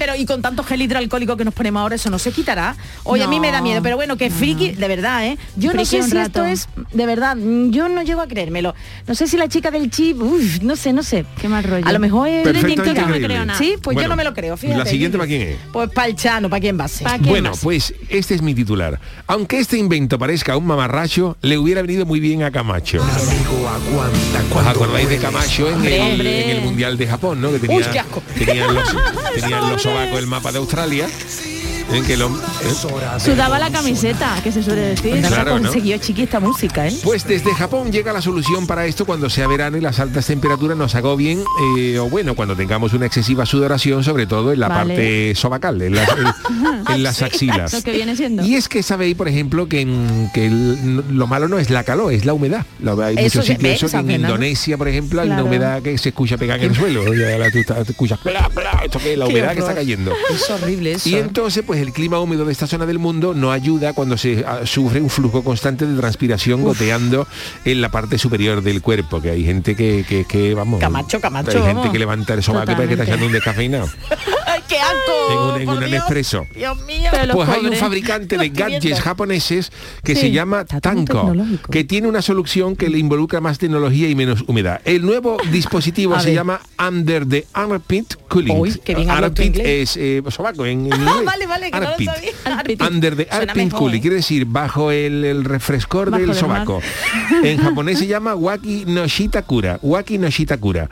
Pero 0.01 0.15
y 0.15 0.25
con 0.25 0.41
tanto 0.41 0.63
gel 0.63 0.81
hidroalcohólico 0.81 1.37
que 1.37 1.45
nos 1.45 1.53
ponemos 1.53 1.79
ahora, 1.79 1.93
eso 1.93 2.09
no 2.09 2.17
se 2.17 2.31
quitará. 2.31 2.75
Oye, 3.03 3.23
a 3.23 3.27
mí 3.27 3.39
me 3.39 3.51
da 3.51 3.61
miedo, 3.61 3.83
pero 3.83 3.97
bueno, 3.97 4.17
que 4.17 4.31
friki, 4.31 4.71
de 4.71 4.87
verdad, 4.87 5.27
¿eh? 5.27 5.37
Yo 5.57 5.73
no 5.73 5.85
sé 5.85 6.01
si 6.01 6.17
esto 6.17 6.43
es, 6.43 6.67
de 6.91 7.05
verdad, 7.05 7.35
mm, 7.35 7.69
yo 7.69 7.87
no 7.87 8.01
llego 8.01 8.21
a 8.21 8.27
creérmelo. 8.27 8.73
No 9.05 9.13
sé 9.13 9.27
si 9.27 9.37
la 9.37 9.47
chica 9.47 9.69
del 9.69 9.91
chip, 9.91 10.19
uf, 10.19 10.59
no 10.63 10.75
sé, 10.75 10.91
no 10.91 11.03
sé. 11.03 11.23
Qué 11.39 11.47
mal 11.47 11.63
rollo. 11.63 11.85
A 11.85 11.91
lo 11.91 11.99
mejor 11.99 12.29
es 12.29 12.45
no 12.47 13.07
me 13.07 13.21
creo 13.21 13.45
nada. 13.45 13.59
Sí, 13.59 13.75
pues 13.79 13.93
Bueno, 13.93 14.01
yo 14.01 14.07
no 14.07 14.15
me 14.15 14.23
lo 14.23 14.33
creo, 14.33 14.57
fíjate. 14.57 14.79
¿La 14.79 14.85
siguiente 14.87 15.19
para 15.19 15.27
quién 15.27 15.41
es? 15.43 15.57
Pues 15.71 15.91
para 15.91 16.07
el 16.07 16.15
Chano, 16.15 16.49
¿para 16.49 16.61
quién 16.61 16.79
va 16.79 16.85
a 16.85 16.87
ser? 16.87 17.05
¿Pa' 17.05 17.19
quién 17.19 17.29
Bueno, 17.29 17.51
más? 17.51 17.59
pues 17.59 17.93
este 18.09 18.33
es 18.33 18.41
mi 18.41 18.55
titular. 18.55 18.99
Aunque 19.27 19.59
este 19.59 19.77
invento 19.77 20.17
parezca 20.17 20.57
un 20.57 20.65
mamarracho, 20.65 21.37
le 21.43 21.59
hubiera 21.59 21.83
venido 21.83 22.07
muy 22.07 22.19
bien 22.19 22.41
a 22.41 22.49
Camacho. 22.49 23.03
¿Os 24.55 24.65
acordáis 24.67 25.09
de 25.09 25.17
Camacho 25.17 25.69
en 25.69 25.85
el, 25.85 26.01
Hombre. 26.01 26.43
en 26.43 26.57
el 26.57 26.61
Mundial 26.63 26.97
de 26.97 27.05
Japón, 27.05 27.39
no? 27.39 27.51
Que 27.51 27.59
tenía, 27.59 27.77
Uy, 27.77 27.83
qué 27.91 27.99
asco. 27.99 28.23
tenían 28.37 28.73
los, 28.73 28.95
tenían 29.39 29.69
los 29.69 29.85
sobacos 30.01 30.19
el 30.19 30.27
mapa 30.27 30.51
de 30.51 30.57
Australia. 30.57 31.07
En 31.93 32.05
que 32.05 32.15
lo- 32.15 32.29
¿eh? 32.29 33.19
Sudaba 33.19 33.59
la 33.59 33.69
camiseta, 33.69 34.39
que 34.41 34.51
se 34.51 34.63
suele 34.63 34.81
decir. 34.81 35.11
¿Dónde 35.11 35.27
Claro, 35.27 35.59
¿no? 35.59 35.63
conseguido 35.63 35.97
chiqui 35.97 36.23
esta 36.23 36.39
música, 36.39 36.87
eh? 36.87 36.93
Pues 37.03 37.25
desde 37.27 37.53
Japón 37.53 37.91
llega 37.91 38.13
la 38.13 38.21
solución 38.21 38.65
para 38.65 38.85
esto 38.85 39.05
cuando 39.05 39.29
sea 39.29 39.45
verano 39.47 39.75
y 39.77 39.81
las 39.81 39.99
altas 39.99 40.25
temperaturas 40.25 40.77
nos 40.77 40.95
agobien 40.95 41.43
eh, 41.77 41.99
o 41.99 42.09
bueno, 42.09 42.33
cuando 42.33 42.55
tengamos 42.55 42.93
una 42.93 43.07
excesiva 43.07 43.45
sudoración, 43.45 44.05
sobre 44.05 44.25
todo 44.25 44.53
en 44.53 44.61
la 44.61 44.69
Vale. 44.69 44.93
parte 44.93 45.35
sobacal, 45.35 45.81
en 45.81 45.95
las, 45.95 46.09
en- 46.09 46.83
en 46.93 47.03
las 47.03 47.21
axilas. 47.21 47.73
Lo 47.73 47.81
que 47.81 47.91
viene 47.91 48.15
siendo. 48.15 48.45
Y 48.45 48.55
es 48.55 48.69
que 48.69 48.83
sabéis, 48.83 49.15
por 49.17 49.27
ejemplo, 49.27 49.67
que, 49.67 49.81
en- 49.81 50.29
que 50.33 50.45
el- 50.47 51.03
lo 51.09 51.27
malo 51.27 51.49
no 51.49 51.59
es 51.59 51.69
la 51.69 51.83
calor, 51.83 52.13
es 52.13 52.23
la 52.23 52.33
humedad. 52.33 52.65
Lo- 52.79 53.01
hay 53.03 53.15
Eso 53.17 53.39
muchos 53.39 53.45
sitios 53.47 53.63
¿ves, 53.63 53.83
eso 53.83 53.91
que 54.05 54.13
en? 54.15 54.21
Indonesia, 54.21 54.77
por 54.77 54.87
ejemplo, 54.87 55.21
hay 55.21 55.29
una 55.29 55.43
humedad 55.43 55.81
que 55.81 55.97
se 55.97 56.09
escucha 56.09 56.37
pegar 56.37 56.57
en 56.59 56.71
el 56.71 56.75
suelo. 56.75 57.03
La- 57.13 57.51
tú 57.51 57.57
estás- 57.57 57.85
tú 57.85 57.91
escuchas, 57.91 58.23
bla, 58.23 58.47
bla, 58.47 58.81
esto 58.85 58.97
que 58.99 59.11
es 59.13 59.17
la 59.19 59.27
humedad 59.27 59.53
que 59.53 59.59
está 59.59 59.75
cayendo. 59.75 60.13
Es 60.33 60.49
horrible 60.49 60.93
eso. 60.93 61.09
Y 61.09 61.15
entonces, 61.15 61.63
pues 61.67 61.80
el 61.81 61.93
clima 61.93 62.19
húmedo 62.19 62.45
de 62.45 62.51
esta 62.51 62.67
zona 62.67 62.85
del 62.85 62.99
mundo 62.99 63.33
no 63.33 63.51
ayuda 63.51 63.93
cuando 63.93 64.17
se 64.17 64.43
ah, 64.47 64.61
sufre 64.65 65.01
un 65.01 65.09
flujo 65.09 65.43
constante 65.43 65.85
de 65.85 65.97
transpiración 65.97 66.63
goteando 66.63 67.27
en 67.65 67.81
la 67.81 67.89
parte 67.89 68.17
superior 68.17 68.61
del 68.61 68.81
cuerpo, 68.81 69.21
que 69.21 69.31
hay 69.31 69.43
gente 69.43 69.75
que, 69.75 70.05
que, 70.07 70.25
que, 70.25 70.53
vamos... 70.53 70.79
Camacho, 70.79 71.19
Camacho, 71.19 71.51
Hay 71.51 71.57
gente 71.57 71.73
vamos. 71.73 71.91
que 71.91 71.99
levanta 71.99 72.33
el 72.33 72.43
sobaco 72.43 72.73
parece 72.73 72.87
que 72.87 72.93
está 72.93 73.03
echando 73.05 73.25
un 73.25 73.31
descafeinado. 73.31 73.87
¡Ay, 74.71 74.77
qué 74.77 74.79
asco! 74.79 75.31
En 75.31 75.37
un- 75.37 75.61
en 75.61 75.83
un. 75.83 75.91
Nespresso. 75.91 76.45
Dios 76.55 76.77
mío. 76.85 77.09
Pues 77.33 77.49
hay 77.49 77.65
un 77.65 77.73
fabricante 77.73 78.37
de 78.37 78.49
gadgets 78.53 79.01
japoneses 79.01 79.71
que 80.03 80.15
Sí, 80.15 80.21
se 80.21 80.31
llama 80.31 80.65
Tanko, 80.65 81.33
que 81.69 81.83
tiene 81.83 82.07
una 82.07 82.21
solución 82.21 82.75
que 82.75 82.89
le 82.89 82.97
involucra 82.97 83.41
más 83.41 83.57
tecnología 83.57 84.07
y 84.09 84.15
menos 84.15 84.43
humedad. 84.47 84.81
El 84.85 85.05
nuevo 85.05 85.37
dispositivo 85.51 86.19
se 86.19 86.27
ver. 86.27 86.35
llama 86.35 86.61
Under 86.79 87.27
the 87.27 87.45
Armpit 87.53 88.15
Cooling. 88.27 88.57
Uy, 88.59 88.79
qué 88.83 88.95
bien 88.95 89.09
Armpit 89.09 89.57
es 89.57 89.97
eh, 89.97 90.21
sobaco 90.29 90.65
en, 90.65 90.85
en 90.85 90.85
inglés. 91.01 91.25
vale, 91.25 91.47
vale, 91.47 91.71
que 91.71 91.77
no 91.79 91.83
lo 91.83 91.87
Armpit. 91.89 92.09
sabía. 92.09 92.31
Armpit. 92.45 92.81
Under 92.81 93.15
the 93.17 93.23
Suena 93.25 93.37
Armpit 93.37 93.63
mejor, 93.65 93.79
Cooling, 93.79 93.97
¿eh? 93.97 94.01
quiere 94.01 94.15
decir 94.17 94.45
bajo 94.45 94.91
el, 94.91 95.25
el 95.25 95.43
refrescor 95.43 96.09
Bajo 96.11 96.25
del 96.25 96.35
sobaco. 96.35 96.81
En 97.43 97.57
japonés 97.57 97.99
se 97.99 98.07
llama 98.07 98.35
Waki 98.35 98.85
no 98.87 99.05
Shitakura. 99.07 99.79
Waki 99.81 100.17
no 100.17 100.29
Shitakura. 100.29 100.89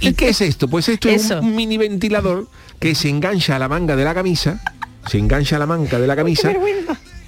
¿Y 0.00 0.12
qué 0.14 0.28
es 0.30 0.40
esto? 0.40 0.68
Pues 0.68 0.88
esto 0.88 1.08
es 1.08 1.30
un 1.30 1.54
mini 1.54 1.78
ventilador 1.78 2.48
que 2.80 2.94
se 2.94 3.08
engancha 3.14 3.56
a 3.56 3.58
la 3.58 3.68
manga 3.68 3.96
de 3.96 4.04
la 4.04 4.14
camisa, 4.14 4.60
se 5.06 5.18
engancha 5.18 5.56
a 5.56 5.58
la 5.60 5.66
manga 5.66 5.98
de 5.98 6.06
la 6.06 6.16
camisa 6.16 6.52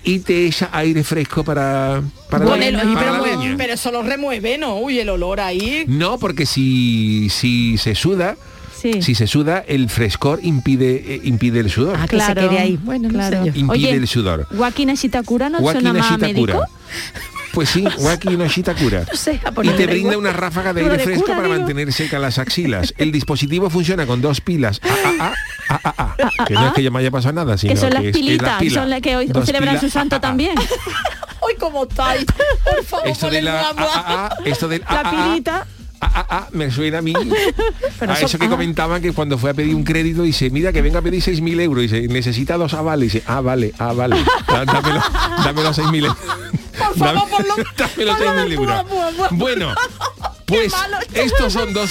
y 0.04 0.18
te 0.20 0.46
echa 0.46 0.68
aire 0.72 1.02
fresco 1.02 1.42
para 1.44 2.00
para, 2.30 2.44
la- 2.44 2.68
y 2.68 2.72
para 2.72 2.94
pero, 3.00 3.12
la 3.12 3.18
mueve- 3.18 3.36
leña. 3.44 3.54
pero 3.56 3.72
eso 3.74 3.90
lo 3.92 4.02
remueve, 4.02 4.58
¿no? 4.58 4.78
Uy, 4.78 4.98
el 5.00 5.08
olor 5.08 5.40
ahí. 5.40 5.84
No, 5.88 6.18
porque 6.18 6.46
si 6.46 7.28
si 7.30 7.76
se 7.78 7.94
suda, 7.94 8.36
Sí. 8.80 9.00
si 9.02 9.14
se 9.14 9.26
suda, 9.26 9.64
el 9.66 9.88
frescor 9.88 10.38
impide 10.42 11.14
eh, 11.14 11.20
impide 11.24 11.60
el 11.60 11.70
sudor. 11.70 11.96
Ah, 11.98 12.06
que 12.06 12.20
se 12.20 12.34
quede 12.34 12.58
ahí. 12.58 12.78
Bueno, 12.82 13.08
no 13.10 13.22
sé 13.28 13.36
yo. 13.36 13.46
Impide 13.46 13.70
Oye, 13.88 13.90
el 13.94 14.06
sudor. 14.06 14.46
Wakina 14.52 14.94
Shitakura 14.94 15.48
no 15.48 15.58
suena 15.60 15.92
no 15.92 15.98
más 15.98 16.18
médico. 16.18 16.60
Pues 17.56 17.70
sí, 17.70 17.84
Waki 18.00 18.36
no 18.36 18.46
Shitakura. 18.46 19.04
No 19.10 19.16
sé, 19.16 19.40
a 19.42 19.48
y 19.64 19.68
te 19.70 19.86
da 19.86 19.92
brinda 19.92 19.96
igual. 19.96 20.16
una 20.18 20.32
ráfaga 20.34 20.74
de 20.74 20.82
aire 20.82 20.98
fresco 20.98 21.22
cura, 21.24 21.36
para 21.36 21.48
digo. 21.48 21.58
mantener 21.60 21.90
seca 21.90 22.18
las 22.18 22.38
axilas. 22.38 22.92
El 22.98 23.10
dispositivo 23.12 23.70
funciona 23.70 24.04
con 24.06 24.20
dos 24.20 24.42
pilas 24.42 24.78
AAA, 24.82 25.32
AAA, 25.70 26.16
que 26.46 26.52
no 26.52 26.66
es 26.66 26.72
que 26.74 26.82
ya 26.82 26.90
me 26.90 26.98
haya 26.98 27.10
pasado 27.10 27.32
nada, 27.32 27.56
sino 27.56 27.72
Que 27.72 27.80
son 27.80 27.94
las 27.94 28.02
que 28.02 28.10
es- 28.10 28.14
es 28.16 28.22
la 28.22 28.26
pilitas, 28.28 28.58
pila. 28.58 28.80
son 28.82 28.90
las 28.90 29.00
que 29.00 29.16
hoy 29.16 29.26
Dos 29.28 29.46
celebran 29.46 29.80
su 29.80 29.88
santo 29.88 30.20
también. 30.20 30.54
Uy, 31.46 31.54
¿cómo 31.58 31.84
estáis? 31.84 32.26
Por 32.62 32.84
favor, 32.84 33.08
Esto 33.08 33.30
de 33.30 33.40
la 33.40 34.30
esto 34.44 34.68
del 34.68 34.82
La 34.90 35.10
pilita. 35.10 35.66
AAA 35.98 36.48
me 36.52 36.70
suena 36.70 36.98
a 36.98 37.02
mí 37.02 37.14
Pero 37.98 38.12
a 38.12 38.16
eso- 38.16 38.26
eso 38.26 38.38
que 38.38 38.44
ah. 38.44 38.50
comentaban 38.50 39.00
que 39.00 39.12
cuando 39.12 39.38
fue 39.38 39.48
a 39.48 39.54
pedir 39.54 39.74
un 39.74 39.82
crédito 39.82 40.22
dice 40.24 40.50
mira 40.50 40.70
que 40.74 40.82
venga 40.82 40.98
a 40.98 41.02
pedir 41.02 41.22
6.000 41.22 41.58
euros 41.62 41.84
y 41.84 41.88
dice 41.88 42.08
necesita 42.12 42.58
dos 42.58 42.74
avales 42.74 43.14
y 43.14 43.16
dice 43.18 43.26
ah 43.26 43.40
vale 43.40 43.72
ah 43.78 43.94
vale 43.94 44.16
Dá- 44.46 44.66
dámelo 44.66 45.00
dámelo 45.42 45.70
6.000 45.72 45.96
euros 46.04 46.16
Por 46.78 46.96
favor, 46.98 47.28
por 47.30 47.46
lo- 47.46 47.56
dámelo 47.76 48.12
por 48.16 48.26
lo 48.26 48.32
6.000 48.32 48.48
de 48.48 48.54
euros 48.54 48.66
mua, 48.66 48.82
mua, 48.84 49.10
mua. 49.12 49.28
bueno 49.32 49.74
pues 50.46 50.72
estos 51.14 51.52
son 51.52 51.72
dos 51.72 51.90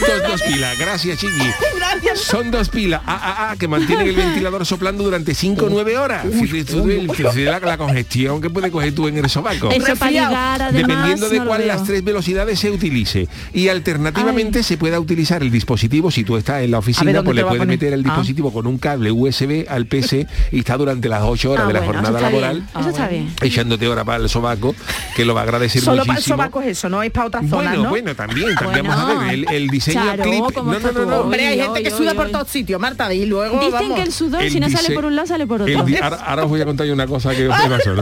dos, 0.00 0.28
dos 0.30 0.42
pilas 0.42 0.78
gracias 0.78 1.18
Chiqui 1.18 1.50
Gracias. 1.76 2.20
son 2.20 2.50
dos 2.50 2.68
pilas 2.68 3.00
AAA 3.06 3.56
que 3.58 3.68
mantienen 3.68 4.08
el 4.08 4.16
ventilador 4.16 4.64
soplando 4.66 5.04
durante 5.04 5.34
5 5.34 5.66
o 5.66 5.68
9 5.70 5.96
horas 5.98 6.26
la, 7.36 7.60
la 7.60 7.78
congestión 7.78 8.40
que 8.40 8.50
puede 8.50 8.70
coger 8.70 8.94
tú 8.94 9.08
en 9.08 9.18
el 9.18 9.28
sobaco 9.30 9.70
Eso 9.70 9.80
para 9.80 9.94
Resfriado. 9.94 10.28
ligar 10.30 10.62
además. 10.62 10.88
dependiendo 10.88 11.28
de 11.28 11.38
no 11.38 11.46
cuál 11.46 11.66
las 11.66 11.84
tres 11.84 12.02
velocidades 12.04 12.58
se 12.58 12.70
utilice. 12.70 13.28
Y 13.52 13.68
alternativamente 13.68 14.62
se 14.62 14.76
pueda 14.76 14.98
utilizar 15.00 15.42
el 15.42 15.50
dispositivo, 15.50 16.10
si 16.10 16.24
tú 16.24 16.36
estás 16.36 16.62
en 16.62 16.70
la 16.70 16.78
ver, 16.78 16.82
oficina, 16.84 17.12
¿dónde 17.12 17.24
pues 17.24 17.36
le 17.36 17.44
puedes 17.44 17.66
meter 17.66 17.92
el 17.92 18.00
Ah. 18.00 18.02
dispositivo 18.04 18.52
con 18.52 18.66
un 18.66 18.78
cable 18.78 19.10
USB 19.10 19.66
al 19.68 19.86
PC 19.86 20.26
y 20.52 20.60
está 20.60 20.76
durante 20.76 21.08
las 21.08 21.22
8 21.22 21.50
horas 21.52 21.64
Ah, 21.64 21.68
de 21.68 21.72
la 21.74 21.80
bueno, 21.80 21.92
jornada 21.94 22.20
laboral. 22.20 22.66
Eso 22.78 22.88
está 22.90 23.08
bien. 23.08 23.32
Echándote 23.40 23.88
hora 23.88 24.04
para 24.04 24.22
el 24.22 24.28
sobaco, 24.28 24.74
que 25.14 25.24
lo 25.24 25.34
va 25.34 25.40
a 25.40 25.44
agradecer 25.44 25.82
Solo 25.82 25.98
para 26.02 26.04
el 26.04 26.08
muchísimo. 26.16 26.36
sobaco 26.36 26.62
es 26.62 26.68
eso, 26.68 26.88
no 26.88 27.02
es 27.02 27.10
para 27.10 27.26
bueno, 27.66 27.82
¿no? 27.84 27.90
bueno, 27.90 28.14
también, 28.14 28.54
también 28.54 28.86
Bueno. 28.86 29.00
vamos 29.02 29.20
a 29.22 29.24
ver 29.26 29.34
el, 29.34 29.46
el 29.50 29.68
diseño 29.76 30.00
Charo, 30.04 30.22
clip. 30.24 30.44
¿cómo 30.54 30.72
No, 30.72 30.72
no, 30.72 30.76
estás 30.78 30.94
no, 30.94 31.00
tú? 31.02 31.06
no. 31.10 31.20
Hombre, 31.20 31.46
hay 31.46 31.60
gente 31.60 31.82
que 31.82 31.90
suda 31.90 32.14
por 32.14 32.30
todos 32.30 32.48
sitios, 32.48 32.80
Marta, 32.80 33.12
y 33.14 33.26
luego 33.26 33.56
Dicen 33.58 33.72
vamos. 33.72 33.96
que 33.96 34.02
el 34.02 34.12
sudor, 34.12 34.42
El 34.42 34.50
si 34.50 34.60
no 34.60 34.68
sale 34.68 34.94
por 34.94 35.04
un 35.04 35.14
lado, 35.16 35.28
sale 35.28 35.46
por 35.46 35.62
otro. 35.62 35.72
el 35.80 35.84
di- 35.86 35.96
ahora, 35.96 36.16
ahora 36.16 36.44
os 36.44 36.48
voy 36.50 36.60
a 36.60 36.64
contar 36.64 36.86
yo 36.86 36.92
una 36.92 37.06
cosa 37.06 37.34
que 37.34 37.48
os 37.48 37.54
pasó, 37.68 37.94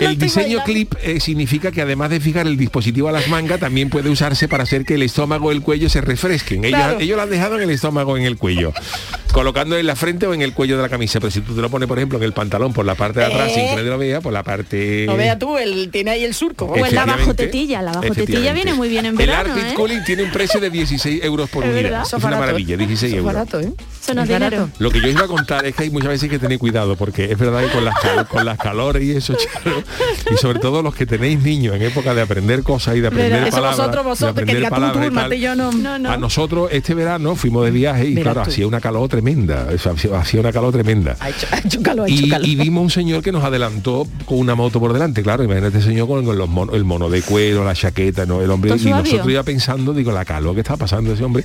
El 0.00 0.18
diseño 0.18 0.58
bailando. 0.58 0.64
clip 0.64 0.94
eh, 1.02 1.20
significa 1.20 1.70
que 1.72 1.82
además 1.82 2.10
de 2.10 2.20
fijar 2.20 2.46
el 2.46 2.56
dispositivo 2.56 3.08
a 3.08 3.12
las 3.12 3.28
mangas, 3.28 3.60
también 3.60 3.90
puede 3.90 4.10
usarse 4.10 4.48
para 4.48 4.62
hacer 4.64 4.84
que 4.84 4.94
el 4.94 5.02
estómago 5.02 5.48
o 5.48 5.52
el 5.52 5.62
cuello 5.62 5.88
se 5.88 6.00
refresquen. 6.00 6.64
Ellos, 6.64 6.78
Claro. 6.78 7.00
ellos 7.00 7.16
lo 7.16 7.22
han 7.22 7.30
dejado 7.30 7.56
en 7.56 7.62
el 7.62 7.70
estómago 7.70 8.16
en 8.16 8.24
el 8.24 8.36
cuello. 8.36 8.72
Colocando 9.32 9.76
en 9.78 9.86
la 9.86 9.94
frente 9.94 10.26
o 10.26 10.34
en 10.34 10.42
el 10.42 10.52
cuello 10.54 10.76
de 10.76 10.82
la 10.82 10.88
camisa. 10.88 11.20
Pero 11.20 11.30
si 11.30 11.40
tú 11.40 11.54
te 11.54 11.60
lo 11.60 11.70
pones, 11.70 11.86
por 11.88 11.98
ejemplo, 11.98 12.18
en 12.18 12.24
el 12.24 12.32
pantalón 12.32 12.72
por 12.72 12.84
la 12.84 12.96
parte 12.96 13.20
de 13.20 13.26
atrás, 13.26 13.50
Eh. 13.50 13.54
sin 13.54 13.64
que 13.68 13.76
nadie 13.76 13.88
lo 13.90 13.98
vea, 13.98 14.20
por 14.20 14.32
la 14.32 14.42
parte... 14.42 15.04
No 15.06 15.16
vea 15.16 15.38
tú, 15.38 15.56
él 15.56 15.88
tiene 15.92 16.10
ahí 16.10 16.24
el 16.24 16.34
surco. 16.34 16.64
O 16.64 16.84
en 16.84 16.94
la 16.94 17.04
bajo 17.06 17.34
tetilla, 17.34 17.80
la 17.82 17.92
bajo 17.92 18.12
tetilla 18.12 18.52
viene 18.52 18.74
muy 18.74 18.88
bien 18.88 19.04
en 19.06 19.12
El 19.12 19.16
verano, 19.18 19.52
Armpit 19.52 19.70
¿eh? 19.72 19.74
Cooling 19.74 20.02
tiene 20.04 20.24
un 20.24 20.30
precio 20.32 20.58
de 20.60 20.70
16 20.70 21.19
euros 21.22 21.48
por 21.50 21.64
unidad. 21.64 21.82
verdad. 21.82 22.02
Es 22.02 22.12
una 22.12 22.22
barato, 22.24 22.40
maravilla, 22.40 22.74
¿eh? 22.74 22.78
16 22.78 23.12
Eso 23.12 23.18
euros. 23.18 23.34
barato, 23.34 23.60
¿eh? 23.60 23.72
Es 24.08 24.28
barato. 24.28 24.68
Lo 24.78 24.90
que 24.90 25.00
yo 25.00 25.08
iba 25.08 25.22
a 25.22 25.26
contar 25.28 25.64
es 25.66 25.74
que 25.74 25.84
hay 25.84 25.90
muchas 25.90 26.08
veces 26.10 26.28
que 26.28 26.38
tener 26.38 26.58
cuidado 26.58 26.96
porque 26.96 27.30
es 27.30 27.38
verdad 27.38 27.64
que 27.64 27.70
con 27.70 27.84
las, 27.84 27.98
cal- 28.00 28.26
con 28.26 28.44
las 28.44 28.58
calores 28.58 29.02
y 29.04 29.12
eso, 29.12 29.34
Charo, 29.64 29.82
y 30.32 30.36
sobre 30.38 30.58
todo 30.58 30.82
los 30.82 30.94
que 30.94 31.06
tenéis 31.06 31.40
niños 31.42 31.76
en 31.76 31.82
época 31.82 32.14
de 32.14 32.22
aprender 32.22 32.62
cosas 32.62 32.96
y 32.96 33.00
de 33.00 33.06
aprender 33.08 33.42
eso 33.44 33.50
palabras. 33.56 33.76
vosotros, 33.76 34.04
de 34.04 34.08
vosotros, 34.08 34.34
que 34.34 34.40
aprender 34.42 34.56
diga 34.56 34.68
tú, 34.70 34.74
tú, 34.74 34.80
palabras 34.80 35.04
y 35.04 35.06
el 35.08 35.14
tal. 35.14 35.22
Mate 35.24 35.36
y 35.36 35.40
yo 35.40 35.54
no. 35.54 35.72
No, 35.72 35.98
no. 35.98 36.10
A 36.10 36.16
nosotros 36.16 36.68
este 36.72 36.94
verano 36.94 37.36
fuimos 37.36 37.64
de 37.64 37.70
viaje 37.70 38.06
y 38.08 38.14
claro, 38.16 38.42
tú. 38.42 38.50
hacía 38.50 38.66
una 38.66 38.80
calor 38.80 39.08
tremenda, 39.08 39.68
eso, 39.72 39.90
hacía- 39.90 40.40
una 40.40 40.52
calor 40.52 40.72
tremenda. 40.72 41.16
Ha 41.20 41.30
hecho, 41.30 41.46
ha 41.52 41.58
hecho 41.58 41.82
calor, 41.82 42.06
ha 42.08 42.12
hecho 42.12 42.26
Y, 42.26 42.28
calor. 42.30 42.48
y 42.48 42.56
vimos 42.56 42.82
un 42.82 42.90
señor 42.90 43.22
que 43.22 43.30
nos 43.32 43.44
adelantó 43.44 44.06
con 44.24 44.38
una 44.38 44.54
moto 44.54 44.80
por 44.80 44.92
delante, 44.92 45.22
claro, 45.22 45.44
imagínate 45.44 45.78
ese 45.78 45.88
señor 45.88 46.08
con, 46.08 46.24
los 46.36 46.48
mono- 46.48 46.74
el 46.74 46.84
mono 46.84 47.08
de 47.08 47.22
cuero, 47.22 47.64
la 47.64 47.74
chaqueta, 47.74 48.26
¿no? 48.26 48.40
el 48.42 48.50
hombre, 48.50 48.70
y 48.76 48.84
nosotros 48.90 49.28
iba 49.30 49.42
pensando, 49.42 49.92
digo, 49.92 50.10
la 50.10 50.24
calor 50.24 50.54
que 50.54 50.60
estaba 50.62 50.78
pasando 50.78 51.09
ese 51.14 51.24
hombre, 51.24 51.44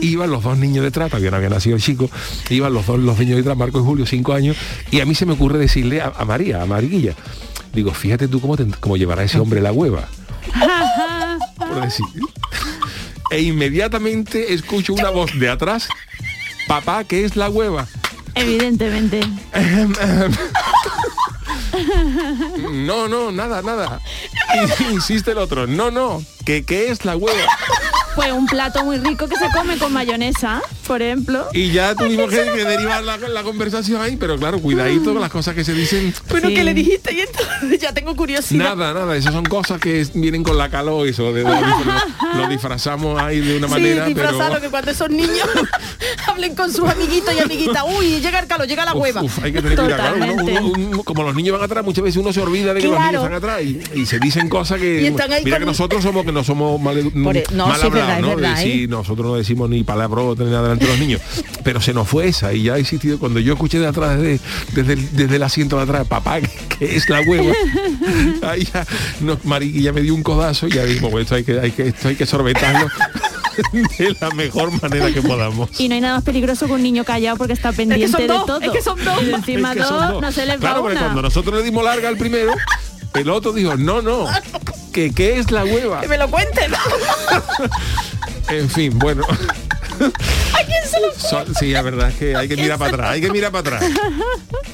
y 0.00 0.06
iban 0.12 0.30
los 0.30 0.42
dos 0.42 0.56
niños 0.58 0.84
detrás, 0.84 1.10
todavía 1.10 1.30
no 1.30 1.36
había 1.38 1.48
nacido 1.50 1.76
el 1.76 1.82
chico, 1.82 2.10
iban 2.50 2.72
los 2.74 2.86
dos 2.86 2.98
los 2.98 3.18
niños 3.18 3.36
detrás, 3.36 3.56
Marco 3.56 3.80
y 3.80 3.82
Julio, 3.82 4.06
cinco 4.06 4.32
años, 4.34 4.56
y 4.90 5.00
a 5.00 5.06
mí 5.06 5.14
se 5.14 5.26
me 5.26 5.32
ocurre 5.32 5.58
decirle 5.58 6.00
a, 6.00 6.12
a 6.16 6.24
María, 6.24 6.62
a 6.62 6.66
Mariquilla, 6.66 7.14
digo, 7.72 7.92
fíjate 7.92 8.28
tú 8.28 8.40
cómo, 8.40 8.56
te- 8.56 8.66
cómo 8.80 8.96
llevará 8.96 9.22
ese 9.24 9.38
hombre 9.38 9.60
la 9.60 9.72
hueva. 9.72 10.08
por 11.58 11.80
decir. 11.82 12.06
E 13.30 13.42
inmediatamente 13.42 14.52
escucho 14.54 14.92
una 14.92 15.10
voz 15.10 15.38
de 15.38 15.48
atrás, 15.48 15.88
papá, 16.66 17.04
¿qué 17.04 17.24
es 17.24 17.36
la 17.36 17.48
hueva? 17.48 17.86
Evidentemente. 18.34 19.20
No, 22.72 23.08
no, 23.08 23.30
nada, 23.32 23.62
nada. 23.62 24.00
Insiste 24.92 25.32
el 25.32 25.38
otro. 25.38 25.66
No, 25.66 25.90
no. 25.90 26.22
¿Qué, 26.44 26.64
qué 26.64 26.90
es 26.90 27.04
la 27.04 27.16
hueva? 27.16 27.38
Pues 28.20 28.32
un 28.32 28.44
plato 28.46 28.84
muy 28.84 28.98
rico 28.98 29.26
que 29.28 29.36
se 29.36 29.46
come 29.56 29.78
con 29.78 29.94
mayonesa, 29.94 30.60
por 30.86 31.00
ejemplo. 31.00 31.46
Y 31.54 31.70
ya 31.72 31.94
tuvimos 31.94 32.28
que, 32.28 32.36
que 32.36 32.64
derivar 32.66 33.02
la, 33.02 33.16
la 33.16 33.42
conversación 33.42 34.02
ahí, 34.02 34.16
pero 34.16 34.36
claro, 34.36 34.58
cuidadito 34.60 35.12
con 35.12 35.22
las 35.22 35.30
cosas 35.30 35.54
que 35.54 35.64
se 35.64 35.72
dicen. 35.72 36.12
Bueno, 36.28 36.48
Sí. 36.48 36.54
¿qué 36.54 36.64
le 36.64 36.74
dijiste? 36.74 37.14
Y 37.14 37.20
entonces 37.20 37.78
ya 37.80 37.94
tengo 37.94 38.14
curiosidad. 38.14 38.76
Nada, 38.76 38.92
nada, 38.92 39.16
esas 39.16 39.32
son 39.32 39.44
cosas 39.46 39.80
que 39.80 40.06
vienen 40.14 40.42
con 40.42 40.58
la 40.58 40.68
calor 40.68 41.06
y 41.06 41.10
eso, 41.10 41.32
de- 41.32 41.44
de- 41.44 41.50
lo, 42.34 42.42
lo 42.42 42.48
disfrazamos 42.48 43.20
ahí 43.22 43.40
de 43.40 43.56
una 43.56 43.68
manera, 43.68 44.04
sí, 44.06 44.12
disfrazado, 44.12 44.50
pero... 44.50 44.60
que 44.60 44.68
cuando 44.68 44.90
esos 44.90 45.08
niños 45.10 45.48
hablen 46.26 46.54
con 46.54 46.70
sus 46.72 46.88
amiguitos 46.88 47.34
y 47.34 47.38
amiguitas, 47.38 47.82
uy, 47.98 48.20
llega 48.20 48.38
el 48.40 48.46
calor, 48.46 48.66
llega 48.66 48.84
la 48.84 48.92
hueva. 48.94 49.22
uf, 49.22 49.42
hay 49.42 49.52
que 49.52 49.62
tener 49.62 49.78
cuidado. 49.78 49.96
claro, 49.96 50.16
uno- 50.16 50.26
Totalmente. 50.26 50.60
uno- 50.60 50.88
uno- 50.90 51.02
como 51.04 51.22
los 51.22 51.34
niños 51.34 51.54
van 51.54 51.64
atrás, 51.64 51.84
muchas 51.84 52.04
veces 52.04 52.18
uno 52.18 52.32
se 52.34 52.40
olvida 52.42 52.74
de 52.74 52.80
que 52.82 52.88
los 52.88 52.98
niños 53.00 53.14
están 53.24 53.34
atrás 53.34 53.62
y, 53.62 53.80
y 53.94 54.04
se 54.06 54.18
dicen 54.18 54.48
cosas 54.50 54.78
que. 54.78 55.00
Y 55.02 55.06
están 55.06 55.32
ahí 55.32 55.42
mira 55.44 55.56
con- 55.56 55.62
que 55.62 55.66
nosotros 55.66 56.02
somos 56.02 56.24
que 56.26 56.32
no 56.32 56.44
somos 56.44 56.78
mal, 56.80 57.10
Por 57.24 57.36
e- 57.36 57.44
no, 57.52 57.66
mal 57.66 57.80
sí, 57.80 57.86
es 57.86 57.92
verdad, 58.16 58.18
es 58.18 58.36
¿no? 58.36 58.36
verdad, 58.42 58.62
sí, 58.62 58.84
¿eh? 58.84 58.88
nosotros 58.88 59.26
no 59.26 59.34
decimos 59.36 59.70
ni 59.70 59.82
palabrotas 59.84 60.46
ni 60.46 60.52
nada 60.52 60.62
delante 60.64 60.84
de 60.84 60.90
los 60.90 61.00
niños. 61.00 61.20
Pero 61.64 61.80
se 61.80 61.92
nos 61.94 62.08
fue 62.08 62.28
esa 62.28 62.52
y 62.52 62.64
ya 62.64 62.74
ha 62.74 62.78
existido. 62.78 63.18
Cuando 63.18 63.40
yo 63.40 63.52
escuché 63.54 63.78
de 63.78 63.86
atrás, 63.86 64.18
desde, 64.18 64.40
desde, 64.74 64.92
el, 64.94 65.16
desde 65.16 65.36
el 65.36 65.42
asiento 65.42 65.76
de 65.76 65.82
atrás, 65.82 66.06
papá, 66.06 66.40
que, 66.40 66.96
es 66.96 67.08
la 67.08 67.20
hueva. 67.20 67.52
Ahí 68.42 68.64
ya, 68.72 68.86
nos, 69.20 69.44
Mari, 69.44 69.72
ya 69.82 69.92
me 69.92 70.00
dio 70.02 70.14
un 70.14 70.22
codazo 70.22 70.66
y 70.68 70.72
ya 70.72 70.84
dijimos, 70.84 71.10
bueno, 71.10 71.22
esto 71.22 71.34
hay 71.34 71.44
que, 71.44 71.60
hay 71.60 71.70
que, 71.70 71.88
esto 71.88 72.08
hay 72.08 72.16
que 72.16 72.26
sorbetarlo 72.26 72.86
de 73.72 74.16
la 74.20 74.30
mejor 74.30 74.70
manera 74.82 75.12
que 75.12 75.20
podamos. 75.22 75.68
Y 75.78 75.88
no 75.88 75.94
hay 75.94 76.00
nada 76.00 76.14
más 76.16 76.24
peligroso 76.24 76.66
que 76.66 76.72
un 76.72 76.82
niño 76.82 77.04
callado 77.04 77.36
porque 77.36 77.52
está 77.52 77.72
pendiente 77.72 78.08
son 78.08 78.20
de 78.22 78.26
dos, 78.28 78.46
todo. 78.46 78.60
es 78.60 78.70
que 78.70 78.82
son 78.82 79.02
dos. 79.04 79.22
Y 79.22 79.32
encima 79.32 79.72
Es 79.72 79.78
que 79.78 79.82
son 79.84 80.00
dos, 80.00 80.12
dos. 80.12 80.22
no 80.22 80.32
se 80.32 80.46
les 80.46 80.58
Claro, 80.58 80.82
va 80.82 80.90
una. 80.90 81.00
cuando 81.00 81.22
nosotros 81.22 81.54
le 81.58 81.62
dimos 81.64 81.84
larga 81.84 82.08
al 82.08 82.16
primero, 82.16 82.52
el 83.14 83.30
otro 83.30 83.52
dijo, 83.52 83.76
no, 83.76 84.02
no, 84.02 84.26
que 84.92 85.12
qué 85.12 85.38
es 85.38 85.50
la 85.50 85.64
hueva. 85.64 86.00
Que 86.00 86.08
me 86.08 86.18
lo 86.18 86.30
cuenten. 86.30 86.72
En 88.48 88.68
fin, 88.68 88.98
bueno. 88.98 89.22
Son- 91.16 91.54
sí, 91.54 91.70
la 91.70 91.82
verdad 91.82 92.08
es 92.08 92.16
que 92.16 92.34
hay 92.34 92.48
que 92.48 92.56
mirar 92.56 92.78
para 92.78 92.90
atrás, 92.92 93.10
hay 93.10 93.20
que 93.20 93.30
mirar 93.30 93.52
para 93.52 93.76
atrás. 93.76 93.92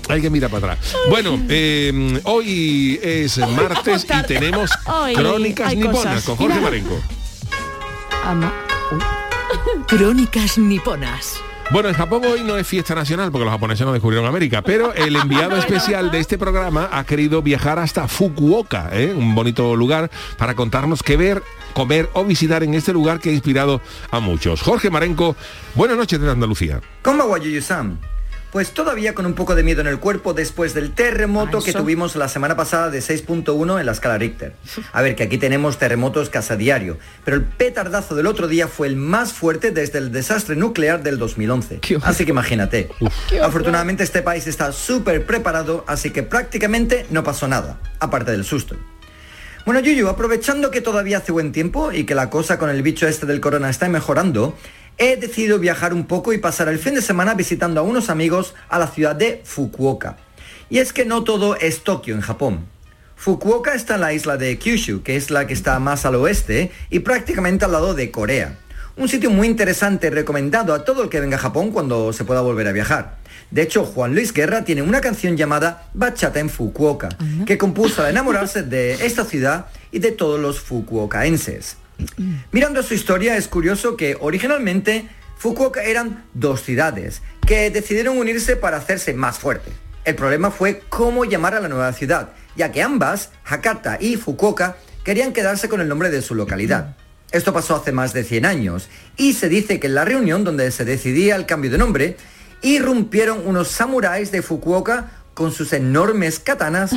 Hay 0.08 0.22
que 0.22 0.30
mirar 0.30 0.50
para 0.50 0.72
atrás. 0.72 0.94
Bueno, 1.10 1.38
eh, 1.50 2.20
hoy 2.24 2.98
es 3.02 3.36
martes 3.38 4.06
y 4.08 4.22
tenemos 4.26 4.70
Hoy 4.86 5.14
crónicas 5.14 5.74
niponas 5.74 6.24
con 6.24 6.36
Jorge. 6.36 6.60
Marenco. 6.60 6.98
Ama. 8.24 8.52
Crónicas 9.88 10.56
niponas. 10.58 11.34
Bueno, 11.72 11.88
en 11.88 11.96
Japón 11.96 12.22
hoy 12.24 12.44
no 12.44 12.56
es 12.56 12.66
fiesta 12.66 12.94
nacional 12.94 13.32
porque 13.32 13.44
los 13.44 13.52
japoneses 13.52 13.84
no 13.84 13.92
descubrieron 13.92 14.28
América, 14.28 14.62
pero 14.62 14.94
el 14.94 15.16
enviado 15.22 15.56
especial 15.56 16.12
de 16.12 16.20
este 16.20 16.38
programa 16.38 16.88
ha 16.92 17.04
querido 17.04 17.42
viajar 17.42 17.80
hasta 17.80 18.06
Fukuoka, 18.06 18.90
¿eh? 18.92 19.12
un 19.12 19.34
bonito 19.34 19.74
lugar, 19.74 20.08
para 20.38 20.54
contarnos 20.54 21.02
qué 21.02 21.16
ver, 21.16 21.42
comer 21.74 22.08
o 22.12 22.24
visitar 22.24 22.62
en 22.62 22.74
este 22.74 22.92
lugar 22.92 23.18
que 23.18 23.30
ha 23.30 23.32
inspirado 23.32 23.80
a 24.12 24.20
muchos. 24.20 24.62
Jorge 24.62 24.90
Marenco, 24.90 25.34
buenas 25.74 25.96
noches 25.96 26.20
de 26.20 26.30
Andalucía. 26.30 26.80
¿Cómo 27.02 27.28
va 27.28 27.38
Yuyu-san? 27.38 27.98
Pues 28.56 28.72
todavía 28.72 29.14
con 29.14 29.26
un 29.26 29.34
poco 29.34 29.54
de 29.54 29.62
miedo 29.62 29.82
en 29.82 29.86
el 29.86 29.98
cuerpo 29.98 30.32
después 30.32 30.72
del 30.72 30.92
terremoto 30.92 31.58
Ay, 31.58 31.64
que 31.64 31.72
tuvimos 31.74 32.16
la 32.16 32.26
semana 32.26 32.56
pasada 32.56 32.88
de 32.88 33.00
6.1 33.00 33.78
en 33.78 33.84
la 33.84 33.92
escala 33.92 34.16
Richter. 34.16 34.54
A 34.94 35.02
ver, 35.02 35.14
que 35.14 35.24
aquí 35.24 35.36
tenemos 35.36 35.76
terremotos 35.76 36.30
casi 36.30 36.54
a 36.54 36.56
diario, 36.56 36.96
pero 37.22 37.36
el 37.36 37.44
petardazo 37.44 38.14
del 38.14 38.26
otro 38.26 38.48
día 38.48 38.66
fue 38.66 38.86
el 38.86 38.96
más 38.96 39.34
fuerte 39.34 39.72
desde 39.72 39.98
el 39.98 40.10
desastre 40.10 40.56
nuclear 40.56 41.02
del 41.02 41.18
2011. 41.18 41.80
Así 42.02 42.24
que 42.24 42.30
imagínate. 42.30 42.88
Afortunadamente 43.42 44.02
este 44.04 44.22
país 44.22 44.46
está 44.46 44.72
súper 44.72 45.26
preparado, 45.26 45.84
así 45.86 46.08
que 46.08 46.22
prácticamente 46.22 47.04
no 47.10 47.22
pasó 47.22 47.48
nada, 47.48 47.78
aparte 48.00 48.30
del 48.30 48.46
susto. 48.46 48.74
Bueno, 49.66 49.80
Yuyu, 49.80 50.08
aprovechando 50.08 50.70
que 50.70 50.80
todavía 50.80 51.18
hace 51.18 51.32
buen 51.32 51.52
tiempo 51.52 51.90
y 51.92 52.04
que 52.04 52.14
la 52.14 52.30
cosa 52.30 52.56
con 52.56 52.70
el 52.70 52.82
bicho 52.82 53.06
este 53.06 53.26
del 53.26 53.40
corona 53.40 53.68
está 53.68 53.88
mejorando, 53.88 54.56
he 54.98 55.16
decidido 55.16 55.58
viajar 55.58 55.92
un 55.92 56.06
poco 56.06 56.32
y 56.32 56.38
pasar 56.38 56.68
el 56.68 56.78
fin 56.78 56.94
de 56.94 57.02
semana 57.02 57.34
visitando 57.34 57.80
a 57.80 57.84
unos 57.84 58.10
amigos 58.10 58.54
a 58.68 58.78
la 58.78 58.88
ciudad 58.88 59.14
de 59.14 59.42
Fukuoka. 59.44 60.16
Y 60.70 60.78
es 60.78 60.92
que 60.92 61.04
no 61.04 61.24
todo 61.24 61.56
es 61.56 61.84
Tokio 61.84 62.14
en 62.14 62.20
Japón. 62.20 62.66
Fukuoka 63.16 63.74
está 63.74 63.94
en 63.94 64.02
la 64.02 64.12
isla 64.12 64.36
de 64.36 64.58
Kyushu, 64.58 65.02
que 65.02 65.16
es 65.16 65.30
la 65.30 65.46
que 65.46 65.54
está 65.54 65.78
más 65.78 66.04
al 66.04 66.16
oeste 66.16 66.70
y 66.90 67.00
prácticamente 67.00 67.64
al 67.64 67.72
lado 67.72 67.94
de 67.94 68.10
Corea. 68.10 68.58
Un 68.96 69.08
sitio 69.08 69.30
muy 69.30 69.46
interesante 69.46 70.08
recomendado 70.10 70.72
a 70.72 70.84
todo 70.84 71.02
el 71.02 71.10
que 71.10 71.20
venga 71.20 71.36
a 71.36 71.40
Japón 71.40 71.70
cuando 71.70 72.12
se 72.12 72.24
pueda 72.24 72.40
volver 72.40 72.66
a 72.66 72.72
viajar. 72.72 73.18
De 73.50 73.62
hecho, 73.62 73.84
Juan 73.84 74.14
Luis 74.14 74.32
Guerra 74.32 74.64
tiene 74.64 74.82
una 74.82 75.00
canción 75.00 75.36
llamada 75.36 75.88
Bachata 75.94 76.40
en 76.40 76.48
Fukuoka, 76.48 77.10
que 77.46 77.58
compuso 77.58 78.02
al 78.02 78.10
enamorarse 78.10 78.62
de 78.62 78.94
esta 79.06 79.24
ciudad 79.24 79.66
y 79.92 79.98
de 79.98 80.12
todos 80.12 80.40
los 80.40 80.60
fukuokaenses. 80.60 81.76
Mirando 82.52 82.82
su 82.82 82.94
historia 82.94 83.36
es 83.36 83.48
curioso 83.48 83.96
que 83.96 84.16
originalmente 84.20 85.08
Fukuoka 85.36 85.82
eran 85.82 86.24
dos 86.34 86.62
ciudades 86.62 87.22
que 87.46 87.70
decidieron 87.70 88.18
unirse 88.18 88.56
para 88.56 88.78
hacerse 88.78 89.14
más 89.14 89.38
fuerte. 89.38 89.70
El 90.04 90.14
problema 90.14 90.50
fue 90.50 90.82
cómo 90.88 91.24
llamar 91.24 91.54
a 91.54 91.60
la 91.60 91.68
nueva 91.68 91.92
ciudad, 91.92 92.30
ya 92.54 92.70
que 92.70 92.82
ambas, 92.82 93.30
Hakata 93.44 93.98
y 94.00 94.16
Fukuoka, 94.16 94.76
querían 95.04 95.32
quedarse 95.32 95.68
con 95.68 95.80
el 95.80 95.88
nombre 95.88 96.10
de 96.10 96.22
su 96.22 96.34
localidad. 96.34 96.96
Esto 97.32 97.52
pasó 97.52 97.76
hace 97.76 97.92
más 97.92 98.12
de 98.12 98.24
100 98.24 98.46
años 98.46 98.88
y 99.16 99.32
se 99.32 99.48
dice 99.48 99.80
que 99.80 99.88
en 99.88 99.94
la 99.94 100.04
reunión 100.04 100.44
donde 100.44 100.70
se 100.70 100.84
decidía 100.84 101.36
el 101.36 101.44
cambio 101.44 101.70
de 101.70 101.78
nombre, 101.78 102.16
irrumpieron 102.62 103.42
unos 103.46 103.68
samuráis 103.68 104.30
de 104.30 104.42
Fukuoka 104.42 105.10
con 105.36 105.52
sus 105.52 105.74
enormes 105.74 106.40
katanas, 106.40 106.92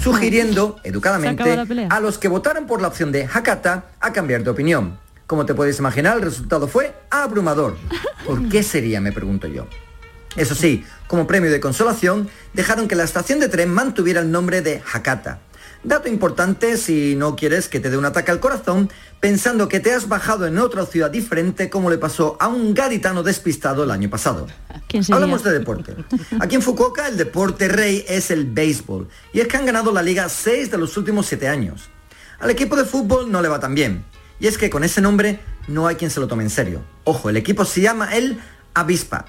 sugiriendo 0.00 0.78
educadamente 0.84 1.58
a 1.90 1.98
los 1.98 2.18
que 2.18 2.28
votaron 2.28 2.68
por 2.68 2.80
la 2.80 2.86
opción 2.86 3.10
de 3.10 3.24
Hakata 3.24 3.86
a 3.98 4.12
cambiar 4.12 4.44
de 4.44 4.50
opinión. 4.50 4.96
Como 5.26 5.44
te 5.44 5.54
puedes 5.54 5.80
imaginar, 5.80 6.16
el 6.16 6.22
resultado 6.22 6.68
fue 6.68 6.94
abrumador. 7.10 7.76
¿Por 8.24 8.48
qué 8.48 8.62
sería, 8.62 9.00
me 9.00 9.10
pregunto 9.10 9.48
yo? 9.48 9.66
Eso 10.36 10.54
sí, 10.54 10.84
como 11.08 11.26
premio 11.26 11.50
de 11.50 11.58
consolación, 11.58 12.30
dejaron 12.54 12.86
que 12.86 12.94
la 12.94 13.02
estación 13.02 13.40
de 13.40 13.48
tren 13.48 13.68
mantuviera 13.74 14.20
el 14.20 14.30
nombre 14.30 14.62
de 14.62 14.80
Hakata. 14.92 15.40
Dato 15.82 16.08
importante 16.08 16.76
si 16.76 17.16
no 17.16 17.36
quieres 17.36 17.68
que 17.68 17.80
te 17.80 17.88
dé 17.88 17.96
un 17.96 18.04
ataque 18.04 18.30
al 18.30 18.38
corazón 18.38 18.90
pensando 19.18 19.66
que 19.66 19.80
te 19.80 19.94
has 19.94 20.08
bajado 20.08 20.46
en 20.46 20.58
otra 20.58 20.84
ciudad 20.84 21.10
diferente 21.10 21.70
como 21.70 21.88
le 21.88 21.96
pasó 21.96 22.36
a 22.38 22.48
un 22.48 22.74
gaditano 22.74 23.22
despistado 23.22 23.84
el 23.84 23.90
año 23.90 24.10
pasado. 24.10 24.46
Hablamos 25.10 25.42
de 25.42 25.52
deporte. 25.52 25.96
Aquí 26.38 26.56
en 26.56 26.62
Fukuoka 26.62 27.08
el 27.08 27.16
deporte 27.16 27.68
rey 27.68 28.04
es 28.08 28.30
el 28.30 28.44
béisbol 28.44 29.08
y 29.32 29.40
es 29.40 29.48
que 29.48 29.56
han 29.56 29.64
ganado 29.64 29.90
la 29.90 30.02
liga 30.02 30.28
6 30.28 30.70
de 30.70 30.76
los 30.76 30.96
últimos 30.98 31.26
7 31.26 31.48
años. 31.48 31.88
Al 32.40 32.50
equipo 32.50 32.76
de 32.76 32.84
fútbol 32.84 33.32
no 33.32 33.40
le 33.40 33.48
va 33.48 33.58
tan 33.58 33.74
bien 33.74 34.04
y 34.38 34.48
es 34.48 34.58
que 34.58 34.68
con 34.68 34.84
ese 34.84 35.00
nombre 35.00 35.40
no 35.66 35.86
hay 35.86 35.96
quien 35.96 36.10
se 36.10 36.20
lo 36.20 36.28
tome 36.28 36.42
en 36.42 36.50
serio. 36.50 36.82
Ojo, 37.04 37.30
el 37.30 37.38
equipo 37.38 37.64
se 37.64 37.80
llama 37.80 38.14
el 38.14 38.38
Avispa, 38.74 39.24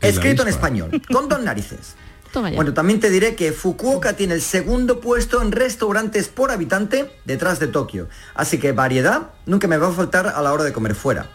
escrito 0.00 0.42
en 0.42 0.48
español, 0.48 1.02
con 1.12 1.28
dos 1.28 1.42
narices. 1.42 1.96
Bueno, 2.34 2.72
también 2.72 2.98
te 2.98 3.10
diré 3.10 3.34
que 3.34 3.52
Fukuoka 3.52 4.14
tiene 4.14 4.34
el 4.34 4.40
segundo 4.40 5.00
puesto 5.00 5.42
en 5.42 5.52
restaurantes 5.52 6.28
por 6.28 6.50
habitante 6.50 7.10
detrás 7.24 7.60
de 7.60 7.66
Tokio. 7.66 8.08
Así 8.34 8.58
que 8.58 8.72
variedad 8.72 9.30
nunca 9.44 9.68
me 9.68 9.76
va 9.76 9.88
a 9.88 9.92
faltar 9.92 10.28
a 10.28 10.40
la 10.40 10.52
hora 10.52 10.64
de 10.64 10.72
comer 10.72 10.94
fuera. 10.94 11.26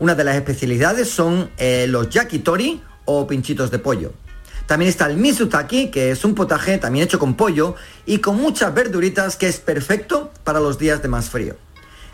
Una 0.00 0.14
de 0.14 0.24
las 0.24 0.34
especialidades 0.36 1.08
son 1.08 1.50
eh, 1.56 1.86
los 1.88 2.08
yakitori 2.08 2.82
o 3.04 3.26
pinchitos 3.26 3.70
de 3.70 3.78
pollo. 3.78 4.12
También 4.66 4.88
está 4.88 5.06
el 5.06 5.16
mizutaki, 5.16 5.90
que 5.90 6.10
es 6.10 6.24
un 6.24 6.34
potaje 6.34 6.78
también 6.78 7.04
hecho 7.04 7.18
con 7.18 7.34
pollo 7.34 7.74
y 8.06 8.18
con 8.18 8.36
muchas 8.36 8.72
verduritas 8.72 9.36
que 9.36 9.48
es 9.48 9.58
perfecto 9.58 10.32
para 10.44 10.60
los 10.60 10.78
días 10.78 11.02
de 11.02 11.08
más 11.08 11.28
frío. 11.28 11.56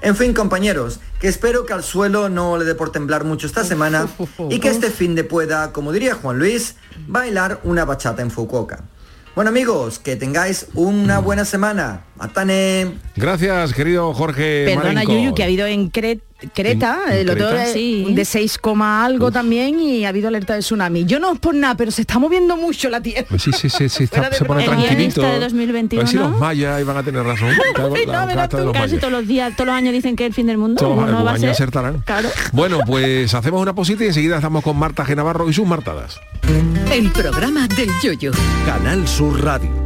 En 0.03 0.15
fin, 0.15 0.35
compañeros, 0.35 1.01
que 1.21 1.29
espero 1.29 1.65
que 1.67 1.73
al 1.73 1.83
suelo 1.83 2.29
no 2.29 2.59
le 2.59 2.65
dé 2.65 2.75
por 2.75 2.93
temblar 2.93 3.25
mucho 3.25 3.47
esta 3.47 3.65
semana 3.65 4.07
y 4.51 4.59
que 4.61 4.69
este 4.69 4.91
fin 4.91 5.15
de 5.15 5.25
pueda, 5.25 5.73
como 5.73 5.93
diría 5.93 6.15
Juan 6.15 6.39
Luis, 6.39 6.77
bailar 7.07 7.61
una 7.65 7.85
bachata 7.85 8.23
en 8.23 8.31
Fukuoka. 8.31 8.85
Bueno 9.35 9.51
amigos, 9.51 9.99
que 9.99 10.17
tengáis 10.17 10.67
una 10.75 11.19
buena 11.19 11.45
semana. 11.45 12.05
Atane. 12.19 12.95
Gracias, 13.17 13.75
querido 13.75 14.15
Jorge 14.15 14.65
Perdona, 14.67 14.93
Marenco. 14.95 15.13
Yuyu, 15.13 15.35
que 15.35 15.43
ha 15.43 15.47
habido 15.47 15.67
en 15.67 15.91
Cre- 15.93 16.21
Creta, 16.55 17.01
¿En- 17.07 17.13
en 17.13 17.19
el 17.21 17.31
otro 17.31 17.49
Creta? 17.49 17.67
Sí. 17.73 18.05
de 18.11 18.25
6, 18.25 18.59
coma 18.59 19.05
algo 19.05 19.31
también 19.33 19.81
y 19.81 20.05
ha 20.05 20.11
habido 20.11 20.29
alerta 20.29 20.53
de 20.55 20.61
tsunami. 20.61 21.05
Yo 21.07 21.19
no 21.19 21.33
es 21.33 21.39
por 21.39 21.55
nada, 21.55 21.75
pero 21.77 21.91
se 21.91 22.03
está 22.03 22.19
moviendo 22.19 22.57
mucho 22.57 22.91
la 22.91 23.01
tierra. 23.01 23.27
Sí, 23.39 23.51
sí, 23.53 23.69
sí, 23.71 23.89
sí, 23.89 24.05
está- 24.05 24.31
se 24.33 24.45
pone 24.45 24.65
tranquilito. 24.65 25.23
de 25.23 25.39
2021. 25.41 26.01
A 26.01 26.05
ver 26.05 26.11
si 26.11 26.19
los 26.19 26.39
mayas 26.39 26.81
iban 26.81 26.97
a 26.97 27.03
tener 27.03 27.23
razón. 27.23 27.49
La 27.77 27.83
no, 28.27 28.35
carta 28.35 28.57
de 28.59 28.63
tú, 28.63 28.69
los 28.69 28.77
Casi 28.77 28.97
todos 28.99 29.13
los 29.13 29.27
días, 29.27 29.55
todos 29.57 29.67
los 29.67 29.75
años 29.77 29.93
dicen 29.93 30.15
que 30.17 30.25
es 30.25 30.29
el 30.29 30.35
fin 30.35 30.47
del 30.47 30.59
mundo. 30.59 30.79
Todos 30.79 30.95
¿Cómo 30.95 31.07
no 31.07 31.13
los 31.13 31.27
va 31.27 31.31
a 31.31 31.35
años 31.35 31.41
ser? 31.43 31.51
acertarán. 31.51 31.99
Claro. 32.05 32.29
Bueno, 32.53 32.81
pues 32.87 33.33
hacemos 33.35 33.61
una 33.63 33.75
posita 33.75 34.05
y 34.05 34.09
enseguida 34.09 34.37
estamos 34.37 34.63
con 34.63 34.77
Marta 34.79 35.05
Genavarro 35.05 35.49
y 35.49 35.53
sus 35.55 35.67
martadas. 35.67 36.21
El 36.93 37.11
programa 37.13 37.67
del 37.69 37.89
yoyo. 38.03 38.33
Canal 38.67 39.07
Sur 39.09 39.43
Radio. 39.43 39.86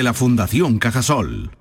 la 0.03 0.13
Fundación 0.13 0.79
Cajasol. 0.79 1.51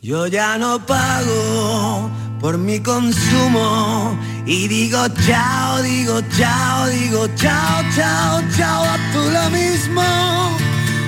Yo 0.00 0.26
ya 0.26 0.58
no 0.58 0.84
pago 0.86 2.10
por 2.40 2.56
mi 2.58 2.80
consumo 2.80 4.16
y 4.46 4.68
digo 4.68 4.98
chao, 5.26 5.82
digo 5.82 6.20
chao, 6.36 6.86
digo 6.88 7.26
chao, 7.34 7.82
chao, 7.96 8.42
chao, 8.56 8.84
a 8.84 8.96
tú 9.12 9.18
lo 9.32 9.50
mismo. 9.50 10.02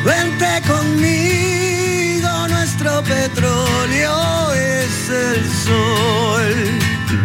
Vente 0.05 0.63
conmigo, 0.67 2.49
nuestro 2.49 3.03
petróleo 3.03 4.53
es 4.55 5.11
el 5.11 5.45
sol. 5.65 6.55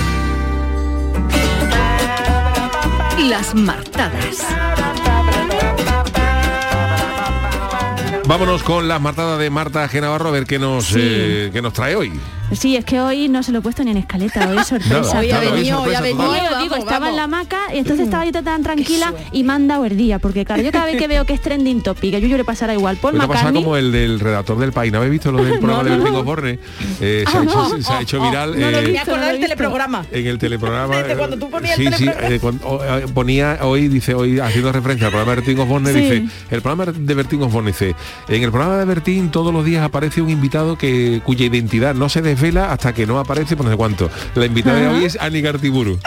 Las 3.28 3.54
martadas. 3.54 4.44
Vámonos 8.26 8.64
con 8.64 8.88
las 8.88 9.00
martadas 9.00 9.38
de 9.38 9.50
Marta 9.50 9.86
Genavarro 9.88 10.28
a 10.30 10.32
ver 10.32 10.46
qué 10.46 10.58
nos, 10.58 10.86
Sí. 10.86 10.98
eh, 11.00 11.50
qué 11.52 11.62
nos 11.62 11.72
trae 11.72 11.94
hoy. 11.94 12.12
Sí, 12.52 12.76
es 12.76 12.84
que 12.84 13.00
hoy 13.00 13.28
no 13.28 13.42
se 13.42 13.50
lo 13.52 13.58
he 13.58 13.62
puesto 13.62 13.82
ni 13.84 13.90
en 13.92 13.96
escaleta, 13.98 14.48
hoy 14.48 14.58
es 14.58 14.66
sorpresa. 14.68 15.18
Hoy 15.18 15.30
ha 15.30 15.38
venido, 15.40 15.80
hoy 15.82 15.94
ha 15.94 16.00
venido, 16.00 16.24
Yo 16.50 16.62
digo, 16.62 16.74
estaba 16.76 16.98
vamos. 16.98 17.08
en 17.10 17.16
la 17.16 17.22
hamaca 17.24 17.58
y 17.74 17.78
entonces 17.78 18.04
estaba 18.06 18.24
yo 18.24 18.32
tan 18.42 18.62
tranquila 18.64 19.12
y 19.30 19.44
me 19.44 19.52
han 19.52 19.68
dado 19.68 19.84
el 19.84 19.96
día, 19.96 20.18
porque 20.18 20.44
claro, 20.44 20.60
yo 20.62 20.72
cada 20.72 20.86
vez 20.86 20.96
que 20.96 21.06
veo 21.08 21.24
que 21.24 21.34
es 21.34 21.40
trending 21.40 21.82
topic, 21.82 22.14
a 22.14 22.18
Yuyu 22.18 22.36
le 22.36 22.44
pasará 22.44 22.74
igual. 22.74 22.96
Paul 22.96 23.14
Me 23.14 23.20
pasa 23.20 23.32
McCartney, 23.34 23.62
como 23.62 23.76
el 23.76 23.92
del 23.92 24.18
redactor 24.18 24.58
del 24.58 24.72
país. 24.72 24.90
¿No 24.92 24.98
habéis 24.98 25.12
visto 25.12 25.30
lo 25.30 25.44
del 25.44 25.58
programa 25.60 25.82
no, 25.84 25.90
de 25.90 25.90
no. 25.96 26.02
Bertín 26.02 26.18
Osborne? 26.18 26.58
Eh, 27.00 27.24
se, 27.30 27.36
ha 27.36 27.40
Ah, 27.40 27.44
hecho, 27.44 27.54
no. 27.54 27.82
se 27.82 27.92
ha 27.92 28.00
hecho 28.00 28.20
Oh, 28.22 28.26
viral. 28.28 28.60
no 28.60 28.68
eh, 28.68 28.88
Me 28.92 28.98
acuerdo 28.98 29.26
del 29.26 29.40
teleprograma. 29.40 30.06
en 30.10 30.26
el 30.26 30.38
teleprograma. 30.38 30.94
Cuando 31.16 31.38
tú 31.38 31.48
ponías 31.50 31.76
sí, 31.76 31.86
el 31.86 31.94
sí, 31.94 32.04
teleprograma. 32.06 32.34
eh, 32.34 32.40
cuando- 32.40 32.66
o, 32.68 32.84
eh, 32.84 33.06
ponía 33.14 33.58
hoy, 33.62 33.86
dice, 33.88 34.14
hoy 34.14 34.40
haciendo 34.40 34.72
referencia 34.72 35.06
al 35.06 35.12
programa 35.12 35.32
de 35.32 35.36
Bertín 35.42 35.58
Osborne, 35.60 35.92
Sí. 35.92 36.00
dice, 36.00 36.24
el 36.50 36.62
programa 36.62 36.92
de 36.92 37.14
Bertín 37.14 37.42
Osborne 37.42 37.70
dice, 37.72 37.94
en 38.28 38.42
el 38.42 38.50
programa 38.50 38.76
de 38.78 38.84
Bertín 38.84 39.30
todos 39.30 39.52
los 39.52 39.64
días 39.64 39.84
aparece 39.84 40.20
un 40.22 40.30
invitado 40.30 40.76
que 40.78 41.20
cuya 41.24 41.46
identidad 41.46 41.94
no 41.94 42.08
se 42.08 42.22
desvela 42.22 42.72
hasta 42.72 42.92
que 42.94 43.06
no 43.06 43.18
aparece 43.18 43.56
por 43.56 43.64
no 43.66 43.72
sé 43.72 43.76
cuánto. 43.76 44.10
La 44.34 44.46
invitada 44.46 44.78
de 44.78 44.88
hoy 44.88 45.04
es 45.04 45.16
Ani 45.20 45.40
Gartiburu. 45.40 45.98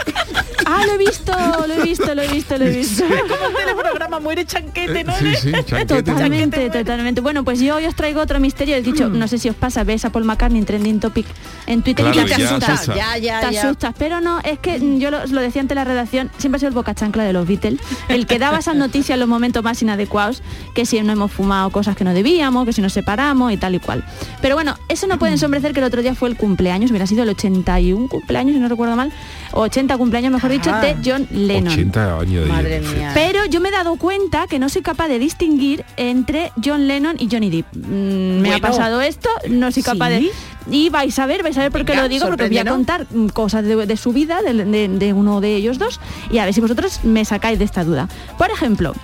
Ah, 0.72 0.84
lo 0.86 0.92
he 0.94 0.98
visto, 0.98 1.32
lo 1.66 1.74
he 1.74 1.82
visto, 1.82 2.14
lo 2.14 2.22
he 2.22 2.28
visto, 2.28 2.56
lo 2.56 2.64
he 2.64 2.70
visto. 2.70 3.04
Como 3.28 3.46
el 3.48 3.54
teleprograma 3.56 4.20
muere 4.20 4.44
chanquete, 4.46 5.02
¿no? 5.02 5.12
Sí, 5.18 5.34
sí, 5.34 5.50
chanquete. 5.66 6.02
Totalmente, 6.04 6.70
totalmente. 6.70 7.20
Bueno, 7.20 7.42
pues 7.42 7.58
yo 7.58 7.74
hoy 7.76 7.86
os 7.86 7.94
traigo 7.96 8.20
otro 8.20 8.38
misterio. 8.38 8.76
He 8.76 8.82
dicho, 8.82 9.08
no 9.08 9.26
sé 9.26 9.38
si 9.38 9.48
os 9.48 9.56
pasa, 9.56 9.82
ves 9.82 10.04
a 10.04 10.10
Paul 10.10 10.24
McCartney 10.26 10.60
en 10.60 10.66
trending 10.66 11.00
topic 11.00 11.26
en 11.66 11.82
Twitter 11.82 12.04
Claro, 12.04 12.20
y 12.26 12.30
ya 12.30 12.36
te 12.36 12.42
ya 12.42 12.48
asustas. 12.48 12.70
asusta. 12.82 12.94
Ya, 12.94 13.18
ya, 13.18 13.40
te 13.48 13.54
ya. 13.54 13.62
asustas, 13.62 13.94
pero 13.98 14.20
no, 14.20 14.38
es 14.44 14.60
que 14.60 14.78
mm, 14.78 14.98
yo 15.00 15.10
lo, 15.10 15.26
lo 15.26 15.40
decía 15.40 15.60
ante 15.60 15.74
la 15.74 15.82
redacción, 15.84 16.30
siempre 16.38 16.58
ha 16.58 16.60
sido 16.60 16.68
el 16.68 16.74
boca 16.74 16.94
chancla 16.94 17.24
de 17.24 17.32
los 17.32 17.48
Beatles, 17.48 17.80
el 18.08 18.26
que 18.26 18.38
daba 18.38 18.58
esas 18.58 18.76
noticias 18.76 19.16
en 19.16 19.20
los 19.20 19.28
momentos 19.28 19.64
más 19.64 19.82
inadecuados, 19.82 20.40
que 20.74 20.86
si 20.86 21.00
no 21.02 21.12
hemos 21.12 21.32
fumado 21.32 21.70
cosas 21.70 21.96
que 22.00 22.04
no 22.04 22.14
debíamos, 22.14 22.64
que 22.64 22.72
si 22.72 22.80
nos 22.80 22.94
separamos 22.94 23.52
y 23.52 23.58
tal 23.58 23.74
y 23.74 23.78
cual. 23.78 24.02
Pero 24.40 24.54
bueno, 24.54 24.74
eso 24.88 25.06
no 25.06 25.18
puede 25.18 25.32
ensombrecer 25.34 25.72
que 25.74 25.80
el 25.80 25.84
otro 25.84 26.00
día 26.00 26.14
fue 26.14 26.30
el 26.30 26.36
cumpleaños, 26.36 26.90
hubiera 26.90 27.06
sido 27.06 27.22
el 27.24 27.28
81 27.28 28.08
cumpleaños, 28.08 28.54
si 28.54 28.58
no 28.60 28.68
recuerdo 28.68 28.96
mal, 28.96 29.12
o 29.52 29.60
80 29.60 29.96
cumpleaños, 29.98 30.32
mejor 30.32 30.50
dicho, 30.50 30.72
de 30.80 30.96
John 31.04 31.28
Lennon. 31.30 31.72
80 31.74 32.18
años 32.20 32.44
de 32.44 32.50
Madre 32.50 32.80
mía. 32.80 33.10
Pero 33.12 33.44
yo 33.44 33.60
me 33.60 33.68
he 33.68 33.72
dado 33.72 33.96
cuenta 33.96 34.46
que 34.48 34.58
no 34.58 34.68
soy 34.70 34.80
capaz 34.82 35.08
de 35.08 35.18
distinguir 35.18 35.84
entre 35.98 36.52
John 36.64 36.88
Lennon 36.88 37.16
y 37.18 37.28
Johnny 37.30 37.50
Depp. 37.50 37.66
Mm, 37.76 38.40
me 38.40 38.54
ha 38.54 38.58
pasado 38.60 39.02
esto, 39.02 39.28
no 39.50 39.70
soy 39.70 39.82
capaz 39.82 40.08
¿Sí? 40.08 40.30
de... 40.68 40.76
Y 40.76 40.88
vais 40.88 41.18
a 41.18 41.26
ver, 41.26 41.42
vais 41.42 41.56
a 41.58 41.62
ver 41.62 41.70
por 41.72 41.84
qué 41.84 41.92
Venga, 41.92 42.02
lo 42.04 42.08
digo, 42.08 42.26
porque 42.28 42.44
os 42.44 42.48
voy 42.50 42.58
a 42.58 42.64
contar 42.64 43.06
mm, 43.10 43.26
cosas 43.28 43.64
de, 43.64 43.86
de 43.86 43.96
su 43.96 44.12
vida, 44.12 44.40
de, 44.42 44.52
de- 44.64 44.88
de 44.88 45.12
uno 45.12 45.40
de 45.40 45.56
ellos 45.56 45.78
dos, 45.78 46.00
y 46.30 46.38
a 46.38 46.44
ver 46.44 46.54
si 46.54 46.60
vosotros 46.60 47.00
me 47.02 47.24
sacáis 47.24 47.58
de 47.58 47.64
esta 47.64 47.84
duda. 47.84 48.08
Por 48.38 48.50
ejemplo, 48.50 48.94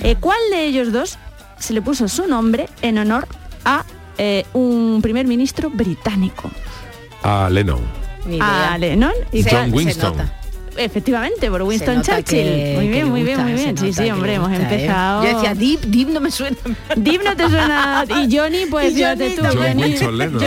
eh, 0.00 0.16
¿cuál 0.18 0.38
de 0.50 0.64
ellos 0.64 0.90
dos 0.92 1.18
se 1.62 1.72
le 1.72 1.82
puso 1.82 2.08
su 2.08 2.26
nombre 2.26 2.68
en 2.82 2.98
honor 2.98 3.26
a 3.64 3.84
eh, 4.18 4.44
un 4.52 5.00
primer 5.02 5.26
ministro 5.26 5.70
británico? 5.70 6.50
A 7.22 7.48
Lennon. 7.50 7.80
A. 8.40 8.76
Lennon 8.78 9.12
y 9.32 9.42
John 9.42 9.70
se 9.70 9.76
Winston. 9.76 10.14
efectivamente, 10.76 11.50
por 11.50 11.62
Winston 11.62 12.02
Churchill. 12.02 12.24
que- 12.24 12.72
muy 12.76 12.86
que 12.86 12.92
bien, 12.92 13.08
muy 13.10 13.22
bien, 13.24 13.42
muy 13.42 13.52
bien. 13.52 13.76
Sí, 13.76 13.92
sí, 13.92 14.10
hombre, 14.10 14.34
hemos 14.34 14.48
gusta, 14.48 14.62
¿eh? 14.64 14.74
empezado. 14.74 15.24
Yo 15.24 15.34
decía, 15.34 15.54
Deep, 15.54 15.80
Deep 15.82 16.08
no 16.08 16.20
me 16.20 16.30
suena. 16.30 16.56
Deep 16.96 17.22
no 17.24 17.36
te 17.36 17.48
suena. 17.48 18.04
Y 18.08 18.36
Johnny, 18.36 18.66
pues 18.70 18.96
Y 18.96 19.02
Johnny 19.02 19.34
tú. 19.36 19.42
Johnny, 19.42 19.84
Lennon, 20.12 20.38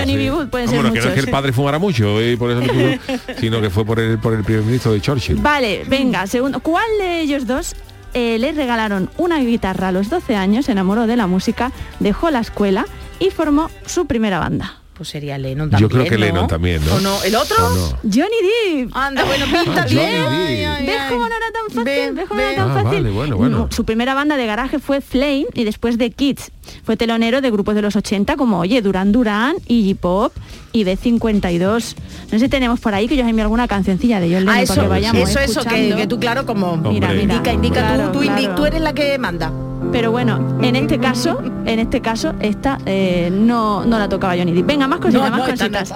sí. 0.41 0.47
Puede 0.49 0.65
Ah, 0.65 0.67
ser 0.67 0.75
bueno, 0.81 0.93
que 0.93 0.99
no 1.01 1.07
es 1.07 1.13
que 1.13 1.19
el 1.21 1.29
padre 1.29 1.53
fumara 1.53 1.79
mucho 1.79 2.21
y 2.21 2.35
por 2.37 2.51
eso 2.51 2.61
sino 3.39 3.61
que 3.61 3.69
fue 3.69 3.85
por 3.85 3.99
el, 3.99 4.17
por 4.19 4.33
el 4.33 4.43
primer 4.43 4.63
ministro 4.63 4.91
de 4.93 5.01
Churchill. 5.01 5.35
Vale, 5.37 5.83
venga, 5.87 6.27
segundo. 6.27 6.59
¿Cuál 6.59 6.85
de 6.99 7.21
ellos 7.21 7.45
dos 7.45 7.75
eh, 8.15 8.39
le 8.39 8.53
regalaron 8.53 9.09
una 9.17 9.39
guitarra 9.39 9.89
a 9.89 9.91
los 9.91 10.09
12 10.09 10.35
años, 10.35 10.65
se 10.65 10.71
enamoró 10.71 11.05
de 11.05 11.17
la 11.17 11.27
música, 11.27 11.71
dejó 11.99 12.31
la 12.31 12.39
escuela 12.39 12.85
y 13.19 13.29
formó 13.29 13.69
su 13.85 14.07
primera 14.07 14.39
banda? 14.39 14.84
Pues 14.95 15.09
sería 15.09 15.37
Lennon 15.37 15.69
Yo 15.71 15.89
también, 15.89 15.89
creo 15.89 16.03
que 16.05 16.17
¿no? 16.17 16.25
Lennon 16.25 16.47
también, 16.47 16.85
¿no? 16.85 16.95
¿O 16.95 16.99
no? 17.01 17.21
¿El 17.23 17.35
otro? 17.35 17.57
¿O 17.65 17.75
no? 17.75 17.87
Johnny 18.03 18.79
Depp. 18.85 18.95
Anda, 18.95 19.25
bueno, 19.25 19.45
pinta 19.63 19.81
Ah, 19.81 19.85
bien. 19.85 20.23
Ay, 20.29 20.63
ay, 20.63 20.85
¿Ves 20.85 20.95
ay. 21.01 21.09
cómo 21.09 21.27
no 21.27 21.35
era 21.35 21.45
tan 21.51 21.65
fácil? 21.67 21.83
Ven, 21.83 22.15
¿Ves 22.15 22.25
cómo 22.29 22.39
no 22.39 22.47
era 22.47 22.55
tan 22.55 22.71
Ah, 22.71 22.73
fácil? 22.75 22.89
vale, 23.03 23.09
bueno, 23.11 23.35
bueno. 23.37 23.57
No, 23.57 23.67
Su 23.71 23.83
primera 23.83 24.13
banda 24.13 24.37
de 24.37 24.45
garaje 24.45 24.79
fue 24.79 25.01
Flame 25.01 25.47
y 25.53 25.65
después 25.65 25.97
de 25.97 26.11
Kids. 26.11 26.49
Fue 26.83 26.95
telonero 26.95 27.41
de 27.41 27.51
grupos 27.51 27.75
de 27.75 27.81
los 27.81 27.95
80 27.97 28.37
como, 28.37 28.59
oye, 28.59 28.81
Duran 28.81 29.11
Duran, 29.11 29.55
Iggy 29.67 29.95
Pop 29.95 30.33
y 30.71 30.85
B52. 30.85 31.95
No 32.23 32.29
sé 32.29 32.39
si 32.39 32.47
tenemos 32.49 32.79
por 32.79 32.93
ahí 32.93 33.07
que 33.09 33.17
yo 33.17 33.27
envíe 33.27 33.41
alguna 33.41 33.67
cancioncilla 33.67 34.19
de 34.21 34.27
John 34.27 34.39
Lennon 34.45 34.55
Ah, 34.55 34.61
eso, 34.61 34.73
para 34.75 34.83
que 34.85 34.89
vayamos 34.89 35.29
eso, 35.29 35.39
eso, 35.39 35.63
que, 35.65 35.93
que 35.95 36.07
tú 36.07 36.19
claro 36.19 36.45
como 36.45 36.77
Mira, 36.77 37.09
Hombre. 37.09 37.21
mira. 37.21 37.33
indica, 37.35 37.53
indica 37.53 37.79
Claro, 37.81 38.11
tú, 38.13 38.19
tú, 38.21 38.25
claro. 38.25 38.55
tú 38.55 38.65
eres 38.65 38.81
la 38.81 38.93
que 38.93 39.17
manda. 39.17 39.51
Pero 39.91 40.11
bueno, 40.11 40.57
en 40.61 40.75
este 40.75 40.99
caso, 40.99 41.41
en 41.65 41.79
este 41.79 42.01
caso, 42.01 42.33
esta 42.39 42.77
eh, 42.85 43.29
no, 43.31 43.85
no 43.85 43.97
la 43.97 44.09
tocaba 44.09 44.35
Johnny 44.35 44.51
Depp. 44.53 44.65
Venga, 44.65 44.87
más 44.87 44.99
cositas, 44.99 45.23
No, 45.23 45.29
más 45.37 45.47
no, 45.47 45.55
cositas. 45.55 45.93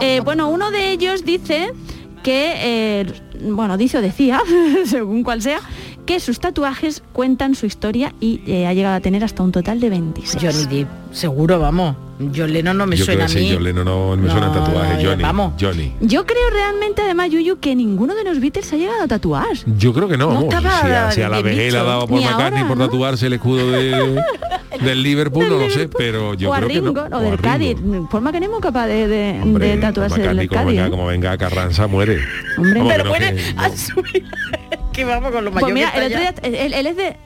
Eh, 0.00 0.20
bueno, 0.24 0.48
uno 0.48 0.70
de 0.70 0.90
ellos 0.90 1.24
dice 1.24 1.72
que, 2.22 2.54
eh, 2.56 3.06
bueno, 3.42 3.76
dice 3.76 3.98
o 3.98 4.00
decía, 4.00 4.40
según 4.84 5.22
cual 5.22 5.42
sea, 5.42 5.60
que 6.06 6.20
sus 6.20 6.40
tatuajes 6.40 7.02
cuentan 7.12 7.54
su 7.54 7.66
historia 7.66 8.14
y 8.20 8.40
eh, 8.46 8.66
ha 8.66 8.72
llegado 8.72 8.96
a 8.96 9.00
tener 9.00 9.24
hasta 9.24 9.42
un 9.42 9.52
total 9.52 9.80
de 9.80 9.90
26. 9.90 10.42
Johnny 10.42 10.76
Depp, 10.78 10.88
seguro, 11.12 11.58
vamos. 11.58 11.96
John 12.34 12.50
Lennon 12.50 12.78
no 12.78 12.86
me 12.86 12.96
Yo 12.96 13.04
creo 13.04 13.16
suena 13.18 13.26
que 13.26 13.38
a 13.38 13.42
mí. 13.42 13.48
sí, 13.48 13.54
John 13.54 13.64
Lennon 13.64 13.84
no 13.84 14.16
me 14.16 14.30
suena 14.30 14.50
tatuaje. 14.50 15.02
no, 15.02 15.10
Johnny. 15.10 15.22
vamos. 15.22 15.52
Johnny. 15.60 15.92
Yo 16.00 16.24
creo 16.24 16.48
realmente, 16.50 17.02
además, 17.02 17.30
Yuyu, 17.30 17.58
que 17.60 17.74
ninguno 17.76 18.14
de 18.14 18.24
los 18.24 18.40
Beatles 18.40 18.72
ha 18.72 18.76
llegado 18.76 19.02
a 19.02 19.06
tatuar. 19.06 19.46
Yo 19.76 19.92
creo 19.92 20.08
que 20.08 20.16
no. 20.16 20.32
No 20.32 20.48
si, 20.50 20.66
a, 20.66 21.10
si 21.10 21.20
a 21.20 21.28
la 21.28 21.42
vejez 21.42 21.72
dicho. 21.74 21.84
dado 21.84 22.06
por 22.06 22.18
Ni 22.18 22.24
McCartney 22.24 22.62
ahora, 22.62 22.68
por 22.68 22.78
¿no? 22.78 22.86
tatuarse 22.86 23.26
el 23.26 23.34
escudo 23.34 23.70
de, 23.70 24.22
del 24.82 25.02
Liverpool, 25.02 25.46
no 25.48 25.58
lo 25.58 25.68
sé, 25.68 25.88
pero 25.88 26.32
yo 26.34 26.48
o 26.50 26.54
a 26.54 26.58
creo 26.58 26.68
que 26.68 26.80
no. 26.80 26.86
Ringo, 26.94 27.02
o 27.16 27.20
del 27.20 27.36
Ringo. 27.36 27.42
Cádiz. 27.42 27.76
Forma 28.10 28.32
que 28.32 28.40
no 28.40 28.46
es 28.56 28.62
capaz 28.62 28.86
de, 28.86 29.08
de, 29.08 29.40
Hombre, 29.42 29.68
de 29.68 29.76
tatuarse 29.76 30.20
del 30.22 30.48
como 30.48 30.60
Cádiz. 30.62 30.66
venga, 30.76 30.86
¿eh? 30.86 30.90
como 30.90 31.06
venga 31.06 31.36
Carranza, 31.36 31.86
muere. 31.86 32.20
Hombre. 32.56 32.78
Vamos, 32.80 32.94
Pero 32.94 33.04
no, 33.04 33.62
a 33.62 33.76
subir. 33.76 34.24
Que 34.96 35.04
vamos 35.04 35.30
con 35.30 35.44
lo 35.44 35.50
mayor 35.52 35.60
Pues 35.68 35.74
mira, 35.74 35.92
que 35.92 35.98
el 35.98 36.06
otro 36.06 36.18
día, 36.18 36.34
él, 36.42 36.72
él 36.74 36.86
es 36.86 36.96
de... 36.96 37.16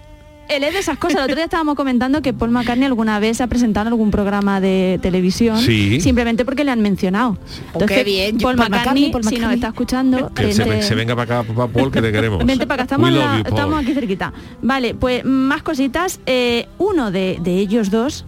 Él 0.48 0.64
es 0.64 0.72
de 0.72 0.80
esas 0.80 0.98
cosas. 0.98 1.18
El 1.18 1.22
otro 1.22 1.36
día 1.36 1.44
estábamos 1.44 1.76
comentando 1.76 2.22
que 2.22 2.32
Paul 2.32 2.50
McCartney 2.50 2.84
alguna 2.84 3.20
vez 3.20 3.36
se 3.36 3.44
ha 3.44 3.46
presentado 3.46 3.86
en 3.86 3.92
algún 3.92 4.10
programa 4.10 4.60
de 4.60 4.98
televisión 5.00 5.56
Sí. 5.58 6.00
simplemente 6.00 6.44
porque 6.44 6.64
le 6.64 6.72
han 6.72 6.80
mencionado. 6.80 7.38
Qué 7.86 8.02
bien. 8.02 8.36
Paul, 8.38 8.56
Paul 8.56 8.68
McCartney, 8.68 9.10
McCartney, 9.10 9.12
Paul 9.12 9.22
si 9.22 9.28
nos 9.28 9.34
McCartney. 9.38 9.54
está 9.54 9.68
escuchando, 9.68 10.34
que 10.34 10.52
se, 10.82 10.94
venga 10.96 11.14
para 11.14 11.40
acá, 11.42 11.52
para 11.54 11.68
Paul, 11.72 11.92
que 11.92 12.02
te 12.02 12.10
queremos. 12.10 12.44
Vente 12.44 12.66
para 12.66 12.82
acá, 12.82 12.94
estamos, 12.94 13.12
la- 13.12 13.36
you, 13.38 13.44
estamos 13.46 13.80
aquí 13.80 13.94
cerquita. 13.94 14.32
Vale, 14.60 14.96
pues 14.96 15.24
más 15.24 15.62
cositas. 15.62 16.18
Eh, 16.26 16.66
uno 16.78 17.12
de, 17.12 17.38
de 17.40 17.52
ellos 17.58 17.88
dos 17.92 18.24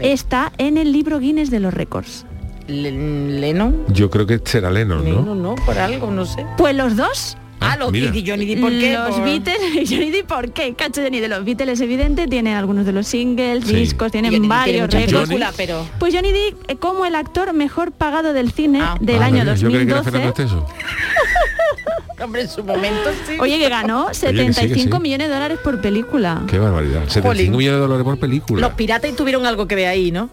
está 0.00 0.52
en 0.56 0.78
el 0.78 0.92
libro 0.92 1.18
Guinness 1.18 1.50
de 1.50 1.60
los 1.60 1.74
récords. 1.74 2.24
Le- 2.68 2.90
Lennon. 3.38 3.84
Yo 3.92 4.08
creo 4.08 4.26
que 4.26 4.40
será 4.42 4.70
Lennon, 4.70 4.98
¿no? 5.04 5.04
Lennon, 5.20 5.42
no, 5.42 5.54
por 5.56 5.76
algo, 5.78 6.10
no 6.10 6.24
sé. 6.24 6.46
Pues 6.56 6.74
los 6.74 6.96
dos 6.96 7.36
Ah, 7.60 7.76
los 7.76 7.92
mira. 7.92 8.10
y 8.14 8.26
Johnny 8.26 8.46
Depp, 8.46 8.60
¿por 8.60 8.70
qué? 8.70 8.94
Los 8.94 9.16
Por- 9.16 9.24
Beatles, 9.24 9.58
Johnny 9.90 10.10
Depp, 10.10 10.26
¿por 10.26 10.50
qué? 10.52 10.74
Cacho 10.74 11.02
Johnny 11.02 11.20
de 11.20 11.28
los 11.28 11.44
Beatles 11.44 11.74
es 11.74 11.80
evidente, 11.82 12.26
tiene 12.26 12.54
algunos 12.54 12.86
de 12.86 12.92
los 12.92 13.06
singles, 13.06 13.64
Sí. 13.66 13.74
discos, 13.74 14.10
tienen 14.10 14.32
Johnny 14.32 14.48
varios 14.48 14.88
tiene 14.88 15.04
mucha 15.06 15.08
récords. 15.18 15.28
película, 15.28 15.52
pero... 15.56 15.86
Pues 15.98 16.14
Johnny 16.14 16.32
Depp 16.32 16.70
eh, 16.70 16.76
como 16.76 17.04
el 17.06 17.14
actor 17.14 17.52
mejor 17.52 17.92
pagado 17.92 18.32
del 18.32 18.50
cine 18.52 18.80
Ah. 18.82 18.96
del 19.00 19.22
Ah, 19.22 19.26
año 19.26 19.44
Yo 19.54 19.68
que 19.70 19.82
era 19.82 19.94
2012. 20.02 20.04
Fernando 20.10 20.28
Esteso. 20.30 20.66
Hombre, 22.22 22.42
en 22.42 22.48
su 22.50 22.62
momento 22.62 23.10
sí. 23.26 23.36
Oye, 23.40 23.58
que 23.58 23.68
ganó 23.70 24.08
que 24.08 24.14
sí, 24.14 24.26
que 24.26 24.52
75 24.52 24.96
sí. 24.96 25.02
millones 25.02 25.28
de 25.28 25.34
dólares 25.34 25.58
por 25.64 25.80
película. 25.80 26.42
Qué 26.48 26.58
barbaridad. 26.58 27.00
75 27.08 27.28
Jolín. 27.28 27.50
millones 27.56 27.76
de 27.78 27.80
dólares 27.80 28.04
por 28.04 28.18
película. 28.18 28.60
Los 28.60 28.74
piratas 28.74 29.16
tuvieron 29.16 29.46
algo 29.46 29.66
que 29.66 29.74
ver 29.74 29.86
ahí, 29.88 30.10
¿no? 30.10 30.28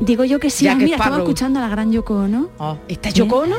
Digo 0.00 0.24
yo 0.24 0.38
que 0.38 0.48
sí. 0.48 0.66
Ah, 0.68 0.74
mira, 0.74 0.96
estaba 0.96 1.18
escuchando 1.18 1.58
a 1.58 1.62
la 1.62 1.68
gran 1.68 1.92
Yoko 1.92 2.14
Ono. 2.20 2.48
Oh, 2.58 2.78
¿Esta 2.88 3.08
es 3.10 3.14
Yoko 3.14 3.40
Ono? 3.40 3.56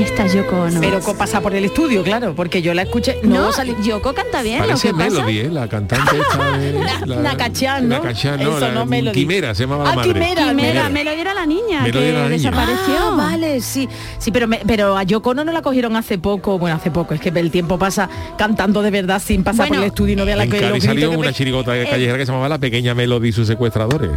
Esta 0.00 0.24
es 0.26 0.32
Yoko 0.32 0.62
Ono. 0.62 0.80
Pero 0.80 1.00
pasa 1.18 1.40
por 1.40 1.54
el 1.54 1.64
estudio, 1.64 2.02
claro, 2.02 2.34
porque 2.34 2.62
yo 2.62 2.72
la 2.74 2.82
escuché. 2.82 3.18
No, 3.22 3.46
no, 3.46 3.52
salí. 3.52 3.76
Yoko 3.82 4.14
canta 4.14 4.42
bien. 4.42 4.58
Parece 4.60 4.92
lo 4.92 4.98
que 4.98 5.04
pasa- 5.04 5.16
Melody, 5.22 5.38
¿eh? 5.40 5.50
la 5.50 5.68
cantante 5.68 6.18
esta 6.20 6.58
de... 6.58 6.72
Na- 7.06 7.16
Nakachan, 7.22 7.88
¿no? 7.88 7.96
Nakachan, 7.98 8.42
no, 8.42 8.50
Eso 8.56 8.60
la- 8.60 8.72
no, 8.72 8.86
Melody. 8.86 9.14
Quimera, 9.20 9.54
se 9.54 9.64
llamaba 9.64 9.84
la 9.84 9.90
Ah, 9.90 9.94
madre. 9.96 10.12
Quimera, 10.14 10.48
Quimera, 10.48 10.88
Melody. 10.88 11.20
Era 11.20 11.34
la 11.34 11.46
niña 11.46 11.82
Melody 11.82 12.06
que 12.06 12.12
la 12.12 12.18
niña. 12.24 12.28
desapareció. 12.30 12.94
Ah, 12.98 13.14
vale, 13.16 13.60
sí. 13.60 13.88
Sí, 14.18 14.30
pero, 14.32 14.48
me- 14.48 14.60
pero 14.66 14.96
a 14.96 15.02
Yoko 15.02 15.30
Ono 15.30 15.44
no 15.44 15.52
la 15.52 15.60
cogieron 15.62 15.94
hace 15.96 16.18
poco. 16.18 16.58
Bueno, 16.58 16.76
hace 16.76 16.90
poco. 16.90 17.12
Es 17.14 17.20
que 17.20 17.28
el 17.28 17.50
tiempo 17.50 17.78
pasa 17.78 18.08
cantando 18.38 18.82
de 18.82 18.90
verdad 18.90 19.20
sin 19.24 19.44
pasar 19.44 19.68
Bueno, 19.68 19.74
por 19.76 19.84
el 19.84 19.88
estudio 19.88 20.12
y 20.14 20.16
no 20.16 20.24
vea 20.24 20.36
la 20.36 20.44
En 20.44 20.50
que 20.50 20.80
salió 20.80 21.10
que 21.10 21.16
una 21.16 21.28
me- 21.28 21.34
chirigota 21.34 21.72
callejera 21.72 22.16
que 22.16 22.24
se 22.26 22.32
llamaba 22.32 22.48
La 22.48 22.58
Pequeña 22.58 22.94
Melody 22.94 23.28
y 23.28 23.32
sus 23.32 23.46
secuestradores. 23.46 24.10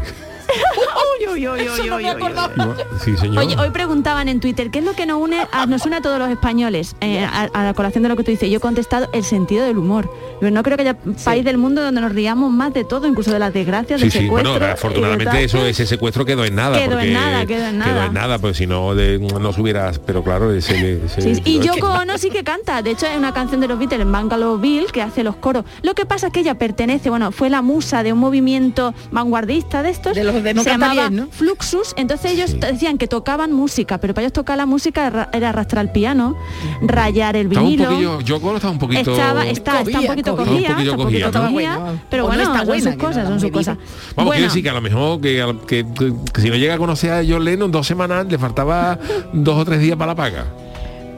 Uy, 1.33 1.47
uy, 1.47 1.61
uy, 1.61 1.67
uy, 1.81 1.89
uy, 1.91 2.05
uy, 2.05 2.65
uy. 2.65 2.99
Sí, 3.03 3.17
señor. 3.17 3.43
Oye, 3.43 3.55
hoy 3.57 3.69
preguntaban 3.71 4.27
en 4.29 4.39
Twitter, 4.39 4.69
¿qué 4.69 4.79
es 4.79 4.85
lo 4.85 4.93
que 4.93 5.05
nos 5.05 5.19
une 5.21 5.37
a, 5.51 5.65
nos 5.65 5.85
une 5.85 5.95
a 5.97 6.01
todos 6.01 6.19
los 6.19 6.29
españoles? 6.29 6.95
Eh, 7.01 7.23
a, 7.23 7.49
a 7.53 7.63
la 7.63 7.73
colación 7.73 8.03
de 8.03 8.09
lo 8.09 8.15
que 8.15 8.23
tú 8.23 8.31
dices, 8.31 8.49
yo 8.49 8.57
he 8.57 8.61
contestado 8.61 9.09
el 9.13 9.23
sentido 9.23 9.65
del 9.65 9.77
humor. 9.77 10.09
Yo 10.41 10.51
no 10.51 10.61
creo 10.63 10.77
que 10.77 10.81
haya 10.83 10.97
país 11.23 11.43
del 11.45 11.57
mundo 11.57 11.81
donde 11.81 12.01
nos 12.01 12.11
riamos 12.13 12.51
más 12.51 12.73
de 12.73 12.83
todo, 12.83 13.07
incluso 13.07 13.31
de 13.31 13.39
las 13.39 13.53
desgracias, 13.53 13.99
Sí, 13.99 14.05
del 14.05 14.11
sí, 14.11 14.19
secuestro. 14.23 14.51
bueno, 14.51 14.65
de 14.65 14.71
afortunadamente 14.73 15.43
eso, 15.43 15.65
ese 15.65 15.85
secuestro 15.85 16.25
quedó 16.25 16.43
en 16.45 16.55
nada. 16.55 16.77
Quedó 16.77 16.99
en 16.99 17.13
nada, 17.13 17.45
quedó 17.45 17.67
en 17.67 17.77
nada. 17.79 17.91
Quedó 17.93 18.03
en 18.05 18.13
nada, 18.13 18.39
pues 18.39 18.57
si 18.57 18.67
no, 18.67 18.93
de- 18.95 19.19
no 19.19 19.53
se 19.53 19.61
hubiera... 19.61 19.91
Pero 20.05 20.23
claro, 20.23 20.51
ese... 20.53 21.01
ese- 21.05 21.35
Sí, 21.35 21.41
y 21.45 21.59
es 21.59 21.65
Yoko 21.65 21.77
que- 21.93 21.99
Ono 22.03 22.17
sí 22.17 22.29
que 22.29 22.43
canta. 22.43 22.81
De 22.81 22.91
hecho, 22.91 23.07
hay 23.07 23.17
una 23.17 23.33
canción 23.33 23.61
de 23.61 23.67
los 23.67 23.79
Beatles, 23.79 24.01
en 24.01 24.61
Bill, 24.61 24.91
que 24.91 25.01
hace 25.01 25.23
los 25.23 25.35
coros. 25.37 25.65
Lo 25.81 25.93
que 25.95 26.05
pasa 26.05 26.27
es 26.27 26.33
que 26.33 26.41
ella 26.41 26.55
pertenece, 26.55 27.09
bueno, 27.09 27.31
fue 27.31 27.49
la 27.49 27.61
musa 27.61 28.03
de 28.03 28.11
un 28.13 28.19
movimiento 28.19 28.93
vanguardista 29.11 29.81
de 29.83 29.89
estos. 29.89 30.15
De 30.15 30.23
los 30.23 30.43
de 30.43 30.53
no 30.53 30.63
se 30.63 30.71
llamaba 30.71 30.93
bien, 30.93 31.15
¿no? 31.15 31.22
Fluxus. 31.31 31.93
Entonces 31.97 32.31
ellos 32.31 32.59
decían 32.59 32.97
que 32.97 33.07
tocaban 33.07 33.51
música, 33.53 33.97
pero 33.99 34.13
para 34.13 34.23
ellos 34.25 34.33
tocar 34.33 34.57
la 34.57 34.65
música 34.65 35.29
era 35.33 35.49
arrastrar 35.49 35.85
el 35.85 35.91
piano, 35.91 36.35
rayar 36.81 37.35
el 37.35 37.47
Estaba 37.47 37.65
un 37.65 37.71
vinilo. 37.71 37.89
poquillo... 37.89 38.21
Yoko 38.21 38.47
Ono 38.47 38.55
estaba 38.57 38.73
un 38.73 38.79
poquito... 38.79 39.11
Estaba, 39.11 39.45
está, 39.47 39.81
está 39.81 39.99
un 39.99 40.07
poquito 40.07 40.35
Cogía, 40.35 40.53
cogía, 40.55 40.95
cogía. 40.95 41.25
está 41.25 41.39
un 41.41 41.47
poquillo 41.47 41.79
cogía, 41.79 42.01
pero 42.09 42.23
O 42.25 42.27
no 42.29 42.35
bueno, 42.35 42.43
está 42.43 42.57
son 42.59 42.67
buena, 42.67 42.91
sus 42.91 42.95
cosas, 43.01 43.23
no, 43.23 43.29
son 43.29 43.39
sus 43.39 43.51
cosas. 43.51 43.77
Vamos, 43.77 44.15
Bueno, 44.15 44.31
quiero 44.31 44.45
decir 44.47 44.63
que 44.63 44.69
a 44.69 44.73
lo 44.73 44.81
mejor 44.81 45.21
que, 45.21 45.55
que- 45.67 45.85
que- 45.93 46.13
que 46.33 46.41
si 46.41 46.49
no 46.49 46.55
llega 46.55 46.73
a 46.75 46.77
conocer 46.77 47.11
a 47.11 47.23
John 47.27 47.43
Lennon 47.45 47.71
dos 47.71 47.85
semanas 47.87 48.25
le 48.29 48.37
faltaba 48.37 48.97
dos 49.31 49.57
o 49.57 49.65
tres 49.65 49.79
días 49.79 49.97
para 49.97 50.11
la 50.11 50.15
paga. 50.15 50.45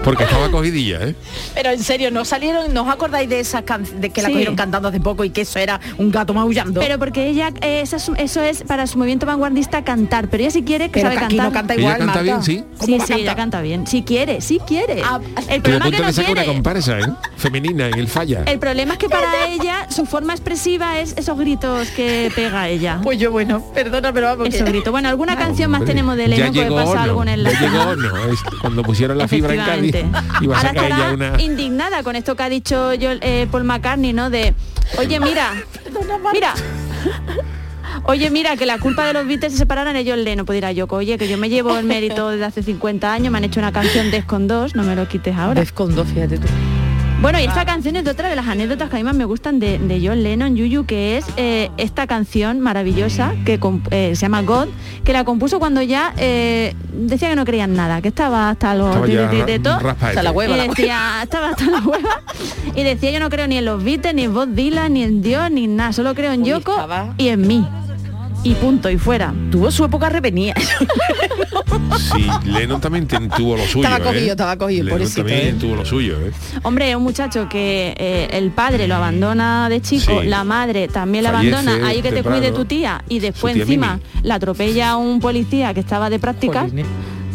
Porque 0.04 0.24
estaba 0.24 0.50
cogidilla, 0.50 0.98
¿eh? 1.02 1.14
Pero 1.54 1.70
en 1.70 1.82
serio, 1.82 2.10
¿no 2.10 2.24
salieron, 2.24 2.74
no 2.74 2.82
os 2.82 2.88
acordáis 2.88 3.28
de 3.28 3.40
esas 3.40 3.62
canciones 3.62 4.00
de 4.00 4.10
que 4.10 4.20
la 4.22 4.28
Sí. 4.28 4.32
cogieron 4.34 4.56
cantando 4.56 4.88
hace 4.88 5.00
poco 5.00 5.24
y 5.24 5.30
que 5.30 5.42
eso 5.42 5.58
era 5.58 5.80
un 5.98 6.10
gato 6.10 6.34
maullando? 6.34 6.80
Pero 6.80 6.98
porque 6.98 7.28
ella, 7.28 7.52
eh, 7.60 7.80
es 7.82 7.92
eso 7.92 8.42
es 8.42 8.62
para 8.64 8.86
su 8.86 8.98
movimiento 8.98 9.26
vanguardista 9.26 9.84
cantar, 9.84 10.28
pero 10.28 10.42
ella 10.42 10.50
si 10.50 10.62
quiere 10.64 10.86
que 10.90 11.00
Pero 11.00 11.08
sabe 11.10 11.20
cantar. 11.20 11.46
no 11.46 11.52
canta 11.52 11.74
Ella 11.74 11.80
igual, 11.82 11.98
canta 11.98 12.06
Marta. 12.14 12.22
bien, 12.22 12.42
sí. 12.42 12.64
¿Cómo 12.78 12.98
Sí, 12.98 13.00
sí, 13.06 13.12
ella 13.20 13.34
canta 13.36 13.60
bien. 13.62 13.86
Si 13.86 14.02
quiere, 14.02 14.40
si 14.40 14.58
quiere. 14.58 15.02
Ah, 15.04 15.20
el 15.22 15.38
Estuvo 15.38 15.54
a 15.54 15.60
problema 15.62 15.84
punto 15.84 15.96
que 15.98 16.02
no 16.02 16.12
sacar 16.12 16.32
una 16.32 16.44
comparsa, 16.44 16.98
¿eh? 16.98 17.04
Femenina 17.36 17.88
en 17.88 17.98
el 17.98 18.08
falla. 18.08 18.42
El 18.46 18.58
problema 18.58 18.94
es 18.94 18.98
que 18.98 19.08
para 19.08 19.46
ella 19.46 19.86
su 19.88 20.04
forma 20.06 20.32
expresiva 20.32 20.98
es 21.00 21.14
esos 21.16 21.38
gritos 21.38 21.88
que 21.90 22.30
pega 22.34 22.68
ella. 22.68 23.00
Pues 23.02 23.18
yo, 23.18 23.30
bueno, 23.30 23.62
perdona, 23.72 24.12
pero 24.12 24.26
vamos. 24.28 24.48
Esos 24.48 24.62
que- 24.62 24.70
gritos. 24.72 24.90
Bueno, 24.90 25.08
alguna 25.08 25.36
canción 25.36 25.70
más 25.70 25.84
tenemos 25.84 26.16
de 26.16 26.24
ya 26.24 26.28
Lennon 26.28 26.52
que 26.52 26.60
llegó 26.62 26.76
pasa 26.76 26.90
Ono, 26.90 27.00
algo 27.00 27.22
en 27.22 27.28
el 27.28 27.44
ya 27.44 27.60
llegó 27.60 27.92
es 28.32 28.40
cuando 28.60 28.82
pusieron 28.82 29.16
la 29.18 29.28
fibra 29.28 29.54
en 29.54 29.60
Cádiz 29.60 29.91
Ahora 30.54 30.70
estará 30.70 31.12
una 31.12 31.40
indignada 31.40 32.02
con 32.02 32.16
esto 32.16 32.36
que 32.36 32.42
ha 32.42 32.48
dicho 32.48 32.94
yo, 32.94 33.10
eh, 33.20 33.46
Paul 33.50 33.64
McCartney, 33.64 34.12
¿no? 34.12 34.30
De, 34.30 34.54
oye, 34.98 35.20
mira, 35.20 35.52
mira. 36.32 36.54
Oye, 38.04 38.30
mira, 38.30 38.56
que 38.56 38.66
la 38.66 38.78
culpa 38.78 39.06
de 39.06 39.12
los 39.12 39.26
Beatles 39.26 39.52
se 39.52 39.58
separaran 39.58 39.94
ellos 39.96 40.16
Lennon, 40.16 40.46
pues 40.46 40.56
dirá 40.56 40.72
Yoko, 40.72 40.96
oye, 40.96 41.18
que 41.18 41.28
yo 41.28 41.36
me 41.36 41.48
llevo 41.48 41.76
el 41.78 41.84
mérito 41.84 42.30
desde 42.30 42.44
hace 42.46 42.62
50 42.62 43.12
años, 43.12 43.30
me 43.30 43.38
han 43.38 43.44
hecho 43.44 43.60
una 43.60 43.70
canción 43.70 44.10
de 44.10 44.24
con 44.24 44.48
dos, 44.48 44.74
no 44.74 44.82
me 44.82 44.96
lo 44.96 45.06
quites 45.06 45.36
ahora. 45.36 45.60
Def 45.60 45.72
con 45.72 45.94
dos, 45.94 46.08
fíjate 46.08 46.38
tú. 46.38 46.48
Bueno, 47.22 47.38
y 47.38 47.44
esta 47.44 47.64
canción 47.64 47.94
es 47.94 48.04
de 48.04 48.10
otra 48.10 48.28
de 48.28 48.34
las 48.34 48.48
anécdotas 48.48 48.90
que 48.90 48.96
a 48.96 48.98
mí 48.98 49.04
más 49.04 49.14
me 49.14 49.24
gustan 49.24 49.60
de, 49.60 49.78
de 49.78 50.04
John 50.04 50.24
Lennon, 50.24 50.56
Yuyu, 50.56 50.84
que 50.86 51.16
es 51.18 51.24
eh, 51.36 51.70
esta 51.76 52.08
canción 52.08 52.58
maravillosa 52.58 53.32
que 53.46 53.60
eh, 53.92 54.12
se 54.16 54.20
llama 54.22 54.42
God, 54.42 54.66
que 55.04 55.12
la 55.12 55.22
compuso 55.24 55.60
cuando 55.60 55.82
ya 55.82 56.12
eh, 56.18 56.74
decía 56.92 57.28
que 57.30 57.36
no 57.36 57.44
creían 57.44 57.74
nada, 57.74 58.02
que 58.02 58.08
estaba 58.08 58.50
hasta 58.50 58.74
los 58.74 58.88
Estaba 58.88 59.06
ya 59.06 59.28
de- 59.28 59.36
de- 59.36 59.44
de 59.44 59.58
todo. 59.60 59.78
raspaete. 59.78 60.06
Hasta 60.18 60.22
la 60.24 60.32
hueva. 60.32 60.56
Y 60.64 60.68
decía, 60.68 61.20
estaba 61.22 61.50
hasta 61.50 61.64
la 61.70 61.78
hueva. 61.78 62.22
Y 62.74 62.82
decía, 62.82 63.12
yo 63.12 63.20
no 63.20 63.30
creo 63.30 63.46
ni 63.46 63.56
en 63.56 63.66
los 63.66 63.82
Beatles, 63.84 64.14
ni 64.14 64.24
en 64.24 64.34
Bob 64.34 64.48
Dylan, 64.48 64.92
ni 64.92 65.04
en 65.04 65.22
Dios, 65.22 65.48
ni 65.50 65.64
en 65.64 65.76
nada. 65.76 65.92
Solo 65.92 66.14
creo 66.16 66.32
en 66.32 66.44
Yoko 66.44 66.74
y 67.18 67.28
en 67.28 67.46
mí. 67.46 67.64
Y 68.44 68.54
punto, 68.54 68.90
y 68.90 68.98
fuera. 68.98 69.32
Tuvo 69.50 69.70
su 69.70 69.84
época 69.84 70.08
revenía. 70.08 70.54
Sí, 72.14 72.26
Lennon 72.44 72.80
también 72.80 73.06
ten- 73.06 73.28
tuvo 73.30 73.56
lo 73.56 73.64
suyo. 73.64 73.84
Estaba 73.86 74.04
cogido, 74.04 74.26
¿eh? 74.26 74.30
estaba 74.30 74.56
cogido, 74.56 74.84
Lennon 74.84 74.98
pobrecito, 74.98 75.20
también 75.26 75.48
¿eh? 75.48 75.58
tuvo 75.58 75.76
lo 75.76 75.84
suyo, 75.84 76.18
¿eh? 76.20 76.32
Hombre, 76.62 76.96
un 76.96 77.02
muchacho 77.02 77.48
que 77.48 77.94
eh, 77.96 78.28
el 78.32 78.50
padre 78.50 78.88
lo 78.88 78.96
abandona 78.96 79.68
de 79.68 79.80
chico, 79.80 80.20
Sí. 80.22 80.28
la 80.28 80.44
madre 80.44 80.88
también 80.88 81.24
la 81.24 81.32
Fallece 81.32 81.54
abandona, 81.56 81.86
ahí 81.86 82.02
que 82.02 82.12
te 82.12 82.22
cuide 82.22 82.50
tu 82.52 82.64
tía 82.64 83.04
y 83.08 83.20
después 83.20 83.54
tía 83.54 83.62
encima 83.62 84.00
la 84.22 84.34
atropella 84.36 84.96
un 84.96 85.20
policía 85.20 85.72
que 85.74 85.80
estaba 85.80 86.10
de 86.10 86.18
prácticas, 86.18 86.72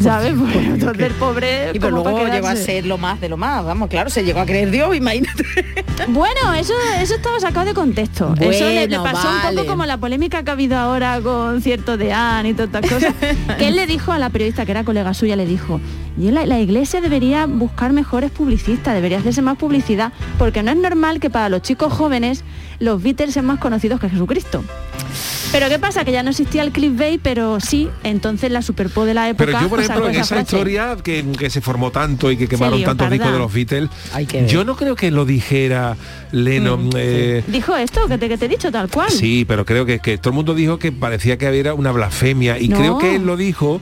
¿sabes? 0.00 0.34
Pues, 0.38 0.56
entonces 0.56 1.06
el 1.06 1.12
pobre 1.14 1.70
Y 1.74 1.78
luego 1.78 2.26
llegó 2.26 2.46
a 2.46 2.56
ser 2.56 2.86
lo 2.86 2.98
más 2.98 3.20
de 3.20 3.28
lo 3.28 3.36
más, 3.36 3.64
vamos, 3.64 3.88
claro, 3.88 4.10
se 4.10 4.24
llegó 4.24 4.40
a 4.40 4.46
creer 4.46 4.70
Dios, 4.70 4.94
imagínate. 4.94 5.44
Bueno, 6.08 6.54
eso, 6.54 6.74
eso 7.00 7.14
estaba 7.16 7.40
sacado 7.40 7.66
de 7.66 7.74
contexto. 7.74 8.34
eso 8.40 8.64
le, 8.66 8.86
le 8.86 8.98
pasó 8.98 9.28
un 9.28 9.54
poco 9.54 9.66
como 9.66 9.84
la 9.84 9.96
polémica 9.96 10.42
que 10.42 10.50
ha 10.50 10.52
habido 10.52 10.76
ahora 10.78 11.20
con 11.20 11.60
cierto 11.60 11.96
de 11.96 12.12
Anne 12.12 12.50
y 12.50 12.54
todas 12.54 12.68
estas 12.72 12.90
cosas. 12.90 13.14
que 13.58 13.68
él 13.68 13.76
le 13.76 13.86
dijo 13.86 14.12
a 14.12 14.18
la 14.18 14.30
periodista, 14.30 14.64
que 14.64 14.70
era 14.72 14.84
colega 14.84 15.12
suya, 15.14 15.36
le 15.36 15.46
dijo, 15.46 15.80
y 16.16 16.30
la, 16.30 16.46
la 16.46 16.60
iglesia 16.60 17.00
debería 17.00 17.46
buscar 17.46 17.92
mejores 17.92 18.30
publicistas, 18.30 18.94
debería 18.94 19.18
hacerse 19.18 19.42
más 19.42 19.58
publicidad, 19.58 20.12
porque 20.38 20.62
no 20.62 20.70
es 20.70 20.76
normal 20.76 21.20
que 21.20 21.30
para 21.30 21.48
los 21.48 21.62
chicos 21.62 21.92
jóvenes 21.92 22.44
los 22.78 23.02
Beatles 23.02 23.34
sean 23.34 23.46
más 23.46 23.58
conocidos 23.58 24.00
que 24.00 24.08
Jesucristo. 24.08 24.62
Pero 25.52 25.68
¿qué 25.68 25.78
pasa? 25.78 26.04
Que 26.04 26.12
ya 26.12 26.22
no 26.22 26.30
existía 26.30 26.62
el 26.62 26.72
clickbait, 26.72 27.20
pero 27.22 27.58
sí, 27.60 27.88
entonces 28.04 28.50
la 28.50 28.60
superpo 28.62 29.04
de 29.04 29.14
la 29.14 29.28
época... 29.30 29.46
Pero 29.46 29.60
yo, 29.60 29.68
por 29.68 29.80
ejemplo, 29.80 30.08
en 30.08 30.16
esa 30.16 30.24
frase. 30.36 30.42
historia 30.56 30.96
que, 31.02 31.24
que 31.38 31.48
se 31.50 31.60
formó 31.60 31.90
tanto 31.90 32.30
y 32.30 32.36
que 32.36 32.46
quemaron 32.48 32.82
tantos 32.82 33.10
discos 33.10 33.32
de 33.32 33.38
los 33.38 33.52
Beatles, 33.52 33.88
yo 34.48 34.64
no 34.64 34.76
creo 34.76 34.94
que 34.94 35.10
lo 35.10 35.24
dijera 35.24 35.96
Lennon. 36.32 36.90
eh, 36.96 37.42
Dijo 37.46 37.76
esto 37.76 38.06
que 38.08 38.18
te, 38.18 38.28
que 38.28 38.36
te 38.38 38.44
he 38.44 38.48
dicho 38.48 38.70
tal 38.70 38.88
cual. 38.88 39.10
Sí, 39.10 39.44
pero 39.48 39.64
creo 39.64 39.86
que, 39.86 39.98
que 40.00 40.18
todo 40.18 40.30
el 40.30 40.36
mundo 40.36 40.54
dijo 40.54 40.78
que 40.78 40.92
parecía 40.92 41.38
que 41.38 41.46
había 41.46 41.72
una 41.74 41.92
blasfemia 41.92 42.58
y 42.58 42.68
No. 42.68 42.78
creo 42.78 42.98
que 42.98 43.16
él 43.16 43.24
lo 43.24 43.36
dijo 43.36 43.80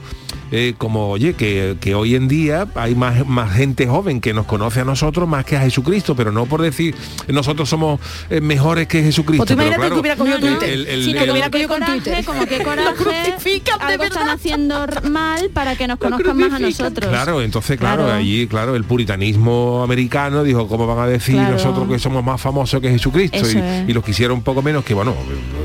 eh, 0.49 0.75
como, 0.77 1.09
oye, 1.09 1.33
que, 1.33 1.75
que 1.81 1.93
hoy 1.93 2.15
en 2.15 2.29
día 2.29 2.67
hay 2.75 2.95
más, 2.95 3.27
más 3.27 3.51
gente 3.53 3.85
joven 3.85 4.21
que 4.21 4.33
nos 4.33 4.45
conoce 4.45 4.79
a 4.79 4.85
nosotros 4.85 5.27
más 5.27 5.43
que 5.43 5.57
a 5.57 5.61
Jesucristo, 5.61 6.15
pero 6.15 6.31
no 6.31 6.45
por 6.45 6.61
decir 6.61 6.95
nosotros 7.27 7.67
somos 7.67 7.99
eh, 8.29 8.39
mejores 8.39 8.87
que 8.87 9.03
Jesucristo. 9.03 9.43
Pues 9.45 9.49
tú 9.49 9.57
pero 9.57 9.67
imagínate 9.67 9.93
que 9.93 9.99
hubiera 9.99 10.15
cogido 10.15 10.37
el- 10.37 10.41
Twitter. 10.41 10.69
el- 10.69 10.87
el- 10.87 11.03
Sino 11.03 11.16
el- 11.16 11.16
como 11.19 11.31
hubiera 11.33 11.49
que 11.49 11.51
cogido 11.51 11.69
con 11.69 11.79
coraje, 11.79 12.01
Twitter. 12.01 12.25
como 12.25 12.45
que 12.45 12.63
coraje, 12.63 13.33
algo 13.79 14.03
están 14.03 14.29
haciendo 14.29 14.85
mal 15.09 15.49
para 15.53 15.75
que 15.75 15.87
nos 15.87 15.97
conozcan 15.99 16.37
más 16.37 16.53
a 16.53 16.59
nosotros. 16.59 17.09
Claro, 17.09 17.41
entonces, 17.41 17.77
claro, 17.77 18.03
Claro. 18.03 18.17
allí, 18.19 18.47
claro, 18.47 18.75
el 18.75 18.83
puritanismo 18.83 19.81
americano 19.83 20.43
dijo, 20.43 20.67
¿cómo 20.67 20.85
van 20.87 20.99
a 20.99 21.07
decir 21.07 21.35
Claro. 21.35 21.53
nosotros 21.53 21.87
que 21.89 21.99
somos 21.99 22.23
más 22.23 22.39
famosos 22.39 22.79
que 22.81 22.89
Jesucristo? 22.89 23.37
Y, 23.49 23.89
y 23.91 23.93
los 23.93 24.03
quisieron 24.03 24.37
un 24.37 24.43
poco 24.43 24.61
menos, 24.61 24.83
que 24.83 24.93
bueno, 24.93 25.15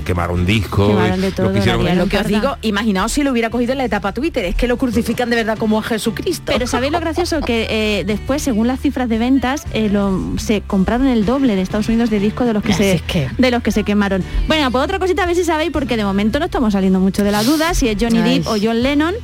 quemaron 0.05 0.47
discos, 0.47 0.89
Quemaron 0.89 1.33
todo, 1.33 1.47
los 1.47 1.55
quisieron 1.57 1.99
Lo 1.99 2.07
que 2.07 2.19
os 2.19 2.27
digo, 2.27 2.57
imaginaos 2.63 3.13
si 3.13 3.23
lo 3.23 3.31
hubiera 3.33 3.51
cogido 3.51 3.73
en 3.73 3.79
la 3.79 3.85
etapa 3.85 4.13
Twitter, 4.13 4.45
es 4.45 4.55
que 4.55 4.67
lo 4.67 4.77
crucifican 4.79 5.29
de 5.31 5.37
verdad 5.37 5.59
como 5.59 5.79
a 5.79 5.83
Jesucristo. 5.83 6.45
Pero 6.47 6.67
¿sabéis 6.67 6.93
lo 6.93 7.01
gracioso? 7.01 7.41
Que 7.41 7.67
eh, 8.01 8.05
después, 8.05 8.43
según 8.43 8.67
las 8.67 8.81
cifras 8.81 9.09
de 9.09 9.19
ventas, 9.19 9.65
eh, 9.73 9.89
lo- 9.91 10.35
se 10.39 10.61
compraron 10.63 11.07
el 11.07 11.25
doble 11.25 11.57
de 11.57 11.63
Estados 11.63 11.89
Unidos 11.89 12.11
de 12.11 12.21
discos 12.21 12.47
de 12.47 12.53
los 12.55 12.63
que, 12.63 12.73
se, 12.73 12.93
es 12.93 13.03
que- 13.03 13.29
de 13.39 13.51
los 13.51 13.63
que 13.63 13.71
se 13.73 13.85
quemaron. 13.85 14.23
Bueno, 14.49 14.71
pues 14.71 14.85
otra 14.85 14.99
cosita 14.99 15.23
a 15.25 15.27
ver 15.27 15.37
si 15.37 15.42
sabéis, 15.45 15.71
porque 15.73 15.97
de 15.97 16.05
momento 16.05 16.39
no 16.39 16.45
estamos 16.47 16.73
saliendo 16.73 17.01
mucho 17.01 17.23
de 17.25 17.31
la 17.33 17.43
duda 17.43 17.75
si 17.75 17.89
es 17.89 17.97
Johnny 18.01 18.19
Ay. 18.19 18.39
Depp 18.39 18.49
o 18.49 18.57
John 18.61 18.83
Lennon. 18.83 19.15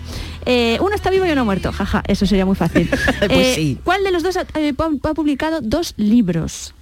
Eh, 0.46 0.78
uno 0.80 0.94
está 0.94 1.10
vivo 1.10 1.26
y 1.26 1.30
uno 1.30 1.44
muerto, 1.44 1.72
jaja, 1.72 2.02
eso 2.06 2.24
sería 2.26 2.46
muy 2.46 2.56
fácil. 2.56 2.88
Pues 3.18 3.30
Eh, 3.30 3.52
sí. 3.54 3.78
¿Cuál 3.84 4.02
de 4.04 4.12
los 4.12 4.22
dos 4.22 4.36
ha, 4.36 4.46
eh, 4.54 4.72
ha 4.78 5.14
publicado 5.14 5.60
dos 5.60 5.94
libros? 5.96 6.74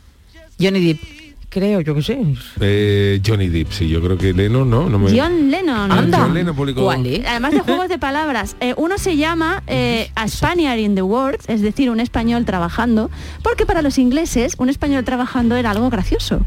Johnny 0.61 0.85
Depp, 0.87 1.01
creo, 1.49 1.81
yo 1.81 1.95
que 1.95 2.03
sé. 2.03 2.19
Eh, 2.61 3.21
Johnny 3.27 3.49
Depp, 3.49 3.73
sí, 3.73 3.89
yo 3.89 4.03
creo 4.03 4.19
que 4.19 4.33
Lennon, 4.33 4.69
¿no? 4.69 4.89
no 4.89 4.99
me- 4.99 5.11
John 5.19 5.51
Lennon. 5.51 5.91
Ah, 5.93 6.05
John 6.13 6.35
Lennon 6.35 6.55
publicó- 6.55 6.83
¿Cuál 6.85 7.07
es? 7.07 7.27
Además 7.27 7.53
de 7.53 7.61
juegos 7.61 7.89
de 7.89 7.99
palabras, 7.99 8.57
eh, 8.61 8.75
uno 8.77 8.99
se 8.99 9.17
llama 9.17 9.63
eh, 9.67 10.11
A 10.15 10.29
Spaniard 10.29 10.79
in 10.79 10.95
the 10.95 11.03
World, 11.03 11.39
es 11.47 11.61
decir, 11.63 11.91
un 11.91 12.01
español 12.01 12.45
trabajando, 12.45 13.11
porque 13.43 13.65
para 13.67 13.83
los 13.83 13.99
ingleses 13.99 14.55
un 14.59 14.69
español 14.69 15.05
trabajando 15.05 15.57
era 15.57 15.71
algo 15.71 15.89
gracioso. 15.91 16.41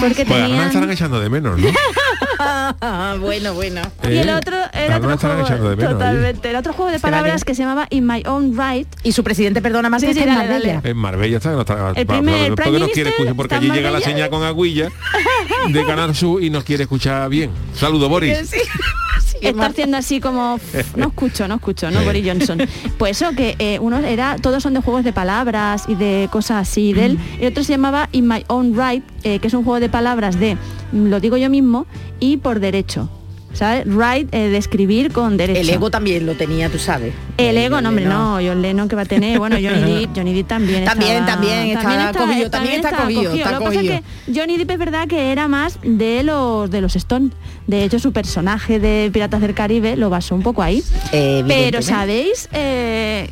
Porque 0.00 0.24
Pues 0.24 0.30
ahora 0.42 0.48
me 0.48 0.54
estarán 0.56 0.70
tenían... 0.72 0.90
echando 0.90 1.20
de 1.20 1.28
menos, 1.30 1.58
¿no? 1.58 1.68
bueno, 3.20 3.54
bueno. 3.54 3.80
Y 4.04 4.16
el 4.16 4.28
Eh, 4.28 4.34
otro, 4.34 4.56
el 4.72 4.92
ahora 4.92 4.96
otro 4.98 5.12
estarán 5.14 5.44
juego, 5.46 5.68
de 5.70 5.76
menos, 5.76 5.92
totalmente, 5.92 6.50
el 6.50 6.56
otro 6.56 6.72
juego 6.72 6.90
de 6.90 6.98
¿Será 6.98 7.10
palabras 7.10 7.44
que- 7.44 7.54
se 7.54 7.62
llamaba 7.62 7.86
In 7.90 8.06
My 8.06 8.22
Own 8.26 8.56
Right. 8.58 8.88
Y 9.02 9.12
su 9.12 9.24
presidente, 9.24 9.60
perdona 9.62 9.88
más, 9.90 10.00
Sí, 10.00 10.08
que 10.08 10.14
sí, 10.14 10.20
en. 10.20 10.34
Marbella. 10.34 10.80
En 10.84 10.96
Marbella 10.96 11.36
está, 11.38 11.52
no 11.52 11.60
está 11.62 11.92
El 11.96 12.06
primer 12.06 12.48
porque 12.50 12.62
Prime 12.62 12.78
nos 12.78 12.88
quiere 12.90 13.10
escuchar, 13.10 13.34
porque 13.34 13.54
allí 13.56 13.66
llega 13.70 13.90
la 13.90 13.98
Marbella. 13.98 14.27
Con 14.28 14.42
aguilla 14.42 14.90
de 15.68 15.84
Canal 15.86 16.14
Sur 16.14 16.42
y 16.42 16.50
nos 16.50 16.64
quiere 16.64 16.84
escuchar 16.84 17.28
bien. 17.28 17.50
Saludo, 17.74 18.08
Boris. 18.08 18.52
está 19.40 19.66
haciendo 19.66 19.96
así 19.96 20.20
como 20.20 20.54
"Uf, 20.54 20.62
no 20.96 21.08
escucho, 21.08 21.46
no 21.48 21.56
escucho, 21.56 21.90
no 21.90 22.02
Boris 22.02 22.24
Johnson. 22.26 22.58
Pues 22.98 23.20
eso 23.20 23.34
que 23.36 23.56
eh, 23.58 23.78
uno 23.80 23.98
era, 23.98 24.36
todos 24.36 24.62
son 24.62 24.74
de 24.74 24.80
juegos 24.80 25.04
de 25.04 25.12
palabras 25.12 25.84
y 25.88 25.94
de 25.94 26.28
cosas 26.30 26.68
así 26.68 26.92
de 26.92 27.06
él. 27.06 27.18
Y 27.40 27.46
otro 27.46 27.62
se 27.64 27.72
llamaba 27.72 28.08
In 28.12 28.26
My 28.28 28.44
Own 28.48 28.74
Right, 28.76 29.04
eh, 29.22 29.38
que 29.38 29.48
es 29.48 29.54
un 29.54 29.64
juego 29.64 29.80
de 29.80 29.88
palabras 29.88 30.38
de 30.38 30.56
mm, 30.92 31.06
lo 31.08 31.20
digo 31.20 31.36
yo 31.36 31.50
mismo 31.50 31.86
y 32.20 32.38
por 32.38 32.60
derecho. 32.60 33.08
¿Sabes? 33.58 33.86
Right 33.86 34.32
eh, 34.32 34.50
de 34.50 34.56
escribir 34.56 35.10
con 35.12 35.36
derecho. 35.36 35.60
El 35.60 35.68
ego 35.70 35.90
también 35.90 36.24
lo 36.26 36.36
tenía, 36.36 36.68
tú 36.68 36.78
sabes. 36.78 37.12
El 37.38 37.56
ego, 37.58 37.74
John 37.74 37.82
no, 37.82 37.88
hombre, 37.88 38.04
no, 38.04 38.34
John 38.40 38.62
Lennon 38.62 38.88
que 38.88 38.94
va 38.94 39.02
a 39.02 39.04
tener, 39.06 39.36
bueno, 39.38 39.56
Johnny 39.56 39.80
Depp, 40.00 40.16
Johnny 40.16 40.32
Depp 40.32 40.46
también 40.46 40.84
También, 40.84 41.16
estaba- 41.16 41.40
también 41.40 41.68
está 41.76 42.12
cogido, 42.20 42.50
también 42.50 42.74
está 42.76 42.96
cogido, 42.96 43.32
está 43.34 43.50
Lo 43.52 43.58
que 43.58 43.64
pasa 43.64 43.76
cogido. 43.76 43.94
es 43.94 44.00
que 44.26 44.32
Johnny 44.40 44.56
Depp 44.58 44.70
es 44.70 44.78
verdad 44.78 45.08
que 45.08 45.32
era 45.32 45.48
más 45.48 45.78
de 45.82 46.22
los 46.22 46.70
de 46.70 46.80
los 46.80 46.94
Stone. 46.94 47.30
De 47.66 47.82
hecho, 47.82 47.98
su 47.98 48.12
personaje 48.12 48.78
de 48.78 49.10
Piratas 49.12 49.40
del 49.40 49.54
Caribe 49.54 49.96
lo 49.96 50.08
basó 50.08 50.36
un 50.36 50.42
poco 50.42 50.62
ahí. 50.62 50.82
Pero 51.10 51.18
Evidentemente. 51.40 51.82
¿sabéis 51.82 52.48
eh, 52.52 53.28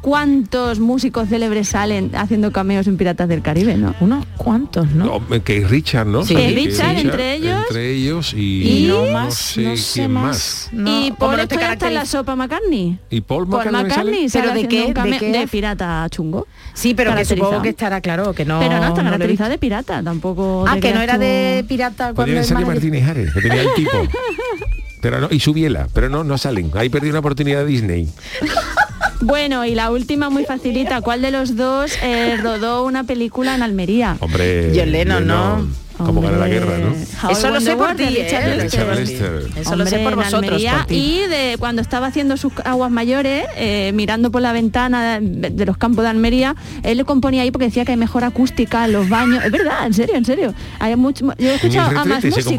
cuántos 0.00 0.78
músicos 0.80 1.28
célebres 1.28 1.68
salen 1.70 2.10
haciendo 2.14 2.52
cameos 2.52 2.86
en 2.86 2.96
Piratas 2.96 3.28
del 3.28 3.42
Caribe, 3.42 3.76
no? 3.76 3.94
Unos 4.00 4.24
cuantos, 4.36 4.90
¿no? 4.92 5.20
No, 5.28 5.44
que 5.44 5.58
es 5.58 5.70
Richard, 5.70 6.06
¿no? 6.06 6.24
Sí. 6.24 6.34
Que 6.34 6.48
Richard, 6.50 6.98
entre 6.98 7.34
ellos. 7.34 7.60
Entre 7.68 7.90
ellos 7.92 8.34
y, 8.34 8.84
Y 8.84 8.88
no, 8.88 9.04
no 9.06 9.12
más, 9.12 9.34
sé 9.34 9.62
no 9.62 9.76
sé 9.76 10.00
quién 10.00 10.10
más. 10.12 10.22
más. 10.24 10.68
No, 10.72 10.90
y 10.90 11.08
¿cómo 11.10 11.16
por 11.18 11.36
no 11.36 11.42
esto 11.42 11.54
ya 11.58 11.72
está 11.72 11.88
en 11.88 11.94
la 11.94 12.06
sopa 12.06 12.36
McCartney. 12.36 12.98
¿Y 13.10 13.20
Paul 13.22 13.48
Paul 13.48 13.70
McCartney 13.72 14.28
sale 14.28 14.48
¿Pero 14.48 14.54
de 14.62 14.68
qué? 14.68 14.84
un 14.86 15.10
¿De 15.10 15.18
qué? 15.18 15.32
de 15.32 15.46
pirata 15.48 16.06
chungo. 16.10 16.46
Sí, 16.74 16.94
pero 16.94 17.14
que 17.14 17.24
supongo 17.24 17.60
que 17.62 17.70
estará 17.70 18.00
claro 18.00 18.32
que 18.32 18.44
no. 18.44 18.60
Pero 18.60 18.78
no 18.78 18.88
está 18.88 19.02
caracterizada 19.02 19.50
de 19.50 19.58
pirata, 19.58 20.02
tampoco. 20.02 20.64
Ah, 20.68 20.78
que 20.80 20.92
no 20.94 21.00
era 21.00 21.14
tú. 21.14 21.20
de 21.20 21.64
pirata 21.68 22.04
cuando 22.14 22.16
Podría 22.22 22.40
el 22.40 22.44
ser 22.46 22.54
Madrid- 22.56 22.66
Martínez 22.68 23.08
Ares, 23.08 23.32
que 23.34 23.40
tenía 23.40 23.62
el 23.62 23.74
tipo. 23.74 23.90
Pero 25.00 25.20
no, 25.20 25.28
y 25.30 25.38
su 25.38 25.52
biela, 25.52 25.86
pero 25.94 26.08
no, 26.08 26.24
no 26.24 26.36
salen. 26.38 26.72
Ahí 26.74 26.88
perdí 26.88 27.08
una 27.08 27.20
oportunidad 27.20 27.60
de 27.60 27.66
Disney. 27.66 28.08
Bueno, 29.20 29.64
y 29.64 29.74
la 29.74 29.90
última 29.90 30.30
muy 30.30 30.44
facilita. 30.44 31.00
¿Cuál 31.00 31.22
de 31.22 31.30
los 31.30 31.56
dos 31.56 31.92
eh, 32.02 32.36
rodó 32.40 32.84
una 32.84 33.04
película 33.04 33.54
en 33.54 33.62
Almería? 33.62 34.16
Hombre. 34.20 34.72
John 34.74 34.92
Lennon, 34.92 35.26
¿no? 35.26 35.88
Como 35.98 36.20
gana 36.20 36.38
la 36.38 36.46
guerra, 36.46 36.78
¿no? 36.78 36.94
How 37.24 37.32
Eso 37.32 37.50
lo 37.50 37.60
sé 37.60 37.74
por 37.74 37.96
ti, 37.96 38.04
Richard 38.04 38.48
¿eh? 38.48 38.56
Lester. 38.56 38.86
Richard 38.86 38.96
Lester. 39.00 39.46
Eso 39.56 39.74
lo 39.74 39.84
sé 39.84 39.98
por 39.98 40.14
vosotros, 40.14 40.44
Almería. 40.44 40.76
por 40.76 40.86
ti. 40.86 40.94
Y 40.94 41.26
de 41.26 41.56
cuando 41.58 41.82
estaba 41.82 42.06
haciendo 42.06 42.36
sus 42.36 42.52
aguas 42.64 42.92
mayores, 42.92 43.46
eh, 43.56 43.90
mirando 43.94 44.30
por 44.30 44.40
la 44.40 44.52
ventana 44.52 45.18
de, 45.18 45.50
de 45.50 45.66
los 45.66 45.76
campos 45.76 46.04
de 46.04 46.10
Almería, 46.10 46.54
él 46.84 46.98
le 46.98 47.04
componía 47.04 47.42
ahí 47.42 47.50
porque 47.50 47.64
decía 47.64 47.84
que 47.84 47.90
hay 47.90 47.98
mejor 47.98 48.22
acústica 48.22 48.84
en 48.84 48.92
los 48.92 49.08
baños. 49.08 49.44
Es 49.44 49.50
verdad, 49.50 49.86
en 49.86 49.94
serio, 49.94 50.14
en 50.14 50.24
serio. 50.24 50.54
Hay 50.78 50.94
mucho, 50.94 51.34
yo 51.36 51.50
he 51.50 51.54
escuchado 51.56 51.98
a 51.98 52.04
más 52.04 52.24
músicos. 52.24 52.54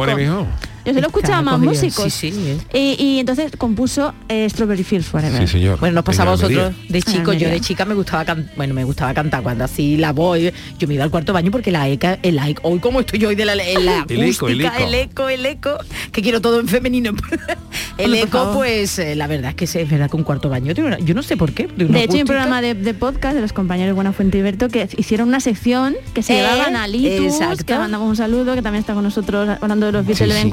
Yo 0.85 0.93
se 0.93 0.99
lo 1.01 1.07
he 1.07 1.09
escuchado 1.09 1.33
a 1.35 1.39
Está 1.39 1.51
más 1.51 1.59
músicos. 1.59 2.13
Sí, 2.13 2.31
sí, 2.31 2.57
Y, 2.73 2.95
y 3.03 3.19
entonces 3.19 3.51
compuso 3.57 4.13
eh, 4.27 4.47
Strawberry 4.49 4.83
Fields 4.83 5.07
Forever. 5.07 5.41
Sí, 5.47 5.47
señor. 5.59 5.79
Bueno, 5.79 5.95
nos 5.95 6.03
pasaba 6.03 6.31
vosotros 6.31 6.73
de 6.87 7.01
chicos. 7.01 7.37
Yo 7.37 7.49
de 7.49 7.59
chica 7.61 7.85
me 7.85 7.93
gustaba 7.95 8.25
cantar, 8.25 8.53
bueno, 8.55 8.73
me 8.73 8.83
gustaba 8.83 9.13
cantar 9.13 9.43
cuando 9.43 9.63
así 9.63 9.97
la 9.97 10.11
voy. 10.13 10.51
Yo 10.77 10.87
me 10.87 10.93
iba 10.95 11.03
al 11.03 11.11
cuarto 11.11 11.33
baño 11.33 11.51
porque 11.51 11.71
la 11.71 11.87
eca, 11.87 12.19
el 12.23 12.39
eco, 12.39 12.61
hoy 12.67 12.79
como 12.79 12.99
estoy 13.01 13.19
yo 13.19 13.29
hoy 13.29 13.35
de 13.35 13.45
la, 13.45 13.55
la 13.55 13.63
El 14.09 14.23
eco, 14.23 14.47
el 14.47 14.61
acústica, 14.65 14.77
eco. 14.77 14.87
el 14.87 14.93
eco, 14.95 15.29
el 15.29 15.45
eco, 15.45 15.77
que 16.11 16.21
quiero 16.21 16.41
todo 16.41 16.59
en 16.59 16.67
femenino. 16.67 17.11
el 17.97 18.05
Hombre, 18.05 18.21
eco, 18.21 18.37
favor. 18.37 18.55
pues 18.57 18.97
eh, 18.99 19.15
la 19.15 19.27
verdad 19.27 19.49
es 19.51 19.55
que 19.55 19.67
sí, 19.67 19.79
es 19.79 19.89
verdad 19.89 20.09
que 20.09 20.15
un 20.17 20.23
cuarto 20.23 20.49
baño 20.49 20.73
yo 20.73 21.13
no 21.13 21.23
sé 21.23 21.37
por 21.37 21.51
qué. 21.53 21.67
de 21.67 21.85
De 21.85 22.03
hecho, 22.03 22.13
hay 22.15 22.21
un 22.21 22.27
programa 22.27 22.61
de, 22.61 22.73
de 22.73 22.93
podcast 22.93 23.35
de 23.35 23.41
los 23.41 23.53
compañeros 23.53 23.95
Buenafuente 23.95 24.37
y 24.37 24.41
Berto 24.41 24.67
que 24.69 24.87
hicieron 24.97 25.27
una 25.27 25.39
sección 25.39 25.95
que 26.13 26.23
se 26.23 26.33
Eh, 26.33 26.41
llevaban 26.41 26.75
a 26.75 26.87
Litus, 26.87 27.33
exacto. 27.35 27.65
que 27.65 27.75
mandamos 27.77 28.07
un 28.09 28.15
saludo, 28.15 28.55
que 28.55 28.61
también 28.61 28.79
está 28.81 28.93
con 28.93 29.03
nosotros 29.03 29.49
hablando 29.61 29.85
de 29.87 29.91
los 29.91 30.05
Beatles 30.05 30.17
Sí, 30.19 30.23
de 30.25 30.29
vez 30.33 30.37
en 30.37 30.47
sí. 30.47 30.51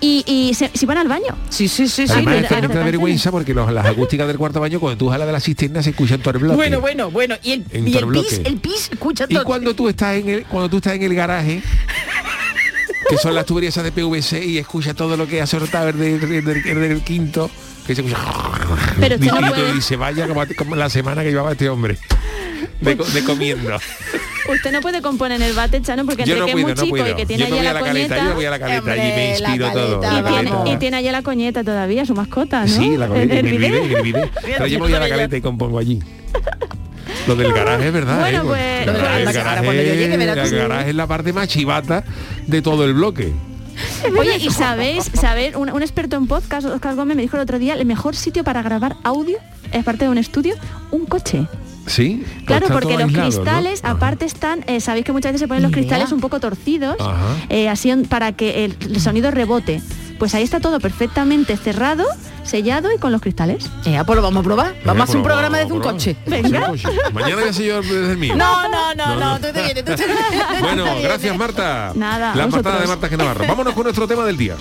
Y, 0.00 0.24
y 0.26 0.54
se, 0.54 0.70
se 0.74 0.84
iban 0.84 0.98
al 0.98 1.08
baño. 1.08 1.36
Sí, 1.50 1.68
sí, 1.68 1.88
sí, 1.88 2.06
sí. 2.06 2.12
Además, 2.12 2.34
pero- 2.34 2.46
es 2.46 2.52
que 2.54 2.62
no 2.62 2.68
te 2.68 2.78
da 2.78 2.84
vergüenza 2.84 3.30
porque 3.30 3.54
los- 3.54 3.72
las 3.72 3.86
acústicas 3.86 4.26
del 4.26 4.38
cuarto 4.38 4.60
baño, 4.60 4.80
cuando 4.80 4.98
tú 4.98 5.08
jalas 5.08 5.26
de 5.26 5.32
la 5.32 5.40
cisterna, 5.40 5.82
se 5.82 5.90
escuchan 5.90 6.20
todo 6.20 6.32
el 6.34 6.38
bloque. 6.38 6.56
Bueno, 6.56 6.80
bueno, 6.80 7.10
bueno. 7.10 7.36
Y 7.42 7.52
el, 7.52 7.64
y 7.72 7.90
pis, 8.12 8.40
el 8.44 8.56
pis, 8.58 8.88
escucha 8.92 9.26
Y 9.28 9.34
todo. 9.34 9.44
cuando 9.44 9.74
tú 9.74 9.88
estás 9.88 10.16
en 10.16 10.28
el, 10.28 10.42
cuando 10.44 10.68
tú 10.68 10.76
estás 10.78 10.94
en 10.94 11.02
el 11.02 11.14
garaje, 11.14 11.62
que 13.08 13.16
son 13.16 13.34
las 13.34 13.46
tuberías 13.46 13.74
de 13.74 13.90
PVC 13.92 14.44
y 14.44 14.58
escuchas 14.58 14.94
todo 14.94 15.16
lo 15.16 15.26
que 15.26 15.40
ha 15.40 15.46
soltado 15.46 15.88
el 15.88 15.98
del, 15.98 16.22
el 16.32 16.44
del- 16.44 16.66
el 16.66 16.80
del 16.80 17.00
quinto, 17.02 17.50
que 17.86 17.94
se 17.94 18.02
escucha. 18.02 18.18
Pero 19.00 19.14
usted 19.20 19.30
no 19.32 19.46
y, 19.46 19.50
puede- 19.50 19.76
y 19.78 19.80
se 19.80 19.96
vaya 19.96 20.28
como, 20.28 20.42
como 20.56 20.76
la 20.76 20.90
semana 20.90 21.22
que 21.22 21.30
llevaba 21.30 21.52
este 21.52 21.68
hombre. 21.70 21.98
De, 22.80 22.94
de 22.94 23.24
comiendo. 23.24 23.76
Usted 24.50 24.72
no 24.72 24.80
puede 24.80 25.02
componer 25.02 25.40
en 25.40 25.46
el 25.48 25.54
bate, 25.54 25.82
Chano, 25.82 26.06
porque 26.06 26.24
Yo 26.24 26.32
entre 26.34 26.38
no 26.40 26.44
que 26.46 26.50
es 26.52 26.54
puedo, 26.54 26.66
muy 26.68 26.74
no 26.74 26.82
chico 26.82 26.96
puedo. 26.96 27.08
y 27.10 27.14
que 27.16 27.26
tiene 27.26 27.44
Yo 27.44 27.50
me 27.50 27.56
allí 27.56 27.58
voy 27.58 27.66
a 27.66 27.72
la 27.72 27.80
la 27.80 27.86
caleta, 27.86 28.08
coñeta. 28.08 28.16
yo 28.24 28.28
me 28.30 28.34
voy 28.34 28.44
a 28.46 28.50
la 28.50 28.58
caleta, 28.58 28.92
allí 28.92 29.00
me 29.02 29.30
inspiro 29.30 29.70
todo. 29.72 29.98
Y 29.98 30.00
la 30.02 30.10
tiene, 30.10 30.50
caleta. 30.50 30.70
y 30.72 30.76
tiene 30.78 30.96
allí 30.96 31.10
la 31.10 31.22
coñeta 31.22 31.64
todavía, 31.64 32.06
su 32.06 32.14
mascota, 32.14 32.60
¿no? 32.62 32.66
Sí, 32.68 32.96
la 32.96 33.08
coñeta, 33.08 33.34
el 33.34 33.38
en 33.40 33.46
el 33.46 33.58
video. 33.58 33.70
video, 33.82 33.84
en 33.84 33.96
el 33.96 34.02
video. 34.02 34.30
Pero 34.42 34.66
yo 34.66 34.78
me 34.78 34.86
voy 34.86 34.94
a 34.94 35.00
la 35.00 35.08
caleta 35.08 35.36
y 35.36 35.40
compongo 35.42 35.78
allí. 35.78 35.98
Lo 37.26 37.36
del 37.36 37.52
garaje 37.52 37.86
es 37.88 37.92
verdad, 37.92 38.20
Bueno, 38.20 38.38
¿eh? 38.38 38.44
pues- 38.46 38.86
Lo 38.86 38.92
del 38.92 39.02
del 39.02 39.28
el 39.28 39.32
garaje, 39.34 39.64
cuando 39.64 39.82
yo 39.82 39.94
llegue, 39.94 40.14
el 40.14 40.50
garaje 40.56 40.90
es 40.90 40.96
la 40.96 41.06
parte 41.06 41.32
más 41.34 41.48
chivata 41.48 42.04
de 42.46 42.62
todo 42.62 42.84
el 42.84 42.94
bloque. 42.94 43.32
Oye, 44.18 44.36
y 44.38 44.50
sabéis, 44.50 45.10
saber, 45.12 45.56
un, 45.56 45.70
un 45.70 45.82
experto 45.82 46.16
en 46.16 46.26
podcast, 46.26 46.66
Oscar 46.66 46.94
Gómez, 46.96 47.16
me 47.16 47.22
dijo 47.22 47.36
el 47.36 47.42
otro 47.42 47.58
día, 47.58 47.74
el 47.74 47.84
mejor 47.86 48.16
sitio 48.16 48.44
para 48.44 48.62
grabar 48.62 48.96
audio, 49.04 49.36
es 49.72 49.84
parte 49.84 50.04
de 50.06 50.10
un 50.10 50.18
estudio, 50.18 50.54
un 50.90 51.04
coche. 51.06 51.46
Sí. 51.88 52.24
Claro, 52.44 52.68
porque 52.68 52.94
los 52.94 53.04
aislado, 53.04 53.28
¿no? 53.28 53.30
cristales, 53.30 53.80
aparte 53.84 54.24
están, 54.24 54.64
eh, 54.66 54.80
sabéis 54.80 55.04
que 55.04 55.12
muchas 55.12 55.32
veces 55.32 55.40
se 55.40 55.48
ponen 55.48 55.62
los 55.62 55.72
cristales 55.72 56.12
un 56.12 56.20
poco 56.20 56.40
torcidos, 56.40 56.96
eh, 57.48 57.68
así 57.68 57.92
para 58.08 58.32
que 58.32 58.64
el, 58.64 58.76
el 58.80 59.00
sonido 59.00 59.30
rebote. 59.30 59.80
Pues 60.18 60.34
ahí 60.34 60.42
está 60.42 60.58
todo 60.58 60.80
perfectamente 60.80 61.56
cerrado, 61.56 62.04
sellado 62.42 62.92
y 62.92 62.98
con 62.98 63.12
los 63.12 63.20
cristales. 63.20 63.70
Ya, 63.84 64.02
pues 64.02 64.16
lo 64.16 64.22
vamos 64.22 64.40
a 64.40 64.44
probar. 64.44 64.74
Vamos 64.84 65.02
a 65.02 65.04
hacer 65.04 65.16
un 65.16 65.22
pues, 65.22 65.32
programa 65.32 65.58
desde 65.58 65.72
un 65.72 65.80
coche. 65.80 66.16
Venga. 66.26 66.72
Mañana 67.12 67.42
voy 67.42 67.48
a 67.48 67.52
yo 67.52 67.82
desde 67.82 68.12
el 68.12 68.18
mío. 68.18 68.34
No, 68.34 68.68
no, 68.68 68.94
no, 68.94 69.14
No, 69.14 69.36
tú 69.38 69.46
te 69.52 69.62
vienes, 69.62 69.84
tú 69.84 69.94
te 69.94 70.06
vienes. 70.06 70.60
Bueno, 70.60 70.86
gracias 71.00 71.36
Marta. 71.38 71.92
Nada, 71.94 72.34
La 72.34 72.48
patada 72.48 72.80
de 72.80 72.88
Marta 72.88 73.08
Genavarro. 73.08 73.46
Vámonos 73.46 73.74
con 73.74 73.84
nuestro 73.84 74.08
tema 74.08 74.24
del 74.24 74.36
día. 74.36 74.56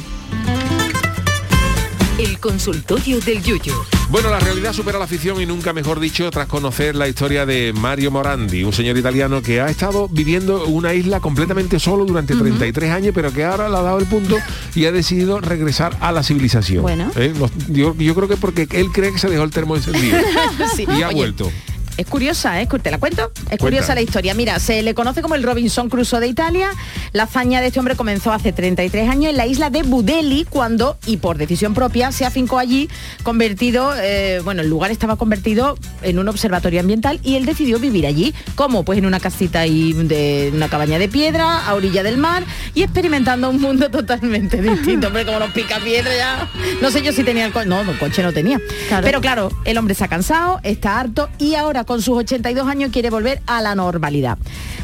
El 2.17 2.39
consultorio 2.39 3.19
del 3.19 3.43
Yuyu. 3.43 3.73
Bueno, 4.09 4.31
la 4.31 4.39
realidad 4.39 4.73
supera 4.73 4.97
la 4.97 5.05
ficción 5.05 5.39
y 5.39 5.45
nunca 5.45 5.71
mejor 5.71 5.99
dicho 5.99 6.31
tras 6.31 6.47
conocer 6.47 6.95
la 6.95 7.07
historia 7.07 7.45
de 7.45 7.73
Mario 7.73 8.09
Morandi, 8.09 8.63
un 8.63 8.73
señor 8.73 8.97
italiano 8.97 9.41
que 9.43 9.61
ha 9.61 9.67
estado 9.69 10.07
viviendo 10.09 10.65
en 10.65 10.73
una 10.73 10.93
isla 10.95 11.19
completamente 11.19 11.79
solo 11.79 12.05
durante 12.05 12.33
33 12.35 12.91
años, 12.91 13.11
pero 13.13 13.31
que 13.31 13.43
ahora 13.43 13.69
le 13.69 13.77
ha 13.77 13.81
dado 13.81 13.99
el 13.99 14.07
punto 14.07 14.37
y 14.73 14.85
ha 14.85 14.91
decidido 14.91 15.39
regresar 15.41 15.95
a 15.99 16.11
la 16.11 16.23
civilización. 16.23 16.81
Bueno. 16.81 17.11
¿Eh? 17.15 17.33
Yo, 17.69 17.93
yo 17.95 18.15
creo 18.15 18.27
que 18.27 18.37
porque 18.37 18.67
él 18.71 18.87
cree 18.91 19.11
que 19.11 19.19
se 19.19 19.29
dejó 19.29 19.43
el 19.43 19.51
termo 19.51 19.75
encendido 19.75 20.17
Sí. 20.75 20.87
y 20.97 21.01
ha 21.03 21.09
Oye, 21.09 21.15
vuelto. 21.15 21.51
Es 21.97 22.05
curiosa, 22.05 22.61
¿eh? 22.61 22.67
¿Te 22.67 22.91
la 22.91 22.99
cuento? 22.99 23.31
Es 23.49 23.57
curiosa 23.57 23.95
la 23.95 24.01
historia. 24.01 24.35
Mira, 24.35 24.59
se 24.59 24.83
le 24.83 24.93
conoce 24.93 25.23
como 25.23 25.33
el 25.33 25.41
Robinson 25.41 25.89
Crusoe 25.89 26.19
de 26.19 26.27
Italia. 26.27 26.69
La 27.11 27.23
hazaña 27.23 27.59
de 27.59 27.67
este 27.67 27.79
hombre 27.79 27.95
comenzó 27.95 28.31
hace 28.31 28.53
33 28.53 29.09
años 29.09 29.31
en 29.31 29.37
la 29.37 29.47
isla 29.47 29.71
de 29.71 29.81
Budeli, 29.81 30.45
cuando, 30.47 30.99
y 31.07 31.17
por 31.17 31.39
decisión 31.39 31.73
propia, 31.73 32.11
se 32.11 32.25
afincó 32.25 32.59
allí, 32.59 32.87
convertido, 33.23 33.93
eh, 33.97 34.41
bueno, 34.43 34.61
el 34.61 34.69
lugar 34.69 34.91
estaba 34.91 35.15
convertido 35.15 35.75
en 36.03 36.19
un 36.19 36.27
observatorio 36.29 36.81
ambiental 36.81 37.19
y 37.23 37.35
él 37.35 37.47
decidió 37.47 37.79
vivir 37.79 38.05
allí. 38.05 38.31
¿Cómo? 38.53 38.85
Pues 38.85 38.99
en 38.99 39.07
una 39.07 39.19
casita 39.19 39.61
ahí 39.61 39.93
de 39.93 40.51
una 40.53 40.69
cabaña 40.69 40.99
de 40.99 41.09
piedra, 41.09 41.65
a 41.65 41.73
orilla 41.73 42.03
del 42.03 42.19
mar, 42.19 42.43
y 42.75 42.83
experimentando 42.83 43.49
un 43.49 43.59
mundo 43.59 43.89
totalmente 43.91 44.61
distinto. 44.61 45.07
Hombre, 45.07 45.25
como 45.25 45.39
los 45.39 45.49
pica 45.49 45.79
piedra 45.79 46.15
ya. 46.15 46.49
No 46.79 46.91
sé 46.91 47.01
yo 47.01 47.11
si 47.11 47.23
tenía 47.23 47.45
el 47.45 47.51
coche. 47.51 47.65
No, 47.65 47.81
el 47.81 47.97
coche 47.97 48.21
no 48.21 48.31
tenía. 48.31 48.61
Pero 49.01 49.19
claro, 49.19 49.51
el 49.65 49.79
hombre 49.79 49.95
se 49.95 50.03
ha 50.03 50.07
cansado, 50.07 50.59
está 50.61 50.99
harto 50.99 51.27
y 51.39 51.55
ahora 51.55 51.86
con 51.87 52.03
sus 52.03 52.17
82 52.17 52.67
años 52.67 52.91
quiere 52.91 53.09
volver 53.09 53.41
a 53.47 53.61
la 53.61 53.73
normalidad. 53.73 54.37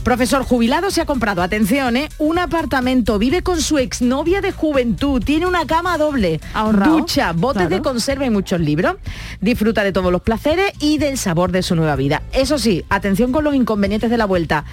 Profesor 0.03 0.43
jubilado 0.43 0.89
se 0.89 1.01
ha 1.01 1.05
comprado, 1.05 1.43
atención, 1.43 1.95
¿eh? 1.97 2.09
un 2.17 2.39
apartamento, 2.39 3.19
vive 3.19 3.43
con 3.43 3.61
su 3.61 3.77
exnovia 3.77 4.41
de 4.41 4.51
juventud, 4.51 5.21
tiene 5.23 5.45
una 5.45 5.67
cama 5.67 5.97
doble, 5.97 6.39
Ahorrado, 6.53 6.97
ducha, 6.97 7.31
botes 7.33 7.67
claro. 7.67 7.75
de 7.75 7.81
conserva 7.81 8.25
y 8.25 8.29
muchos 8.29 8.59
libros. 8.59 8.95
Disfruta 9.39 9.83
de 9.83 9.91
todos 9.91 10.11
los 10.11 10.21
placeres 10.21 10.71
y 10.79 10.97
del 10.97 11.17
sabor 11.17 11.51
de 11.51 11.61
su 11.61 11.75
nueva 11.75 11.95
vida. 11.95 12.23
Eso 12.31 12.57
sí, 12.57 12.83
atención 12.89 13.31
con 13.31 13.43
los 13.43 13.53
inconvenientes 13.53 14.09
de 14.09 14.17
la 14.17 14.25
vuelta. 14.25 14.65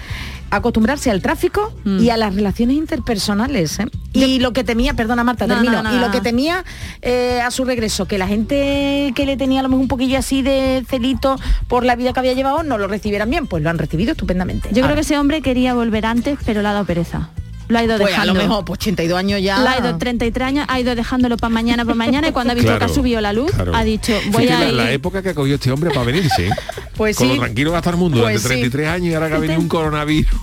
Acostumbrarse 0.51 1.09
al 1.09 1.21
tráfico 1.21 1.73
Mm. 1.83 1.99
y 1.99 2.09
a 2.11 2.17
las 2.17 2.35
relaciones 2.35 2.77
interpersonales. 2.77 3.79
¿eh? 3.79 3.85
Y 4.13 4.39
lo 4.39 4.53
que 4.53 4.63
temía, 4.63 4.93
perdona 4.93 5.23
Marta, 5.23 5.47
No, 5.47 5.55
termino. 5.55 5.81
no, 5.81 5.89
no, 5.89 5.95
y 5.95 5.99
lo 5.99 6.07
no. 6.07 6.11
que 6.11 6.21
temía 6.21 6.63
eh, 7.01 7.41
a 7.41 7.49
su 7.51 7.65
regreso, 7.65 8.05
que 8.05 8.17
la 8.17 8.27
gente 8.27 9.13
que 9.15 9.25
le 9.25 9.37
tenía 9.37 9.61
a 9.61 9.63
lo 9.63 9.69
mejor 9.69 9.81
un 9.81 9.87
poquillo 9.87 10.17
así 10.19 10.41
de 10.41 10.83
celito 10.87 11.37
por 11.67 11.85
la 11.85 11.95
vida 11.95 12.13
que 12.13 12.19
había 12.19 12.33
llevado 12.33 12.63
no 12.63 12.77
lo 12.77 12.87
recibieran 12.87 13.29
bien, 13.29 13.47
pues 13.47 13.63
lo 13.63 13.69
han 13.69 13.77
recibido 13.77 14.11
estupendamente. 14.11 14.69
Yo 14.73 14.83
creo 14.83 14.95
que 14.95 15.01
ese 15.01 15.17
hombre 15.17 15.41
quería 15.41 15.73
volver 15.73 16.05
antes, 16.05 16.37
pero 16.45 16.61
le 16.61 16.67
ha 16.67 16.73
dado 16.73 16.85
pereza. 16.85 17.29
Lo 17.71 17.79
ha 17.79 17.83
ido 17.83 17.97
pues 17.97 18.07
a 18.09 18.11
dejando. 18.21 18.33
lo 18.33 18.41
mejor, 18.41 18.65
pues 18.65 18.77
82 18.79 19.17
años 19.17 19.41
ya. 19.41 19.59
Lo 19.59 19.69
ha 19.69 19.77
ido 19.79 19.97
33 19.97 20.47
años, 20.47 20.65
ha 20.67 20.79
ido 20.79 20.93
dejándolo 20.95 21.37
para 21.37 21.49
mañana, 21.53 21.83
para 21.85 21.95
mañana 21.95 22.27
y 22.27 22.31
cuando 22.31 22.51
ha 22.51 22.53
visto 22.55 22.67
Claro, 22.71 22.85
que 22.85 22.91
ha 22.91 22.95
subido 22.95 23.21
la 23.21 23.33
luz, 23.33 23.51
claro. 23.51 23.75
ha 23.75 23.83
dicho, 23.83 24.13
voy 24.31 24.47
a 24.47 24.59
la, 24.59 24.67
ir. 24.69 24.73
la 24.73 24.91
época 24.91 25.21
que 25.23 25.29
ha 25.29 25.33
cogido 25.33 25.55
este 25.55 25.71
hombre 25.71 25.89
para 25.91 26.05
venirse. 26.05 26.49
Pues 26.97 27.15
Con 27.17 27.29
sí. 27.29 27.33
lo 27.35 27.41
tranquilo 27.41 27.71
que 27.71 27.77
está 27.77 27.89
el 27.89 27.95
mundo 27.95 28.19
Pues 28.21 28.43
durante 28.43 28.47
33 28.69 28.87
años 28.89 29.07
y 29.07 29.13
ahora 29.15 29.29
que 29.29 29.33
ha 29.35 29.39
venido 29.39 29.59
un 29.59 29.67
coronavirus. 29.67 30.29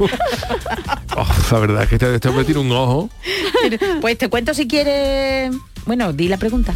Oh, 1.20 1.26
la 1.53 1.59
verdad 1.59 1.83
es 1.83 1.89
que 1.89 1.95
este, 1.97 2.14
este 2.14 2.29
hombre 2.29 2.45
tiene 2.45 2.61
un 2.61 2.70
ojo. 2.70 3.11
Pues 4.01 4.16
te 4.18 4.29
cuento 4.29 4.55
si 4.55 4.66
quieres. 4.68 5.53
Bueno, 5.89 6.12
di 6.12 6.28
la 6.28 6.36
pregunta. 6.36 6.74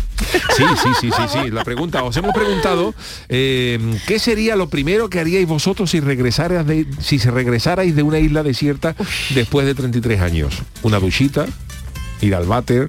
Sí, 0.56 0.64
sí, 0.82 0.88
sí, 0.98 1.10
sí, 1.10 1.22
sí. 1.30 1.50
La 1.50 1.64
pregunta, 1.64 2.02
os 2.02 2.16
hemos 2.16 2.32
preguntado 2.32 2.94
eh, 3.28 3.78
¿qué 4.06 4.18
sería 4.18 4.56
lo 4.56 4.70
primero 4.70 5.10
que 5.10 5.20
haríais 5.20 5.46
vosotros 5.46 5.90
si 5.90 6.00
regresarais 6.00 6.66
de, 6.66 6.86
si 6.98 7.18
se 7.18 7.30
regresarais 7.30 7.94
de 7.94 8.02
una 8.02 8.18
isla 8.18 8.42
desierta 8.42 8.96
después 9.34 9.66
de 9.66 9.74
33 9.74 10.18
años? 10.22 10.62
Una 10.82 10.98
duchita, 10.98 11.44
ir 12.22 12.34
al 12.34 12.46
váter, 12.46 12.88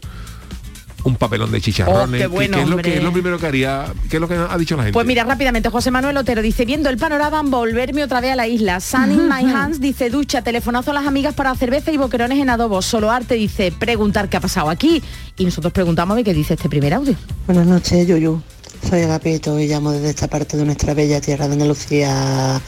un 1.04 1.16
papelón 1.16 1.52
de 1.52 1.60
chicharrones. 1.62 2.08
Oh, 2.08 2.12
qué 2.12 2.18
¿Qué- 2.20 2.28
bueno, 2.28 2.58
¿qué, 2.58 2.64
es 2.64 2.70
lo 2.70 2.78
que 2.78 2.98
es 2.98 3.04
lo 3.04 3.12
primero 3.12 3.38
que 3.40 3.48
haría? 3.48 3.86
¿Qué 4.10 4.18
es 4.18 4.22
lo 4.22 4.28
que 4.28 4.36
ha 4.36 4.58
dicho 4.58 4.76
la 4.78 4.84
gente? 4.84 4.94
Pues 4.94 5.06
mira, 5.06 5.24
rápidamente, 5.24 5.70
José 5.70 5.92
Manuel 5.92 6.16
Otero 6.18 6.42
dice, 6.42 6.66
viendo 6.66 6.90
el 6.90 6.98
panorama, 6.98 7.42
volverme 7.44 8.04
otra 8.04 8.22
vez 8.22 8.32
a 8.32 8.36
la 8.36 8.48
isla. 8.48 8.80
Sun 8.80 9.12
in 9.12 9.28
my 9.30 9.44
hands 9.54 9.80
dice, 9.80 10.10
ducha, 10.10 10.42
telefonazo 10.42 10.92
a 10.92 10.94
las 10.94 11.06
amigas 11.08 11.34
para 11.34 11.54
cerveza 11.56 11.92
y 11.92 11.98
boquerones 11.98 12.40
en 12.40 12.50
adobo. 12.50 12.82
Solo 12.82 13.12
arte 13.12 13.36
dice, 13.36 13.72
preguntar 13.72 14.30
qué 14.30 14.38
ha 14.38 14.42
pasado 14.42 14.70
aquí. 14.70 15.02
Y 15.38 15.46
nosotros 15.46 15.74
preguntamos 15.74 16.14
a 16.14 16.16
ver 16.16 16.26
qué 16.26 16.34
dice 16.34 16.54
este 16.54 16.70
primer 16.70 16.94
audio. 16.94 17.16
Buenas 17.48 17.68
noches, 17.68 18.08
Yuyu. 18.08 18.42
Soy 18.90 19.02
Agapito 19.02 19.60
y 19.60 19.68
llamo 19.68 19.92
desde 19.92 20.10
esta 20.10 20.28
parte 20.28 20.58
de 20.58 20.66
nuestra 20.66 20.94
bella 20.94 21.22
tierra 21.22 21.48
de 21.48 21.54
Andalucía, 21.54 22.60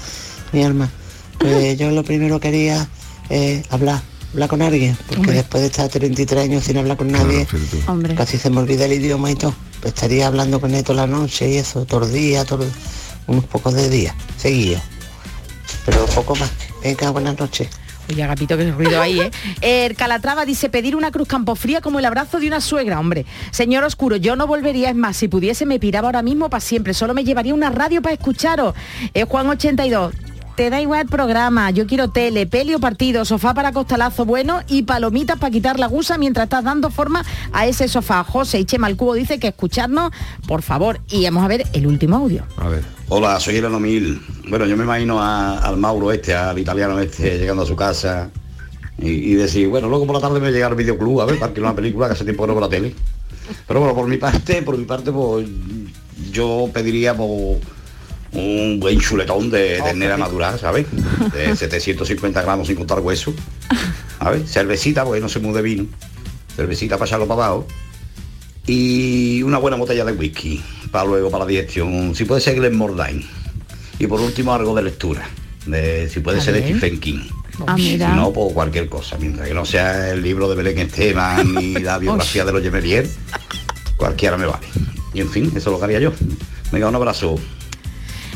mi 0.53 0.63
alma. 0.63 0.89
Pues 1.39 1.77
yo 1.77 1.91
lo 1.91 2.03
primero 2.03 2.39
que 2.39 2.47
haría 2.47 2.88
es 3.29 3.63
hablar, 3.71 4.01
hablar 4.36 4.49
con 4.49 4.61
alguien, 4.61 4.95
porque 5.07 5.15
Hombre. 5.15 5.33
después 5.38 5.61
de 5.61 5.67
estar 5.67 5.88
33 5.89 6.43
años 6.43 6.63
sin 6.63 6.77
hablar 6.77 6.97
con 6.97 7.09
nadie, 7.11 7.47
Hombre. 7.88 8.15
casi 8.15 8.38
se 8.38 8.49
me 8.49 8.59
olvida 8.59 8.86
el 8.86 8.93
idioma 8.93 9.31
y 9.31 9.36
todo. 9.36 9.53
Pues 9.81 9.93
estaría 9.93 10.27
hablando 10.27 10.59
con 10.59 10.73
él 10.73 10.83
toda 10.83 11.05
la 11.05 11.07
noche 11.07 11.49
y 11.49 11.55
eso, 11.57 11.86
todo 11.86 12.05
el 12.05 12.13
día, 12.13 12.43
todo, 12.43 12.65
unos 13.27 13.45
pocos 13.45 13.73
de 13.73 13.89
días, 13.89 14.13
seguidos. 14.38 14.81
Pero 15.86 16.05
poco 16.07 16.36
más. 16.36 16.51
Venga, 16.83 17.09
buenas 17.11 17.39
noches. 17.39 17.69
Oye, 18.09 18.21
Agapito, 18.23 18.55
qué 18.57 18.71
ruido 18.71 19.01
ahí, 19.01 19.19
¿eh? 19.19 19.31
El 19.61 19.95
Calatrava 19.95 20.45
dice 20.45 20.69
pedir 20.69 20.95
una 20.95 21.11
cruz 21.11 21.27
campofría 21.27 21.81
como 21.81 21.97
el 21.99 22.05
abrazo 22.05 22.39
de 22.39 22.47
una 22.47 22.61
suegra, 22.61 22.99
hombre. 22.99 23.25
Señor 23.51 23.83
Oscuro, 23.83 24.15
yo 24.17 24.36
no 24.36 24.45
volvería, 24.47 24.89
es 24.89 24.95
más, 24.95 25.17
si 25.17 25.27
pudiese 25.27 25.65
me 25.65 25.79
piraba 25.79 26.09
ahora 26.09 26.21
mismo 26.21 26.49
para 26.49 26.61
siempre. 26.61 26.93
Solo 26.93 27.13
me 27.15 27.23
llevaría 27.23 27.53
una 27.53 27.69
radio 27.71 28.01
para 28.01 28.13
escucharos. 28.13 28.75
Es 29.13 29.25
Juan 29.25 29.47
82. 29.49 30.13
Te 30.56 30.70
da 30.70 30.80
igual 30.80 31.01
el 31.01 31.08
programa, 31.10 31.70
yo 31.72 31.86
quiero 31.86 32.08
tele, 32.12 32.47
peli 32.47 32.74
o 32.76 32.80
partido, 32.80 33.26
sofá 33.26 33.53
para 33.53 33.74
costalazo 33.74 34.24
bueno 34.24 34.62
y 34.70 34.84
palomitas 34.84 35.38
para 35.38 35.51
quitar 35.51 35.78
la 35.80 35.88
gusa 35.88 36.18
mientras 36.18 36.45
estás 36.45 36.64
dando 36.64 36.89
forma 36.89 37.26
a 37.51 37.68
ese 37.68 37.89
sofá. 37.89 38.24
José 38.24 38.60
y 38.62 38.66
Chema 38.66 38.88
el 38.88 38.95
Cubo 38.95 39.16
dice 39.16 39.38
que 39.38 39.47
escucharnos, 39.49 40.12
por 40.47 40.62
favor. 40.62 41.01
Y 41.10 41.26
vamos 41.26 41.43
a 41.43 41.49
ver 41.49 41.66
el 41.74 41.86
último 41.88 42.16
audio. 42.16 42.45
A 42.56 42.70
ver. 42.70 42.86
Hola, 43.10 43.38
soy 43.41 43.58
el 43.58 43.70
Mil. 43.82 44.22
Bueno, 44.49 44.66
yo 44.66 44.78
me 44.78 44.86
imagino 44.86 45.22
a- 45.22 45.58
al 45.60 45.76
Mauro 45.76 46.14
este, 46.14 46.34
al 46.34 46.58
italiano 46.58 46.97
este, 46.99 47.38
llegando 47.38 47.64
a 47.64 47.66
su 47.66 47.76
casa 47.76 48.30
y, 48.97 49.10
y 49.10 49.34
decir, 49.34 49.68
bueno, 49.68 49.89
luego 49.89 50.06
por 50.06 50.16
la 50.16 50.22
tarde 50.22 50.36
me 50.36 50.39
voy 50.39 50.49
a 50.49 50.51
llegar 50.53 50.72
al 50.72 50.78
videoclub 50.78 51.20
a 51.20 51.26
ver, 51.26 51.36
para 51.36 51.47
alquilar 51.49 51.72
una 51.72 51.76
película 51.76 52.08
que 52.08 52.14
hace 52.14 52.24
tiempo 52.24 52.43
que 52.43 52.47
no 52.47 52.53
veo 52.53 52.62
la 52.62 52.70
tele. 52.70 52.95
Pero 53.68 53.82
bueno, 53.82 53.93
por 53.93 54.08
mi 54.08 54.16
parte, 54.16 54.62
por 54.62 54.78
mi 54.78 54.86
parte, 54.86 55.12
pues 55.12 55.45
yo 56.32 56.70
pediría 56.74 57.14
pues, 57.14 57.58
un 58.36 58.79
buen 58.79 58.99
chuletón 58.99 59.49
de 59.49 59.81
ternera 59.83 60.17
madura, 60.17 60.57
¿sabes? 60.57 60.86
De 61.33 61.55
750 61.55 62.41
gramos 62.43 62.67
sin 62.67 62.75
contar 62.75 62.99
hueso. 62.99 63.33
A 64.19 64.31
ver, 64.31 64.47
cervecita, 64.47 65.03
porque 65.03 65.21
no 65.21 65.29
se 65.29 65.39
mude 65.39 65.61
vino. 65.61 65.86
Cervecita 66.55 66.97
para 66.97 67.07
echarlo 67.07 67.27
para 67.27 67.45
abajo. 67.45 67.67
Y 68.67 69.43
una 69.43 69.57
buena 69.57 69.77
botella 69.77 70.05
de 70.05 70.13
whisky 70.13 70.61
para 70.91 71.05
luego, 71.05 71.29
para 71.29 71.43
la 71.43 71.49
digestión. 71.49 72.15
Si 72.15 72.25
puede 72.25 72.41
ser 72.41 72.55
Glenmorangie. 72.55 73.27
Y 73.99 74.07
por 74.07 74.19
último 74.19 74.53
algo 74.53 74.75
de 74.75 74.83
lectura. 74.83 75.27
De, 75.65 76.09
si 76.09 76.19
puede 76.19 76.39
A 76.39 76.41
ser 76.41 76.55
de. 76.55 76.61
Stephen 76.61 76.99
King. 76.99 77.19
Ah, 77.67 77.75
Si 77.77 77.97
no, 77.97 78.33
pues 78.33 78.53
cualquier 78.53 78.89
cosa. 78.89 79.17
Mientras 79.17 79.47
que 79.47 79.53
no 79.53 79.65
sea 79.65 80.09
el 80.11 80.21
libro 80.21 80.49
de 80.49 80.55
Belén 80.55 80.79
Esteban 80.79 81.53
ni 81.53 81.73
la 81.81 81.97
biografía 81.97 82.43
de 82.43 82.51
los 82.51 82.61
Gemelier, 82.61 83.07
cualquiera 83.97 84.38
me 84.38 84.45
vale. 84.45 84.67
Y 85.13 85.21
en 85.21 85.29
fin, 85.29 85.45
eso 85.47 85.57
es 85.57 85.65
lo 85.67 85.77
que 85.77 85.86
haría 85.86 85.99
yo. 85.99 86.11
Venga, 86.71 86.89
un 86.89 86.95
abrazo. 86.95 87.36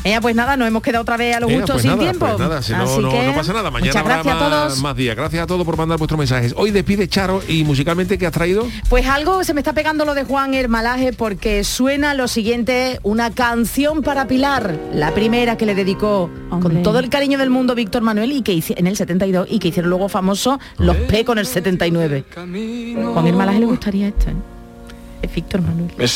Ella, 0.02 0.20
pues 0.22 0.34
nada, 0.34 0.56
nos 0.56 0.66
hemos 0.66 0.82
quedado 0.82 1.02
otra 1.02 1.16
vez 1.18 1.36
a 1.36 1.40
lo 1.40 1.46
Venga, 1.46 1.60
justo 1.60 1.72
pues 1.74 1.82
sin 1.82 1.90
nada, 1.90 2.02
tiempo. 2.02 2.26
pues 2.26 2.38
nada, 2.38 2.62
si 2.62 2.72
no, 2.72 2.82
Así 2.84 2.98
no- 3.00 3.10
que, 3.10 3.22
no 3.26 3.34
pasa 3.34 3.52
nada. 3.52 3.70
Mañana 3.70 3.90
muchas 3.92 4.00
habrá 4.02 4.14
gracias 4.14 4.34
a 4.34 4.38
más, 4.40 4.50
todos. 4.68 4.80
más 4.82 4.96
días. 4.96 5.14
Gracias 5.16 5.42
a 5.42 5.46
todos 5.46 5.66
por 5.66 5.76
mandar 5.76 5.98
vuestros 5.98 6.18
mensajes. 6.18 6.54
Hoy 6.56 6.70
despide 6.70 7.06
Charo 7.06 7.42
y 7.46 7.64
musicalmente 7.64 8.16
¿qué 8.16 8.26
has 8.26 8.32
traído? 8.32 8.66
Pues 8.88 9.06
algo 9.06 9.44
se 9.44 9.52
me 9.52 9.60
está 9.60 9.72
pegando 9.74 10.04
lo 10.06 10.14
de 10.14 10.24
Juan 10.24 10.54
Hermalaje 10.54 11.12
porque 11.12 11.64
suena 11.64 12.14
lo 12.14 12.28
siguiente, 12.28 12.98
una 13.02 13.30
canción 13.30 14.02
para 14.02 14.26
Pilar, 14.26 14.74
la 14.94 15.12
primera 15.12 15.56
que 15.58 15.66
le 15.66 15.74
dedicó 15.74 16.30
con 16.48 16.82
todo 16.82 16.98
el 16.98 17.10
cariño 17.10 17.36
del 17.38 17.50
mundo 17.50 17.74
Víctor 17.74 18.02
Manuel 18.02 18.32
y 18.32 18.42
que 18.42 18.52
hice 18.52 18.74
en 18.78 18.86
el 18.86 18.96
72 18.96 19.48
y 19.50 19.58
que 19.58 19.68
hicieron 19.68 19.90
luego 19.90 20.08
famoso 20.08 20.58
los 20.78 20.96
P 20.96 21.24
con 21.26 21.38
el 21.38 21.44
79. 21.46 22.24
Juan 22.34 23.26
Hermalaje 23.26 23.60
le 23.60 23.66
gustaría 23.66 24.08
esto, 24.08 24.30
¿eh? 24.30 24.34
Es 25.22 25.34
Víctor 25.34 25.60
Manuel. 25.60 25.92
Me 25.98 26.08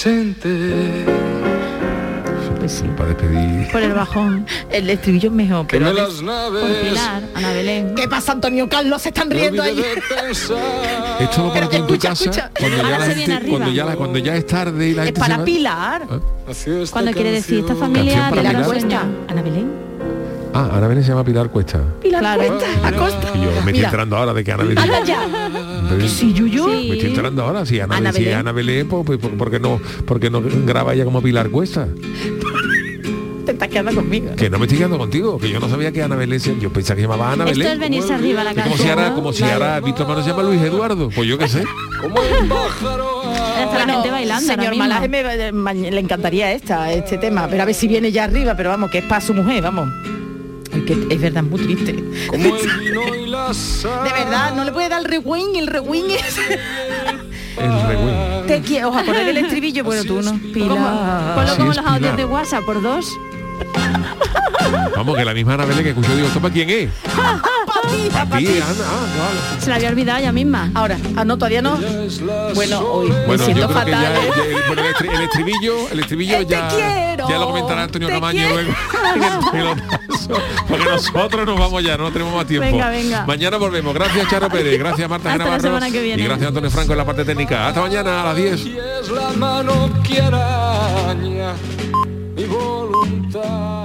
senté. 2.68 2.72
Pues 2.72 2.72
sí. 2.72 2.84
Para 2.96 3.08
despedir. 3.10 3.72
Por 3.72 3.82
el 3.82 3.92
bajón. 3.92 4.46
El 4.70 4.90
estribillo 4.90 5.28
es 5.30 5.34
mejor, 5.34 5.66
pero... 5.68 5.88
en 5.90 5.98
a 5.98 6.02
las 6.02 6.22
naves. 6.22 6.62
Por 6.62 6.88
Pilar, 6.88 7.22
Ana 7.34 7.52
Belén. 7.52 7.94
¿Qué 7.94 8.08
pasa, 8.08 8.32
Antonio 8.32 8.68
Carlos? 8.68 9.02
Se 9.02 9.08
están 9.10 9.30
riendo 9.30 9.62
ahí. 9.62 9.82
Esto 11.20 11.44
lo 11.44 11.52
pones 11.52 11.68
tú 11.70 11.76
en 11.76 11.86
tu 11.86 11.94
escucha, 11.94 12.08
casa 12.10 12.24
escucha. 12.24 12.50
cuando 12.58 12.76
ya, 12.76 12.98
la 12.98 13.06
se 13.06 13.14
gente, 13.14 13.48
cuando, 13.48 13.70
ya 13.72 13.84
la- 13.84 13.96
cuando 13.96 14.18
ya 14.18 14.36
es 14.36 14.46
tarde 14.46 14.88
y 14.88 14.94
la 14.94 15.02
Es 15.02 15.06
gente 15.06 15.20
se 15.20 15.24
para 15.26 15.38
va. 15.38 15.44
Pilar. 15.44 16.06
Cuando 16.90 17.12
quiere 17.12 17.30
decir 17.32 17.60
esta 17.60 17.74
familia 17.74 18.28
para 18.30 18.42
Pilar. 18.50 18.64
sueño. 18.64 19.00
Ana 19.28 19.42
Belén. 19.42 19.84
Ah, 20.56 20.70
Ana 20.74 20.86
Belén 20.86 21.02
se 21.02 21.08
llama 21.10 21.24
Pilar 21.24 21.50
Cuesta. 21.50 21.80
Pilar 22.00 22.20
Claro. 22.20 22.44
Cuesta, 22.46 22.88
Acosta. 22.88 23.28
Y 23.34 23.38
yo 23.38 23.44
me 23.50 23.56
estoy 23.58 23.72
Mira. 23.72 23.84
enterando 23.86 24.16
ahora 24.16 24.32
de 24.34 24.44
que 24.44 24.52
Ana 24.52 24.62
Belén. 24.62 24.78
Anda 24.78 25.04
ya. 25.04 25.28
Pero- 25.88 26.08
Sí, 26.08 26.32
Yuyu. 26.32 26.66
Me 26.68 26.92
estoy 26.92 27.08
enterando 27.10 27.42
ahora, 27.44 27.66
si 27.66 27.80
Ana, 27.80 27.96
Ana 27.96 28.12
si 28.12 28.20
Belén. 28.22 28.38
Ana 28.38 28.52
Belén, 28.52 28.88
pues, 28.88 29.04
pues, 29.04 29.18
¿por 29.18 29.50
qué 29.50 29.58
no, 29.58 29.80
porque 30.06 30.30
no 30.30 30.40
graba 30.64 30.94
ella 30.94 31.04
como 31.04 31.20
Pilar 31.22 31.50
Cuesta? 31.50 31.88
Te 33.44 33.52
estás 33.52 33.68
quedando 33.68 33.94
conmigo. 33.94 34.34
Que 34.36 34.48
no 34.48 34.58
me 34.58 34.64
estoy 34.64 34.78
quedando 34.78 34.96
contigo, 34.98 35.38
que 35.38 35.50
yo 35.50 35.60
no 35.60 35.68
sabía 35.68 35.92
que 35.92 36.02
Ana 36.02 36.16
Belén, 36.16 36.40
yo 36.60 36.70
pensaba 36.72 36.96
que 36.96 37.02
llamaba 37.02 37.32
Ana 37.32 37.44
Esto 37.44 37.58
Belén. 37.58 37.72
es 37.72 37.78
venirse 37.78 38.14
arriba 38.14 38.42
la 38.44 38.52
Es 38.52 38.62
como 38.62 38.76
si 38.78 38.88
ahora, 38.88 39.14
como 39.14 39.32
si 39.32 39.42
Vale. 39.42 39.54
ahora 39.54 39.80
Víctor 39.80 40.06
Manuel 40.06 40.24
se 40.24 40.30
llama 40.30 40.42
Luis 40.44 40.62
Eduardo, 40.62 41.10
pues 41.14 41.28
yo 41.28 41.36
qué 41.38 41.48
sé. 41.48 41.62
Está 41.62 42.08
la 43.86 43.92
gente 43.94 44.10
bailando 44.10 44.46
Señor. 44.46 44.76
Malaje 44.76 45.08
me- 45.08 45.52
ma- 45.52 45.74
le 45.74 46.00
encantaría 46.00 46.52
esta, 46.52 46.92
este 46.92 47.18
tema, 47.18 47.46
pero 47.48 47.62
a 47.62 47.66
ver 47.66 47.74
si 47.74 47.88
viene 47.88 48.12
ya 48.12 48.24
arriba, 48.24 48.54
pero 48.56 48.70
vamos, 48.70 48.90
que 48.90 48.98
es 48.98 49.04
para 49.04 49.20
su 49.20 49.34
mujer, 49.34 49.62
vamos. 49.62 49.88
Ay, 50.72 50.80
que 50.82 51.06
es 51.10 51.20
verdad, 51.20 51.42
muy 51.42 51.60
triste. 51.60 51.94
Como 52.28 52.56
el 52.56 52.62
vino 52.80 53.14
y 53.14 53.26
la 53.28 53.52
sal. 53.54 54.04
De 54.04 54.12
verdad, 54.12 54.54
no 54.54 54.64
le 54.64 54.72
puede 54.72 54.88
dar 54.88 55.00
el 55.00 55.06
rewind, 55.06 55.56
el 55.56 55.66
rewind 55.66 56.10
es... 56.10 56.38
El 57.58 57.86
rewind. 57.86 58.46
Te 58.46 58.60
quiero, 58.60 58.90
os 58.90 58.96
acordáis 58.96 59.26
del 59.26 59.36
estribillo, 59.38 59.84
bueno 59.84 60.04
tú 60.04 60.20
no. 60.20 60.38
Pilar. 60.52 61.34
Ponlo 61.34 61.56
como 61.56 61.70
es, 61.70 61.76
los 61.78 61.86
audios 61.86 62.16
de 62.16 62.24
WhatsApp 62.24 62.64
por 62.64 62.82
dos. 62.82 63.06
Vamos, 64.96 65.16
que 65.16 65.24
la 65.24 65.34
misma 65.34 65.54
Ana 65.54 65.64
Belén 65.64 65.82
que 65.84 65.90
escuchó, 65.90 66.14
digo, 66.14 66.28
¿esto 66.28 66.40
para 66.40 66.54
quién 66.54 66.70
es? 66.70 66.88
Para 68.12 68.38
ti. 68.38 68.46
Ana. 68.46 68.64
Ah, 68.80 69.06
vale. 69.18 69.60
Se 69.62 69.68
la 69.70 69.76
había 69.76 69.88
olvidado 69.90 70.18
ella 70.20 70.32
misma. 70.32 70.70
Ahora, 70.74 70.96
ah, 71.16 71.24
no, 71.24 71.36
todavía 71.36 71.60
no. 71.62 71.78
Bueno, 72.54 72.80
hoy 72.80 73.10
me 73.10 73.26
Bueno, 73.26 73.44
siento 73.44 73.62
yo 73.62 73.68
creo 73.68 73.84
que 73.84 73.92
fatal. 73.92 74.02
ya, 74.02 74.12
ya- 74.12 74.66
bueno, 74.68 74.82
el, 74.84 74.94
estri- 74.94 75.14
el 75.14 75.22
estribillo, 75.22 75.88
el 75.90 76.00
estribillo 76.00 76.38
Te 76.38 76.46
ya, 76.46 76.68
quiero, 76.68 77.28
ya 77.28 77.38
lo 77.38 77.46
comentará 77.46 77.82
Antonio 77.82 78.08
te 78.08 78.14
Camaño 78.14 78.38
quiero. 78.38 78.54
luego. 78.54 78.72
en 79.52 79.60
el 79.66 79.82
paso, 79.82 80.40
porque 80.68 80.84
nosotros 80.84 81.46
nos 81.46 81.58
vamos 81.58 81.82
ya, 81.82 81.96
no 81.96 82.10
tenemos 82.12 82.34
más 82.34 82.46
tiempo. 82.46 82.66
Venga, 82.70 82.88
venga. 82.90 83.26
Mañana 83.26 83.56
volvemos. 83.58 83.92
Gracias 83.94 84.28
Charo 84.30 84.48
Pérez, 84.48 84.78
gracias 84.78 85.08
Marta 85.10 85.30
Hasta 85.32 85.38
la 85.38 85.44
Genavarro 85.44 85.62
semana 85.62 85.90
que 85.90 86.02
viene. 86.02 86.22
y 86.22 86.24
gracias 86.24 86.48
Antonio 86.48 86.70
Franco 86.70 86.92
en 86.92 86.98
la 86.98 87.04
parte 87.04 87.24
técnica. 87.24 87.68
Hasta 87.68 87.80
mañana 87.80 88.22
a 88.22 88.24
las 88.24 88.36
10. 88.36 88.64
Es 93.34 93.83